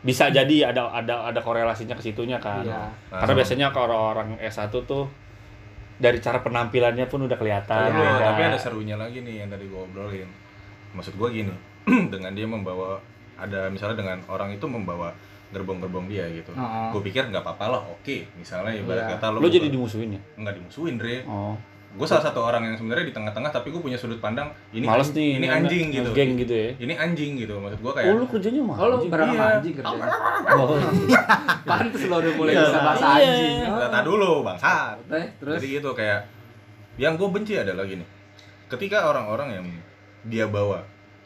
bisa 0.00 0.28
jadi 0.28 0.68
ada 0.68 0.92
ada 0.92 1.26
ada 1.26 1.40
korelasinya 1.40 1.94
ke 1.94 2.04
situnya 2.04 2.36
kan. 2.36 2.62
Iya. 2.62 2.84
Karena 3.08 3.32
biasanya 3.34 3.66
kalau 3.70 4.12
orang 4.12 4.36
S1 4.38 4.68
tuh 4.84 5.08
dari 6.02 6.18
cara 6.18 6.42
penampilannya 6.42 7.06
pun 7.06 7.30
udah 7.30 7.38
kelihatan. 7.38 7.78
Tapi, 7.78 7.94
beda. 7.94 8.18
tapi 8.34 8.40
ada 8.42 8.58
serunya 8.58 8.98
lagi 8.98 9.22
nih 9.22 9.46
yang 9.46 9.48
tadi 9.54 9.70
gue 9.70 9.78
obrolin. 9.78 10.26
Maksud 10.98 11.14
gue 11.14 11.28
gini, 11.30 11.54
dengan 12.12 12.34
dia 12.34 12.46
membawa 12.50 12.98
ada 13.38 13.70
misalnya 13.70 14.02
dengan 14.02 14.18
orang 14.26 14.50
itu 14.50 14.66
membawa 14.66 15.14
gerbong-gerbong 15.54 16.10
dia 16.10 16.26
gitu. 16.34 16.50
Heeh. 16.58 16.88
Gue 16.90 17.00
pikir 17.06 17.30
nggak 17.30 17.46
apa-apa 17.46 17.66
lah, 17.78 17.82
oke. 17.86 18.16
Misalnya 18.34 18.74
ibarat 18.74 19.06
Iya. 19.06 19.10
kata 19.16 19.26
Lo 19.30 19.38
lo 19.38 19.48
jadi 19.48 19.68
dimusuhin 19.70 20.18
ya? 20.18 20.20
nggak 20.42 20.54
dimusuhin, 20.58 20.98
Dre. 20.98 21.22
Oh. 21.30 21.54
Gue 21.92 22.08
salah 22.08 22.24
satu 22.24 22.40
orang 22.40 22.64
yang 22.64 22.74
sebenarnya 22.74 23.04
di 23.04 23.12
tengah-tengah, 23.12 23.52
tapi 23.52 23.68
gue 23.68 23.76
punya 23.78 23.94
sudut 23.94 24.16
pandang 24.16 24.48
ini 24.70 24.82
Males 24.82 25.08
an- 25.08 25.14
nih 25.14 25.30
ini 25.36 25.46
anjing 25.46 25.86
gitu. 25.92 26.10
Geng 26.10 26.32
gitu 26.36 26.48
ya. 26.50 26.68
Ini 26.78 26.94
anjing 26.96 27.36
gitu. 27.36 27.54
Maksud 27.54 27.78
gue 27.78 27.86
Oh, 27.86 27.94
kayak 27.94 28.12
lu 28.14 28.24
kerjanya 28.26 28.60
mah 28.62 28.76
Oh 28.76 28.88
anjing. 28.90 29.10
sama 29.12 29.24
Iya. 29.28 29.44
anjing 29.52 29.74
kerjanya 29.74 30.08
Oh 30.48 30.66
Pantes 31.68 32.02
lo 32.06 32.16
udah 32.18 32.32
mulai 32.32 32.52
Iya. 32.52 32.62
bisa 32.64 32.78
bahasa 32.80 33.04
Iya. 33.04 33.12
anjing 33.28 33.56
Data 33.78 34.00
dulu, 34.02 34.30
bangsat. 34.42 34.96
Teh, 35.04 35.26
Terus 35.36 35.54
Jadi 35.58 35.66
gitu 35.74 35.90
kayak 35.92 36.20
yang 36.96 37.14
gue 37.14 37.28
benci 37.28 37.54
adalah 37.54 37.84
gini. 37.84 38.04
Ketika 38.66 39.04
orang-orang 39.04 39.48
yang 39.52 39.66
dia 40.24 40.46
bawa, 40.46 40.80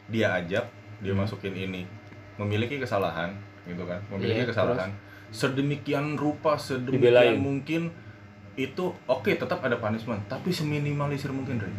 dia 0.07 0.35
ajak, 0.35 0.67
dia 0.99 1.13
Hmm. 1.13 1.21
masukin 1.21 1.53
ini, 1.53 1.87
memiliki 2.35 2.75
kesalahan, 2.75 3.31
gitu 3.63 3.83
kan? 3.83 4.03
Memiliki 4.09 4.43
Iya, 4.43 4.47
kesalahan. 4.47 4.91
Sedemikian 5.29 6.15
rupa, 6.15 6.55
Dibelain. 6.55 6.59
sedemikian 6.59 7.35
mungkin 7.37 7.81
itu 8.57 8.85
oke 9.05 9.31
tetap 9.31 9.61
ada 9.61 9.77
punishment, 9.77 10.25
tapi 10.25 10.49
seminimalisir 10.49 11.29
mungkin, 11.29 11.57
Dre. 11.57 11.71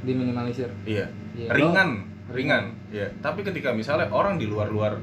diminimalisir 0.00 0.66
Iya. 0.82 1.06
Iya. 1.32 1.50
Ringan, 1.52 1.88
Lo- 1.92 2.32
ringan. 2.32 2.74
Iya. 2.88 3.10
Tapi 3.18 3.42
ketika 3.42 3.70
misalnya 3.70 4.06
orang 4.08 4.34
di 4.34 4.46
luar-luar 4.46 4.98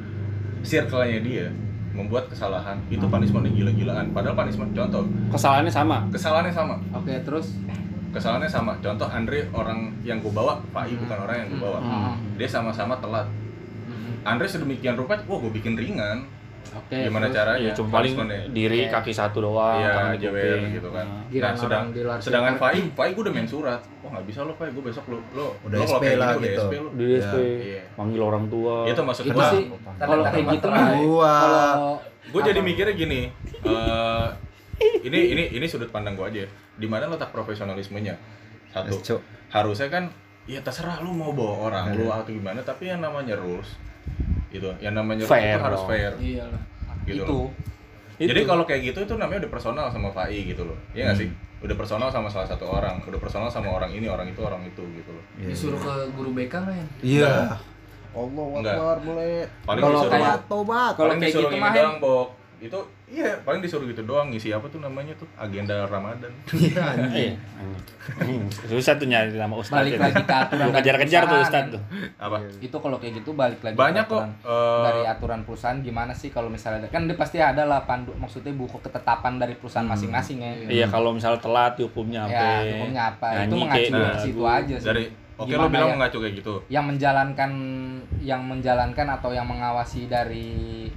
circle-nya 0.60 1.19
dia 1.19 1.47
membuat 1.89 2.27
kesalahan, 2.27 2.79
itu 2.88 3.03
punishment 3.03 3.43
yang 3.43 3.55
gila-gilaan. 3.58 4.12
Padahal 4.12 4.36
punishment 4.38 4.71
contoh, 4.71 5.03
Kesalahannya 5.29 5.69
sama. 5.69 6.03
kesalahannya 6.10 6.51
sama. 6.51 6.75
Oke 6.93 7.15
terus 7.21 7.55
kesalahannya 8.10 8.47
sama 8.47 8.73
contoh 8.77 9.05
Andre 9.05 9.45
orang 9.51 9.93
yang 10.01 10.17
gue 10.17 10.29
bawa 10.29 10.58
Pak 10.71 10.84
I 10.84 10.97
bukan 10.97 11.17
orang 11.19 11.36
yang 11.38 11.47
gue 11.47 11.62
bawa 11.62 11.77
Hmm. 11.77 12.17
dia 12.36 12.49
sama-sama 12.49 12.97
telat 12.97 13.29
Andre 14.21 14.49
sedemikian 14.49 14.97
rupa 14.97 15.13
wah 15.21 15.38
gue 15.39 15.53
bikin 15.53 15.77
ringan 15.77 16.25
Oke 16.69 16.98
gimana 17.02 17.26
terus. 17.26 17.36
caranya 17.36 17.62
Ya 17.62 17.74
cuma 17.74 17.89
paling 17.91 18.13
punishment-nya? 18.13 18.41
diri 18.52 18.80
Iya. 18.80 18.91
kaki 18.91 19.12
satu 19.12 19.38
doang, 19.41 19.78
Iya, 19.78 19.89
tangan 19.91 20.13
kuping. 20.15 20.62
gitu 20.72 20.89
kan. 20.89 21.06
Nah. 21.08 21.22
Giliran 21.26 21.50
nah, 21.50 21.58
sedang 21.58 21.84
sedangkan. 22.19 22.54
Fai, 22.56 22.80
Fai 22.91 23.10
gue 23.12 23.22
udah 23.22 23.34
main 23.34 23.48
surat. 23.48 23.82
Wah 24.00 24.10
nggak 24.12 24.26
bisa 24.26 24.39
lo 24.41 24.54
Fai, 24.54 24.69
gue 24.69 24.84
besok 24.84 25.06
lo 25.08 25.17
lo 25.34 25.48
Udah 25.63 25.78
lo 25.78 25.86
SP 25.88 26.04
lah 26.13 26.28
gini 26.32 26.38
udah 26.38 26.45
gitu. 26.45 26.62
SP 26.62 26.74
lo. 26.76 26.89
Di 26.93 27.06
SP, 27.17 27.36
Iya. 27.65 27.82
manggil 27.95 28.22
orang 28.22 28.45
tua. 28.48 28.76
Itu 28.86 29.02
maksud 29.02 29.24
itu 29.26 29.39
sih 29.50 29.63
kalau 29.98 30.24
kayak 30.26 30.45
gitu 30.52 30.67
mah 30.67 30.86
Gua. 31.00 31.34
kalau 31.36 31.93
Gue 32.30 32.41
jadi 32.43 32.60
mikirnya 32.60 32.93
gini. 32.93 33.22
eh, 33.60 34.26
ini 35.02 35.19
ini 35.34 35.43
ini 35.52 35.65
sudut 35.65 35.89
pandang 35.89 36.13
gue 36.13 36.26
aja. 36.26 36.45
Di 36.76 36.86
mana 36.86 37.08
letak 37.08 37.30
profesionalismenya? 37.30 38.13
Satu. 38.69 39.17
Harusnya 39.50 39.89
kan 39.89 40.04
ya 40.45 40.62
terserah 40.62 40.98
lu 41.00 41.12
mau 41.12 41.30
bawa 41.30 41.67
orang 41.67 41.86
lu 41.93 42.06
Iya. 42.06 42.22
atau 42.22 42.32
gimana 42.32 42.62
tapi 42.62 42.86
yang 42.86 43.00
namanya 43.00 43.34
rules 43.36 43.78
itu 44.49 44.65
yang 44.79 44.93
namanya 44.93 45.25
Fair 45.25 45.55
itu 45.55 45.63
harus 45.63 45.81
fair. 45.85 46.12
Iya 46.17 46.45
lah 46.45 46.62
Gitu 47.05 47.21
itu. 47.21 47.39
Itu. 48.19 48.27
jadi 48.27 48.41
kalau 48.43 48.63
kayak 48.63 48.81
gitu 48.91 48.99
itu 49.01 49.13
namanya 49.15 49.47
udah 49.47 49.51
personal 49.51 49.85
sama 49.89 50.09
Fai 50.12 50.38
gitu 50.43 50.63
loh. 50.65 50.77
Iya 50.91 51.09
nggak 51.09 51.17
sih? 51.17 51.29
Udah 51.59 51.75
personal 51.75 52.07
sama 52.07 52.27
salah 52.27 52.47
satu 52.47 52.65
orang. 52.65 52.99
Udah 53.03 53.19
personal 53.19 53.47
sama 53.47 53.67
orang 53.69 53.91
ini 53.91 54.07
orang 54.07 54.27
itu 54.27 54.39
orang 54.39 54.63
itu 54.63 54.79
gitu 54.95 55.12
loh. 55.12 55.23
Iya, 55.35 55.47
disuruh 55.51 55.79
ke 55.79 55.93
guru 56.13 56.31
BK 56.31 56.53
nggak 56.55 56.75
ya 56.75 56.85
Iya. 57.01 57.33
Allah 58.09 58.45
Allah 58.49 58.73
Akbar 58.73 58.97
boleh. 59.05 59.45
paling 59.63 59.81
Kalau 59.85 59.99
kayak- 60.03 60.41
tobat. 60.47 60.91
kalau 60.97 61.13
kayak 61.13 61.29
gitu 61.31 61.55
mah, 61.55 61.73
Bok. 62.01 62.27
Itu 62.62 62.76
iya 63.08 63.39
paling 63.39 63.60
disuruh 63.60 63.84
gitu 63.86 64.04
doang 64.04 64.28
ngisi 64.28 64.50
apa 64.50 64.65
tuh 64.65 64.78
namanya 64.78 65.15
tuh 65.15 65.24
agenda 65.34 65.72
Ramadan 65.84 66.28
Iya 66.54 66.82
anjing. 66.84 67.32
Iya. 67.32 67.34
Hmm, 68.19 68.43
Susah 68.65 68.93
tuh 68.93 69.06
nyari 69.06 69.32
nama 69.32 69.54
ustaz. 69.54 69.80
balik 69.80 69.95
lagi 69.95 70.19
ke 70.19 70.36
aturan 70.36 70.67
kejar-kejar 70.74 71.24
tuh 71.24 71.39
ustaz 71.39 71.63
tuh. 71.69 71.82
apa 72.17 72.38
itu 72.60 72.74
kalau 72.74 72.98
kayak 72.98 73.17
gitu 73.17 73.32
balik 73.32 73.60
lagi 73.62 73.74
ke 73.74 73.80
banyak 73.80 74.04
kok 74.04 74.19
aturan. 74.19 74.32
eh, 74.43 74.84
dari 74.84 75.02
aturan 75.06 75.41
perusahaan 75.41 75.80
gimana 75.80 76.12
sih 76.12 76.28
kalau 76.28 76.48
misalnya 76.48 76.86
kan 76.86 77.06
dia 77.06 77.15
pasti 77.15 77.38
ada 77.38 77.63
lah 77.63 77.82
pandu 77.82 78.12
maksudnya 78.13 78.52
buku 78.52 78.76
ketetapan 78.80 79.38
dari 79.38 79.56
perusahaan 79.56 79.86
masing-masing 79.86 80.38
ya 80.38 80.52
Iya, 80.67 80.86
kalau 80.86 81.12
misalnya 81.12 81.39
telat 81.39 81.74
hukumnya 81.78 82.24
apa? 82.24 82.43
ya 82.60 82.76
hukumnya 82.76 83.04
apa 83.10 83.28
itu 83.41 83.56
mengacu 83.56 83.91
lagu. 83.93 84.19
situ 84.19 84.41
aja 84.43 84.76
sih 84.76 84.86
dari 84.86 85.04
oke 85.36 85.54
lo 85.54 85.67
bilang 85.67 85.88
ya? 85.88 85.95
mengacu 85.95 86.17
kayak 86.17 86.34
gitu 86.36 86.54
yang 86.67 86.84
menjalankan 86.84 87.52
yang 88.19 88.41
menjalankan 88.41 89.08
atau 89.10 89.32
yang 89.32 89.45
mengawasi 89.45 90.06
dari 90.06 90.89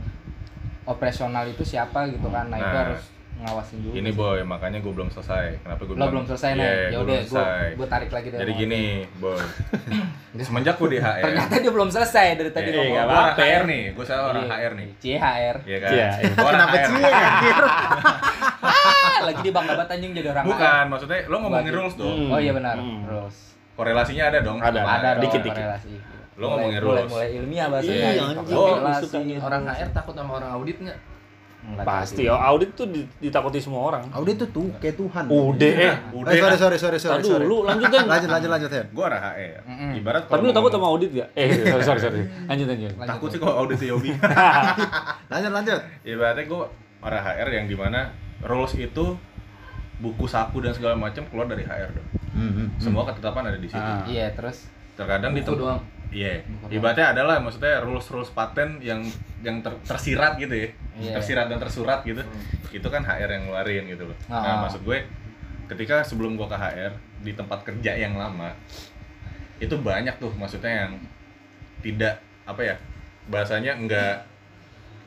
operasional 0.84 1.44
itu 1.44 1.62
siapa 1.62 2.08
gitu 2.08 2.26
kan 2.26 2.46
nah, 2.46 2.56
itu 2.56 2.66
Nah, 2.68 2.82
harus 2.84 3.02
ngawasin 3.34 3.78
dulu 3.80 3.94
Ini 3.96 4.10
boy, 4.12 4.38
makanya 4.44 4.78
gue 4.78 4.92
belum 4.92 5.08
selesai. 5.08 5.56
Kenapa 5.58 5.82
gue 5.82 5.94
lo 5.94 6.04
belum 6.06 6.24
selesai 6.26 6.50
nih 6.52 6.62
Iya, 6.62 6.74
ya 6.84 6.98
udah 7.00 7.16
gue 7.16 7.32
selesai. 7.32 7.66
gue 7.74 7.86
tarik 7.88 8.10
lagi 8.12 8.28
dari 8.28 8.40
Jadi 8.40 8.52
gini, 8.54 8.82
boy. 9.16 9.40
Semenjak 10.46 10.76
gue 10.76 10.88
di 10.90 10.98
HR. 11.00 11.22
ternyata 11.22 11.54
dia 11.56 11.72
belum 11.72 11.88
selesai 11.88 12.26
dari 12.34 12.50
tadi 12.50 12.68
Iya, 12.68 12.76
ngomong 12.76 12.86
gua 12.86 12.94
nggak 12.94 13.08
orang 13.08 13.24
apa-apa. 13.24 13.42
HR 13.42 13.62
nih, 13.64 13.82
gue 13.90 14.04
salah 14.04 14.24
orang 14.28 14.44
Iya. 14.44 14.52
HR 14.54 14.72
nih. 14.74 14.88
CHR 15.00 15.56
Iya 15.64 15.78
kan? 15.80 15.90
Iya, 15.90 16.08
iya. 16.12 16.30
Kenapa 16.36 16.76
sih 16.76 17.02
ah, 18.62 19.18
lagi 19.26 19.40
di 19.40 19.50
bangga 19.50 19.72
banget 19.74 19.88
anjing 19.90 20.12
jadi 20.12 20.28
orang 20.30 20.44
Bukan, 20.44 20.84
maksudnya 20.88 21.18
lo 21.26 21.36
ngomongin 21.38 21.72
rules 21.72 21.94
dong. 21.96 22.10
Hmm. 22.12 22.22
HR. 22.22 22.32
oh 22.32 22.38
iya 22.38 22.52
benar 22.52 22.76
Hmm. 22.76 23.00
terus 23.02 23.34
Korelasinya 23.72 24.24
ada 24.28 24.38
dong. 24.44 24.58
Ada, 24.60 24.80
ada 24.84 25.08
dong 25.16 25.22
dikit-dikit. 25.24 25.64
Lo 26.34 26.44
ngomongin 26.48 26.80
mulai, 26.80 27.02
rules. 27.02 27.10
mulai 27.10 27.28
ilmiah 27.34 27.66
bahasanya 27.68 28.08
Iya. 28.10 28.24
Oh, 28.50 28.76
orang 29.42 29.62
HR 29.66 29.90
takut 29.92 30.14
sama 30.14 30.32
orang 30.36 30.50
audit 30.52 30.78
nggak 30.78 30.98
Enggak 31.62 31.86
Pasti, 31.86 32.26
oh, 32.26 32.34
audit 32.34 32.74
tuh 32.74 32.90
di- 32.90 33.06
ditakuti 33.22 33.62
semua 33.62 33.86
orang. 33.86 34.02
Audit 34.10 34.34
tuh 34.34 34.50
tuh 34.50 34.66
kayak 34.82 34.98
Tuhan. 34.98 35.30
Udah, 35.30 35.70
eh. 35.70 35.94
Udah. 36.10 36.34
Eh, 36.34 36.42
sorry 36.42 36.58
sorry 36.58 36.74
sorry 36.76 36.98
sorry. 36.98 37.22
Tadi 37.22 37.30
sorry. 37.30 37.46
lanjut 37.46 37.86
kan. 37.86 38.02
Lanjut 38.10 38.30
lanjut 38.34 38.50
lanjut 38.50 38.70
ya. 38.72 38.82
Gue 38.90 39.04
orang 39.06 39.22
HR. 39.22 39.62
Mm-mm. 39.62 39.90
Ibarat 39.94 40.22
Tapi 40.26 40.42
lu 40.42 40.50
takut 40.50 40.70
sama 40.74 40.90
audit 40.90 41.10
gak? 41.14 41.28
Eh, 41.38 41.46
sorry, 41.62 41.84
sorry, 41.86 42.00
sorry. 42.02 42.20
Lanjut, 42.50 42.66
lanjut. 42.66 42.90
Lanjut, 42.92 43.06
Takut 43.06 43.28
sih 43.30 43.38
kalau 43.38 43.54
audit 43.56 43.78
Yobi. 43.78 44.10
Lanjut 45.30 45.52
lanjut. 45.52 45.80
Ibaratnya 46.02 46.44
gue 46.44 46.62
orang 47.00 47.22
HR 47.22 47.48
yang 47.52 47.66
di 47.66 47.76
mana 47.76 48.00
rules 48.42 48.74
itu 48.74 49.04
buku 49.98 50.26
saku 50.26 50.58
dan 50.58 50.74
segala 50.74 50.98
macam 50.98 51.22
keluar 51.30 51.46
dari 51.46 51.62
HR 51.62 51.94
dong. 51.94 52.08
Hmm, 52.32 52.74
Semua 52.76 53.06
ketetapan 53.06 53.46
ada 53.46 53.58
di 53.58 53.70
situ. 53.70 53.78
Ah. 53.78 54.02
iya 54.04 54.34
terus 54.34 54.66
Terkadang 54.92 55.30
di 55.30 55.40
buku 55.40 55.46
tem- 55.48 55.60
doang 55.62 55.80
Iya, 56.12 56.44
Bukan. 56.44 56.68
ibaratnya 56.70 57.06
adalah 57.10 57.40
maksudnya 57.40 57.80
rules 57.80 58.04
rules 58.06 58.28
paten 58.30 58.76
yang 58.78 59.00
yang 59.40 59.58
ter- 59.58 59.80
tersirat 59.82 60.36
gitu 60.36 60.52
ya, 60.52 60.68
Iya. 60.94 61.16
tersirat 61.16 61.48
dan 61.48 61.56
tersurat 61.56 62.04
gitu. 62.04 62.20
Itu 62.68 62.86
kan 62.86 63.00
HR 63.00 63.26
yang 63.30 63.42
ngeluarin 63.46 63.88
gitu 63.88 64.04
loh. 64.04 64.16
Nah 64.26 64.38
Ah. 64.38 64.60
maksud 64.62 64.80
gue, 64.82 65.00
ketika 65.66 66.04
sebelum 66.04 66.36
gue 66.36 66.44
ke 66.44 66.54
HR 66.54 66.92
di 67.18 67.32
tempat 67.32 67.64
kerja 67.64 67.96
yang 67.96 68.14
lama, 68.14 68.52
itu 69.56 69.72
banyak 69.74 70.12
tuh 70.18 70.28
maksudnya 70.32 70.84
yang 70.84 70.92
tidak 71.80 72.20
apa 72.44 72.60
ya 72.62 72.76
bahasanya 73.24 73.72
enggak 73.72 74.28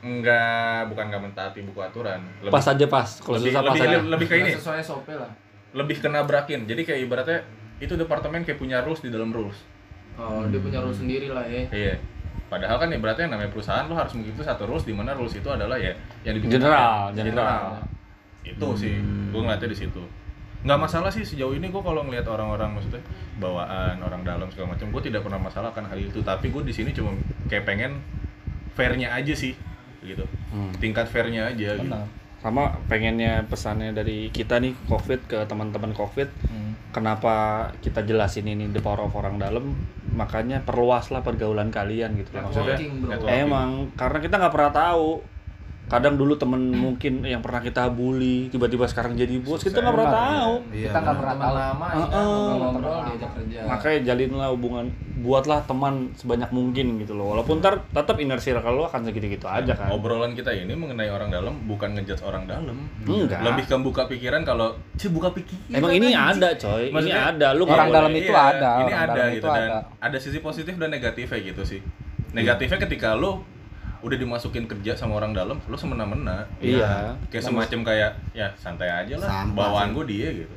enggak 0.00 0.86
bukan 0.86 1.04
enggak 1.06 1.22
mentaati 1.22 1.60
buku 1.62 1.80
aturan 1.80 2.20
lebih, 2.40 2.52
Pas 2.52 2.66
aja 2.66 2.86
pas. 2.86 3.08
Kalau 3.16 3.36
lebih, 3.36 3.50
susah 3.50 3.62
pas 3.62 3.72
lebih, 3.72 3.86
aja. 3.86 3.98
lebih 4.02 4.26
kayak 4.26 4.42
ini 4.42 4.50
sesuai 4.52 4.78
SOP 4.80 5.08
lah 5.10 5.30
lebih 5.72 5.96
kena 5.98 6.24
brakin 6.24 6.64
jadi 6.64 6.82
kayak 6.82 7.00
ibaratnya 7.02 7.38
itu 7.78 7.92
departemen 7.94 8.40
kayak 8.40 8.56
punya 8.56 8.80
rules 8.80 8.98
di 8.98 9.08
dalam 9.08 9.28
rules 9.28 9.56
oh 10.16 10.42
dia 10.48 10.60
punya 10.60 10.78
rule 10.80 10.92
sendiri 10.92 11.28
lah 11.30 11.44
ya 11.44 11.62
iya 11.70 11.94
padahal 12.46 12.78
kan 12.78 12.88
ibaratnya 12.90 13.26
yang 13.26 13.34
namanya 13.36 13.50
perusahaan 13.50 13.84
lo 13.84 13.94
harus 13.94 14.14
mengikuti 14.14 14.46
satu 14.46 14.64
rules 14.64 14.86
di 14.86 14.94
mana 14.94 15.12
rules 15.12 15.34
itu 15.34 15.48
adalah 15.50 15.74
ya 15.76 15.90
yang 16.22 16.38
dibikin 16.38 16.62
General, 16.62 17.10
rakyat. 17.10 17.16
general. 17.18 17.66
itu 18.46 18.68
sih 18.78 18.94
gue 19.02 19.40
ngeliatnya 19.42 19.68
di 19.74 19.78
situ 19.78 20.02
nggak 20.62 20.78
masalah 20.78 21.10
sih 21.10 21.22
sejauh 21.22 21.54
ini 21.54 21.70
gue 21.70 21.82
kalau 21.82 22.06
ngeliat 22.06 22.26
orang-orang 22.26 22.74
maksudnya 22.74 23.02
bawaan 23.38 23.98
orang 23.98 24.22
dalam 24.22 24.46
segala 24.50 24.74
macam 24.74 24.90
gue 24.90 25.02
tidak 25.02 25.26
pernah 25.26 25.38
masalahkan 25.38 25.84
hal 25.86 25.98
itu 25.98 26.22
tapi 26.22 26.50
gue 26.50 26.62
di 26.62 26.74
sini 26.74 26.90
cuma 26.94 27.14
kayak 27.46 27.66
pengen 27.66 27.98
fairnya 28.74 29.10
aja 29.12 29.34
sih 29.34 29.54
gitu 30.02 30.22
Hmm. 30.46 30.70
tingkat 30.78 31.10
fairnya 31.10 31.50
aja 31.50 31.74
gitu 31.74 31.90
Benar. 31.90 32.06
Sama 32.38 32.78
pengennya 32.86 33.42
pesannya 33.50 33.90
dari 33.90 34.30
kita 34.30 34.62
nih 34.62 34.78
COVID 34.86 35.26
ke 35.26 35.38
teman-teman 35.50 35.90
COVID. 35.90 36.28
Hmm. 36.46 36.78
Kenapa 36.94 37.34
kita 37.82 38.06
jelasin 38.06 38.46
ini 38.46 38.70
the 38.70 38.78
power 38.78 39.02
of 39.02 39.16
orang 39.18 39.42
dalam? 39.42 39.74
Makanya 40.16 40.64
perluaslah 40.64 41.20
pergaulan 41.20 41.68
kalian 41.68 42.16
gitu 42.16 42.32
loh. 42.32 42.48
Maksudnya 42.48 42.80
Networking, 42.80 42.92
bro. 43.04 43.10
networking. 43.12 43.44
Emang 43.44 43.70
karena 43.94 44.18
kita 44.24 44.34
nggak 44.40 44.54
pernah 44.56 44.72
tahu. 44.72 45.35
Kadang 45.86 46.18
dulu 46.18 46.34
temen 46.34 46.74
mungkin 46.74 47.22
yang 47.22 47.38
pernah 47.38 47.62
kita 47.62 47.86
bully 47.88 48.50
tiba-tiba 48.50 48.90
sekarang 48.90 49.14
jadi 49.14 49.38
bos 49.38 49.62
kita 49.62 49.78
nggak 49.78 49.94
pernah 49.94 50.10
tahu. 50.10 50.54
Iya. 50.74 50.88
Kita 50.90 50.98
nggak 50.98 51.16
pernah 51.22 51.36
tahu. 51.38 51.54
lama 51.54 51.86
ya 51.86 53.00
diajak 53.06 53.30
kerja 53.38 53.58
Makanya 53.70 53.98
jalinlah 54.02 54.48
hubungan, 54.50 54.86
buatlah 55.22 55.62
teman 55.64 56.10
sebanyak 56.18 56.50
mungkin 56.50 56.98
gitu 56.98 57.14
loh. 57.14 57.38
Walaupun 57.38 57.62
ntar 57.62 57.86
tetap 57.86 58.18
inner 58.18 58.42
circle 58.42 58.74
lo 58.74 58.90
akan 58.90 59.06
segitu-gitu 59.06 59.46
aja 59.46 59.72
kan. 59.78 59.94
obrolan 59.94 60.34
kita 60.34 60.50
ini 60.50 60.74
mengenai 60.74 61.06
orang 61.06 61.30
dalam 61.30 61.54
bukan 61.70 61.94
ngejudge 61.94 62.22
orang 62.26 62.50
dalam 62.50 62.76
Enggak. 63.06 63.46
lebih 63.46 63.64
ke 63.70 63.76
buka 63.78 64.02
pikiran 64.10 64.42
kalau 64.42 64.74
sih 64.98 65.08
buka 65.08 65.30
pikiran 65.30 65.70
Emang 65.70 65.94
ini 65.94 66.10
anjing." 66.12 66.42
ada 66.42 66.48
coy, 66.58 66.90
ini 66.90 67.12
ada. 67.14 67.48
Lu 67.54 67.62
Orang 67.62 67.88
nggak 67.88 67.98
dalam 68.02 68.12
itu 68.12 68.32
Iya, 68.34 68.42
ada, 68.42 68.70
ini 68.82 68.92
orang 68.92 69.06
ada 69.06 69.22
gitu 69.30 69.36
itu 69.38 69.46
dan 69.46 69.62
ada. 69.70 69.78
ada 70.02 70.18
sisi 70.18 70.38
positif 70.42 70.74
dan 70.76 70.90
negatifnya 70.90 71.38
gitu 71.40 71.62
sih 71.62 71.80
negatifnya 72.34 72.78
ketika 72.82 73.14
lo 73.14 73.42
udah 74.02 74.16
dimasukin 74.16 74.64
kerja 74.68 74.92
sama 74.96 75.20
orang 75.20 75.32
dalam 75.32 75.56
lo 75.68 75.76
semena-mena. 75.76 76.44
Iya. 76.60 77.16
kayak 77.32 77.44
semacam 77.44 77.80
kayak 77.86 78.10
ya 78.36 78.48
santai 78.56 78.88
aja 78.88 79.14
lah. 79.16 79.28
Sampah 79.28 79.56
bawaan 79.56 79.96
gue 79.96 80.04
dia 80.08 80.28
gitu. 80.44 80.54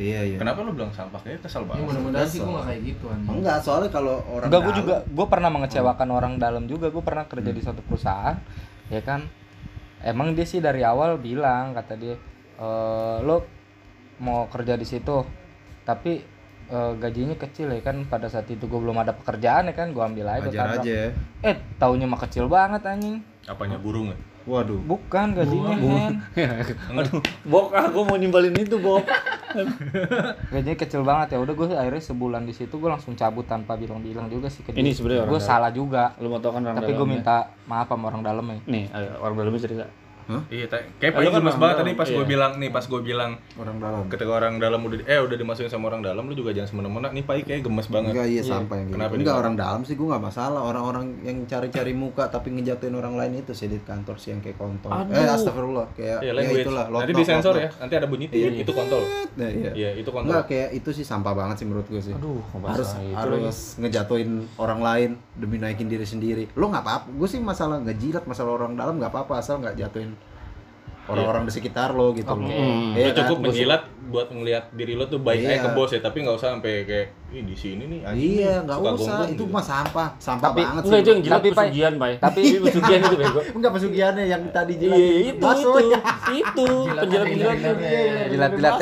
Iya 0.00 0.20
iya. 0.32 0.36
kenapa 0.40 0.64
lo 0.64 0.72
bilang 0.72 0.88
sampah? 0.94 1.20
Kayaknya 1.20 1.40
kesel 1.44 1.62
ya 1.62 1.68
banget. 1.68 1.84
mudah-mudahan 1.84 2.28
sih 2.30 2.38
gue 2.40 2.52
gak 2.56 2.66
kayak 2.72 2.80
gitu 2.88 3.04
anjing 3.12 3.30
Enggak, 3.36 3.58
soalnya 3.60 3.90
kalau 3.92 4.16
orang 4.32 4.48
Enggak, 4.48 4.62
gue 4.64 4.74
juga 4.80 4.96
gue 5.04 5.26
pernah 5.28 5.50
mengecewakan 5.52 6.08
orang 6.08 6.32
dalam 6.40 6.64
juga. 6.64 6.86
Gue 6.88 7.04
pernah 7.04 7.24
kerja 7.28 7.50
di 7.52 7.60
suatu 7.60 7.82
perusahaan, 7.84 8.36
ya 8.88 9.02
kan. 9.04 9.28
Emang 10.00 10.32
dia 10.32 10.48
sih 10.48 10.64
dari 10.64 10.80
awal 10.80 11.20
bilang 11.20 11.76
kata 11.76 11.92
dia, 12.00 12.16
e, 12.56 12.68
lo 13.20 13.44
mau 14.24 14.48
kerja 14.48 14.80
di 14.80 14.88
situ, 14.88 15.20
tapi 15.84 16.24
eh, 16.70 16.92
gajinya 16.96 17.36
kecil 17.36 17.74
ya 17.74 17.82
kan. 17.82 18.06
Pada 18.06 18.30
saat 18.30 18.46
itu 18.46 18.64
gue 18.64 18.80
belum 18.80 18.96
ada 19.02 19.12
pekerjaan 19.12 19.68
ya 19.68 19.74
kan, 19.74 19.90
gue 19.90 20.02
ambil 20.02 20.26
aja. 20.30 20.46
kontrak. 20.46 20.82
aja 20.86 20.92
ya. 20.94 21.08
Eh, 21.42 21.56
taunya 21.76 22.06
mah 22.06 22.20
kecil 22.22 22.46
banget 22.46 22.86
anjing. 22.86 23.20
apanya 23.50 23.82
burung 23.82 24.14
ya 24.14 24.18
Waduh. 24.48 24.80
Bukan 24.88 25.36
gajinya 25.36 25.76
Hen. 25.76 26.14
Aduh, 26.96 27.20
Bok, 27.44 27.76
aku 27.76 27.98
mau 28.08 28.16
nimbalin 28.16 28.56
itu, 28.56 28.80
Bok. 28.80 29.04
Gajinya 30.54 30.78
kecil 30.80 31.04
banget 31.04 31.36
ya. 31.36 31.38
Udah 31.44 31.52
gue 31.52 31.66
akhirnya 31.76 32.00
sebulan 32.00 32.42
di 32.48 32.54
situ 32.56 32.72
gue 32.80 32.88
langsung 32.88 33.12
cabut 33.12 33.44
tanpa 33.44 33.76
bilang-bilang 33.76 34.32
juga 34.32 34.48
sih 34.48 34.64
ke 34.64 34.72
Ini 34.72 34.96
sebenarnya 34.96 35.28
orang 35.28 35.32
Gue 35.36 35.42
salah 35.42 35.70
juga. 35.70 36.16
Lu 36.18 36.32
mau 36.32 36.40
tau 36.40 36.56
kan 36.56 36.64
orang 36.64 36.80
Tapi 36.80 36.92
gue 36.96 37.08
minta 37.08 37.52
maaf 37.68 37.92
sama 37.92 38.08
orang 38.08 38.22
dalam 38.24 38.44
ya. 38.48 38.58
Nih, 38.64 38.84
orang 39.20 39.34
dalamnya 39.36 39.60
cerita. 39.60 39.84
Iya 40.48 40.66
ta- 40.66 40.86
kayak 40.96 41.10
Lu 41.10 41.16
paling 41.16 41.30
kan 41.30 41.40
gemes 41.40 41.56
banget 41.56 41.76
tadi 41.76 41.90
pas 41.92 42.08
gue 42.08 42.16
iya. 42.16 42.28
bilang 42.28 42.52
nih 42.56 42.70
pas 42.70 42.84
gue 42.84 43.00
bilang 43.00 43.30
Orang 43.54 43.76
dalam. 43.76 44.02
ketika 44.06 44.32
orang 44.32 44.54
dalam 44.56 44.80
udah 44.80 44.98
eh 45.02 45.18
udah 45.18 45.36
dimasukin 45.36 45.68
sama 45.68 45.84
orang 45.88 46.00
dalam 46.00 46.22
lu 46.22 46.34
juga 46.34 46.50
jangan 46.50 46.68
semena-mena 46.70 47.08
nih 47.10 47.22
pai 47.22 47.40
kayak 47.40 47.62
gemes 47.62 47.86
banget 47.86 48.12
Enggak 48.12 48.28
iya 48.28 48.42
sampah 48.42 48.76
yang 48.76 48.86
gitu. 48.86 48.96
Kenapa 48.96 49.12
Enggak 49.14 49.36
orang 49.36 49.54
dalam 49.54 49.80
sih 49.82 49.94
gue 49.94 50.06
nggak 50.06 50.22
masalah. 50.22 50.60
Orang-orang 50.62 51.04
yang 51.20 51.38
cari-cari 51.44 51.92
muka 51.92 52.24
tapi 52.26 52.48
ngejatuhin 52.52 52.92
orang 52.92 53.14
lain 53.14 53.32
itu 53.38 53.52
sih 53.52 53.66
di 53.66 53.78
kantor 53.80 54.16
sih 54.16 54.30
yang 54.30 54.40
kayak 54.40 54.56
kontol. 54.56 54.90
Aduh. 54.90 55.12
Eh 55.12 55.26
astagfirullah 55.26 55.86
kayak 55.92 56.18
Iya, 56.20 56.32
ya 56.32 56.50
itulah. 56.52 56.84
Nanti 56.86 57.10
lock, 57.10 57.20
disensor 57.20 57.54
ya. 57.56 57.68
Nanti 57.74 57.94
ada 57.96 58.06
bunyi 58.06 58.26
Iya. 58.28 58.48
itu 58.56 58.70
kontol. 58.70 59.02
Nah, 59.32 59.48
iya. 59.48 59.70
Iya, 59.72 59.90
itu 59.96 60.08
kontol. 60.08 60.30
Enggak 60.30 60.44
kayak 60.46 60.68
itu 60.74 60.90
sih 60.92 61.02
sampah 61.02 61.32
banget 61.32 61.56
sih 61.58 61.66
menurut 61.66 61.86
gue 61.86 62.02
sih. 62.02 62.12
Aduh, 62.12 62.38
harus 62.62 62.88
harus 63.14 63.56
ngejatuhin 63.76 64.30
orang 64.56 64.80
lain 64.80 65.10
demi 65.34 65.56
naikin 65.56 65.88
diri 65.88 66.04
sendiri. 66.04 66.44
Lo 66.52 66.68
nggak 66.68 66.82
apa-apa. 66.82 67.06
Gue 67.10 67.26
sih 67.26 67.40
masalah 67.40 67.80
ngejilat 67.80 68.24
masalah 68.24 68.52
orang 68.54 68.76
dalam 68.76 68.96
nggak 68.96 69.08
apa-apa 69.08 69.40
asal 69.40 69.58
nggak 69.58 69.76
jatuhin 69.76 70.12
orang-orang 71.06 71.42
di 71.42 71.52
sekitar 71.52 71.90
lo 71.90 72.12
gitu 72.12 72.28
loh. 72.28 72.44
Hmm. 72.44 72.92
Iya 72.92 73.06
Lu 73.06 73.16
cukup 73.16 73.36
kan? 73.36 73.44
Menjilat 73.46 73.82
buat 74.04 74.26
ngelihat 74.26 74.64
diri 74.70 74.92
lo 74.92 75.06
tuh 75.06 75.18
baik 75.18 75.40
aja 75.40 75.50
Iya. 75.52 75.62
ke 75.62 75.70
bos 75.70 75.88
ya, 75.88 76.00
tapi 76.00 76.16
nggak 76.20 76.34
usah 76.34 76.48
sampai 76.52 76.82
kayak 76.82 77.06
Ih, 77.30 77.46
di 77.46 77.54
sini 77.54 77.86
nih 77.86 78.00
anjing 78.02 78.32
Iya, 78.36 78.54
nggak 78.60 78.76
usah. 78.76 78.90
gonggong 78.90 79.30
Itu 79.30 79.34
gitu. 79.38 79.44
mah 79.48 79.62
sampah, 79.62 80.08
sampah 80.18 80.48
Tapi- 80.50 80.60
banget 80.60 80.82
Enggak, 80.82 80.98
itu 80.98 81.08
yang 81.08 81.22
jilat 81.22 81.36
Tapi, 81.36 81.48
pesugihan, 81.48 81.92
Pai. 81.94 82.12
tapi- 82.18 82.42
Itu 82.42 82.58
pesugihan 82.60 83.00
itu 83.06 83.16
bego. 83.16 83.40
Enggak 83.54 83.72
pesugihannya 83.72 84.24
yang 84.26 84.42
tadi 84.50 84.72
jilat. 84.76 84.98
Iya, 84.98 85.14
itu, 85.30 85.46
itu, 85.46 85.78
ya. 85.86 86.00
itu, 86.32 86.66
penjilat-penjilat 86.98 87.54
tuh. 87.54 87.76
Jilat-jilat 88.28 88.74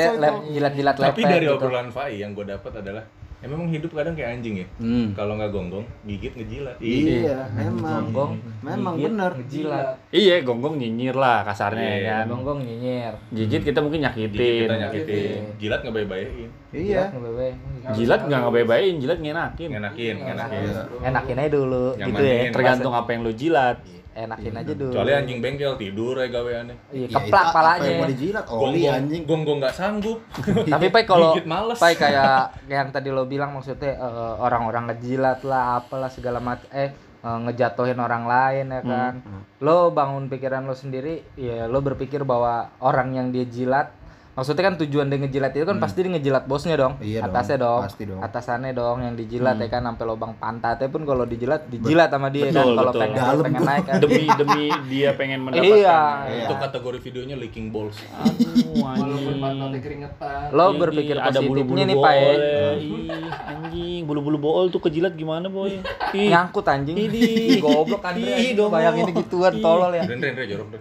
jilat-jilat 0.49 0.95
Tapi 0.97 1.21
dari 1.23 1.45
gitu. 1.45 1.55
obrolan 1.55 1.89
Fai 1.89 2.13
yang 2.17 2.33
gue 2.33 2.47
dapat 2.47 2.73
adalah 2.75 3.05
ya 3.39 3.47
memang 3.47 3.71
hidup 3.71 3.91
kadang 3.93 4.19
kayak 4.19 4.35
anjing 4.35 4.59
ya. 4.59 4.67
Hmm. 4.79 5.15
Kalau 5.15 5.39
nggak 5.39 5.51
gonggong, 5.51 5.87
gigit 6.03 6.35
ngejilat. 6.35 6.75
Iya, 6.79 7.47
memang. 7.55 8.11
Gonggong, 8.11 8.33
Memang 8.61 8.95
gigit, 8.99 9.07
bener. 9.09 9.33
ngejilat. 9.39 9.87
Iya, 10.11 10.35
gonggong 10.43 10.75
nyinyir 10.75 11.15
lah 11.15 11.47
kasarnya 11.47 11.79
Iya, 11.81 11.95
ya 12.03 12.15
kan. 12.19 12.27
Gonggong 12.29 12.61
nyinyir. 12.67 13.15
Gigit 13.31 13.63
kita 13.63 13.79
mungkin 13.79 14.03
Gigit 14.03 14.35
nyakitin. 14.35 14.63
kita 14.67 14.77
nyakitin. 14.77 15.41
Jilat 15.57 15.81
ngebaik-baikin. 15.83 16.51
Iya. 16.69 17.01
Jilat 17.01 17.11
ngebebe. 17.15 17.49
Jilat 17.95 18.21
nggak 18.27 18.41
ngebebain, 18.43 18.95
jilat 18.99 19.19
ngenakin. 19.19 19.69
Ngenakin, 19.71 20.15
ngenakin. 20.19 20.61
Iya. 20.61 20.83
Enakin 21.07 21.37
aja 21.39 21.51
dulu 21.51 21.85
gitu 21.95 22.23
ya. 22.23 22.51
Tergantung 22.51 22.93
apa 22.93 23.09
yang 23.09 23.23
lu 23.23 23.33
jilat. 23.33 23.79
Enakin 24.19 24.51
aja 24.53 24.73
dulu. 24.75 24.91
Kecuali 24.91 25.13
anjing 25.15 25.39
bengkel 25.39 25.73
tidur 25.79 26.19
aja 26.19 26.27
gaweannya. 26.29 26.77
Iya, 26.91 27.07
Ya, 27.07 27.15
keplak 27.15 27.47
palanya. 27.55 27.91
mau 27.95 28.11
dijilat? 28.11 28.45
Oli 28.51 28.83
anjing. 28.85 29.23
gonggong 29.23 29.59
nggak 29.63 29.75
sanggup. 29.75 30.19
Tapi 30.75 30.87
Pai 30.91 31.07
kalau. 31.07 31.39
Pai 31.79 31.95
kayak 32.03 32.67
yang 32.67 32.91
tadi 32.91 33.09
lo 33.09 33.23
bilang 33.25 33.55
maksudnya 33.55 33.95
eh, 33.95 34.35
orang-orang 34.39 34.91
ngejilat 34.91 35.43
lah 35.43 35.79
apalah 35.79 36.11
segala 36.11 36.43
macam 36.43 36.67
eh 36.71 36.91
eh, 37.19 37.39
ngejatuhin 37.45 37.97
orang 37.97 38.27
lain 38.27 38.67
ya 38.69 38.83
kan. 38.83 39.15
Lo 39.59 39.91
bangun 39.91 40.27
pikiran 40.27 40.63
lo 40.63 40.75
sendiri 40.75 41.23
ya 41.35 41.67
lo 41.67 41.79
berpikir 41.79 42.23
bahwa 42.23 42.75
orang 42.79 43.15
yang 43.15 43.29
dia 43.31 43.47
jilat 43.47 43.95
maksudnya 44.39 44.63
kan 44.63 44.75
tujuan 44.79 45.11
dia 45.11 45.19
ngejilat 45.19 45.51
itu 45.51 45.67
kan 45.67 45.83
pasti 45.83 45.99
dia 46.07 46.15
ngejilat 46.15 46.45
bosnya 46.47 46.79
dong, 46.79 46.95
Iya 47.03 47.27
dong, 47.27 47.35
atasnya 47.35 47.59
dong, 47.59 47.81
pasti 47.83 48.03
dong. 48.07 48.21
atasannya 48.23 48.71
dong 48.71 48.97
yang 49.03 49.15
dijilat 49.19 49.59
ya 49.59 49.67
kan 49.67 49.83
sampai 49.83 50.05
lubang 50.07 50.33
pantatnya 50.39 50.87
pun 50.87 51.03
kalau 51.03 51.27
dijilat 51.27 51.67
dijilat 51.67 52.07
sama 52.07 52.31
dia 52.31 52.55
kan 52.55 52.63
Betul, 52.63 52.75
kalau 52.79 52.93
betul. 52.95 53.03
pengen 53.03 53.19
Dalam 53.19 53.43
pengen 53.43 53.63
naik 53.67 53.83
kan. 53.83 53.97
Demi 53.99 54.25
demi 54.31 54.63
dia 54.87 55.11
pengen 55.19 55.39
mendapatkan. 55.43 55.75
Iya. 55.75 55.99
Itu 56.47 56.55
kategori 56.55 56.99
videonya 57.03 57.35
leaking 57.35 57.67
balls. 57.69 57.99
Aduh, 57.99 58.79
walaupun 58.79 59.19
anjing. 59.27 59.43
pantatnya 59.43 59.81
keringetan 59.83 60.47
Lo 60.55 60.65
berpikir 60.79 61.17
ada 61.19 61.29
positifnya 61.35 61.49
bulu-bulu 61.51 61.83
nih 61.83 61.97
Pak 61.99 62.13
ya. 62.15 62.31
Ih, 62.79 63.27
anjing, 63.51 64.01
bulu-bulu 64.07 64.39
bool 64.39 64.67
tuh 64.71 64.79
kejilat 64.79 65.19
gimana, 65.19 65.51
boy? 65.51 65.83
Nyangkut 66.15 66.63
anjing. 66.63 66.95
Ini. 66.95 67.59
Goblok 67.59 68.07
dong. 68.55 68.71
Bayangin 68.71 69.11
gituan 69.11 69.55
tolol 69.59 69.93
ya. 69.99 70.07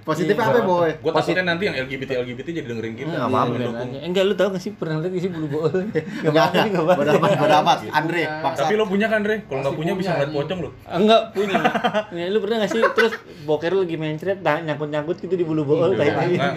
Positifnya 0.06 0.46
apa, 0.46 0.60
Boy? 0.62 0.90
Gue 1.02 1.12
takutnya 1.12 1.44
nanti 1.48 1.64
yang 1.66 1.76
LGBT 1.88 2.22
LGBT 2.22 2.48
jadi 2.62 2.68
dengerin 2.70 2.94
kita. 2.94 3.16
Enggak 3.48 3.62
mendukung. 3.64 3.90
Eh, 3.90 4.02
Enggak 4.04 4.24
lu 4.24 4.34
tahu 4.34 4.48
gak 4.50 4.62
sih 4.62 4.72
pernah 4.72 4.96
lihat 4.98 5.14
sih 5.16 5.30
bulu 5.30 5.48
bool? 5.48 5.72
Enggak 5.72 6.04
Enggak, 6.22 6.44
apa-apa 6.44 6.58
sih, 6.58 6.70
enggak 6.70 6.84
apa-apa. 6.86 7.38
Bodo 7.38 7.56
amat. 7.58 7.78
Andre, 7.90 8.22
paksa. 8.42 8.60
Tapi 8.62 8.74
lo 8.74 8.86
punya 8.86 9.08
kan, 9.08 9.22
Re? 9.22 9.36
Kalau 9.42 9.60
nggak 9.60 9.64
Pasti 9.68 9.80
punya 9.80 9.94
bisa 9.94 10.10
ngeliat 10.12 10.32
pocong 10.32 10.60
lo. 10.60 10.70
Enggak 10.86 11.22
punya. 11.32 11.56
Ya, 12.10 12.26
lu 12.28 12.40
pernah 12.40 12.56
gak 12.60 12.70
sih 12.70 12.82
terus 12.90 13.14
boker 13.44 13.72
lu 13.72 13.82
lagi 13.82 13.96
mencret 13.96 14.40
nah, 14.40 14.58
nyangkut-nyangkut 14.60 15.18
gitu 15.18 15.34
di 15.34 15.44
bulu 15.44 15.64
bool 15.64 15.90
Enggak, 15.90 16.12
tai. 16.12 16.28
enggak. 16.30 16.52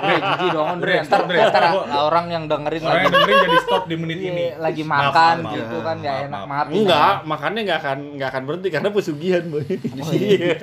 Bre, 0.00 0.16
jijik 0.18 0.48
dong 0.50 0.68
Andre. 0.70 0.90
Bre, 0.90 0.96
Ntar, 1.00 1.06
stop, 1.06 1.22
Bre. 1.26 1.38
ntar 1.42 1.62
Gua- 1.70 1.86
orang 2.02 2.26
yang 2.28 2.44
dengerin 2.46 2.80
Orang 2.80 2.90
lagi 2.90 3.02
yang 3.02 3.12
dengerin 3.14 3.36
jadi 3.42 3.58
stop 3.60 3.82
di 3.84 3.96
menit 3.96 4.18
ini. 4.18 4.44
Iya, 4.46 4.58
lagi 4.58 4.82
makan 4.82 5.36
gitu 5.50 5.76
kan 5.80 5.96
nggak 5.98 6.14
Maaf, 6.14 6.26
enak 6.26 6.42
maaf 6.46 6.66
Enggak, 6.70 7.14
makannya 7.24 7.60
enggak 7.62 7.78
akan 7.78 7.98
enggak 8.14 8.28
akan 8.30 8.42
berhenti 8.44 8.68
karena 8.70 8.88
pesugihan, 8.90 9.42
boy. 9.46 9.64
Iya. 10.10 10.56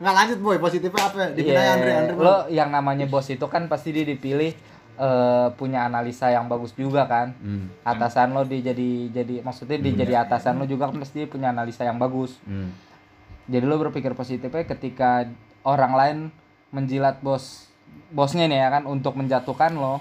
Nggak 0.00 0.14
lanjut, 0.16 0.38
Boy. 0.40 0.56
Positifnya 0.56 1.02
apa? 1.04 1.16
Iya, 1.20 1.28
Dipindahin 1.30 1.70
Andre, 1.70 1.90
Andre. 1.92 2.14
lo 2.16 2.36
yang 2.48 2.68
namanya 2.68 3.04
bos 3.04 3.28
itu 3.28 3.44
kan 3.44 3.68
pasti 3.68 3.92
dia 3.92 4.02
dipilih 4.02 4.56
eh, 4.96 5.48
punya 5.54 5.84
analisa 5.84 6.28
yang 6.28 6.48
bagus 6.48 6.72
juga 6.72 7.04
kan. 7.04 7.36
Hmm. 7.36 7.68
Atasan 7.82 8.32
lo 8.32 8.42
dia 8.42 8.64
jadi 8.64 8.90
jadi 9.12 9.40
maksudnya 9.40 9.76
dia 9.78 9.92
jadi 9.94 10.14
atasan 10.18 10.56
lo 10.56 10.64
juga 10.64 10.88
kan 10.88 10.96
pasti 10.96 11.28
punya 11.28 11.52
analisa 11.52 11.84
yang 11.84 12.00
bagus. 12.00 12.40
Hmm. 12.42 12.72
Jadi 13.44 13.64
lo 13.64 13.76
berpikir 13.78 14.16
positifnya 14.16 14.64
ketika 14.64 15.28
orang 15.62 15.92
lain 15.92 16.18
menjilat 16.70 17.20
bos 17.20 17.68
bosnya 18.08 18.46
nih 18.46 18.56
ya 18.58 18.68
kan 18.70 18.82
untuk 18.84 19.12
menjatuhkan 19.14 19.76
lo. 19.76 20.00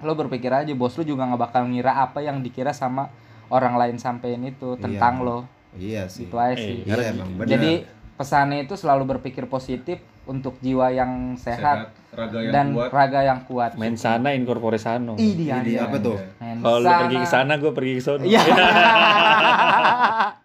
Lo 0.00 0.12
berpikir 0.12 0.52
aja 0.52 0.68
bos 0.70 0.92
lo 0.94 1.02
juga 1.02 1.24
nggak 1.24 1.40
bakal 1.40 1.64
ngira 1.64 1.96
apa 1.96 2.20
yang 2.20 2.44
dikira 2.44 2.76
sama 2.76 3.08
orang 3.48 3.72
lain 3.74 3.96
sampein 3.96 4.40
itu 4.42 4.76
tentang 4.76 5.20
lo 5.20 5.48
Iya 5.74 6.06
sih. 6.06 6.26
itu 6.26 6.36
aja 6.36 6.54
sih 6.54 6.80
Iya 6.82 7.10
emang 7.10 7.28
benar. 7.34 7.50
jadi 7.50 7.72
pesannya 8.14 8.62
itu 8.66 8.78
selalu 8.78 9.18
berpikir 9.18 9.50
positif 9.50 9.98
untuk 10.24 10.56
jiwa 10.62 10.88
yang 10.94 11.36
sehat, 11.36 11.92
sehat 11.92 12.16
raga 12.16 12.38
yang 12.40 12.52
dan 12.54 12.66
kuat 12.72 12.90
raga 12.94 13.20
yang 13.26 13.40
kuat 13.44 13.76
Main 13.76 13.98
sana 13.98 14.32
incorpore 14.32 14.80
sano. 14.80 15.18
Dia. 15.18 15.60
apa 15.84 16.00
tuh? 16.00 16.16
Main 16.40 16.62
Kalau 16.62 16.80
pergi 16.80 17.16
ke 17.20 17.28
sana, 17.28 17.58
gue 17.60 17.72
pergi 17.74 17.92
ke 17.98 18.02
sono. 18.02 18.24
Iya. 18.24 18.40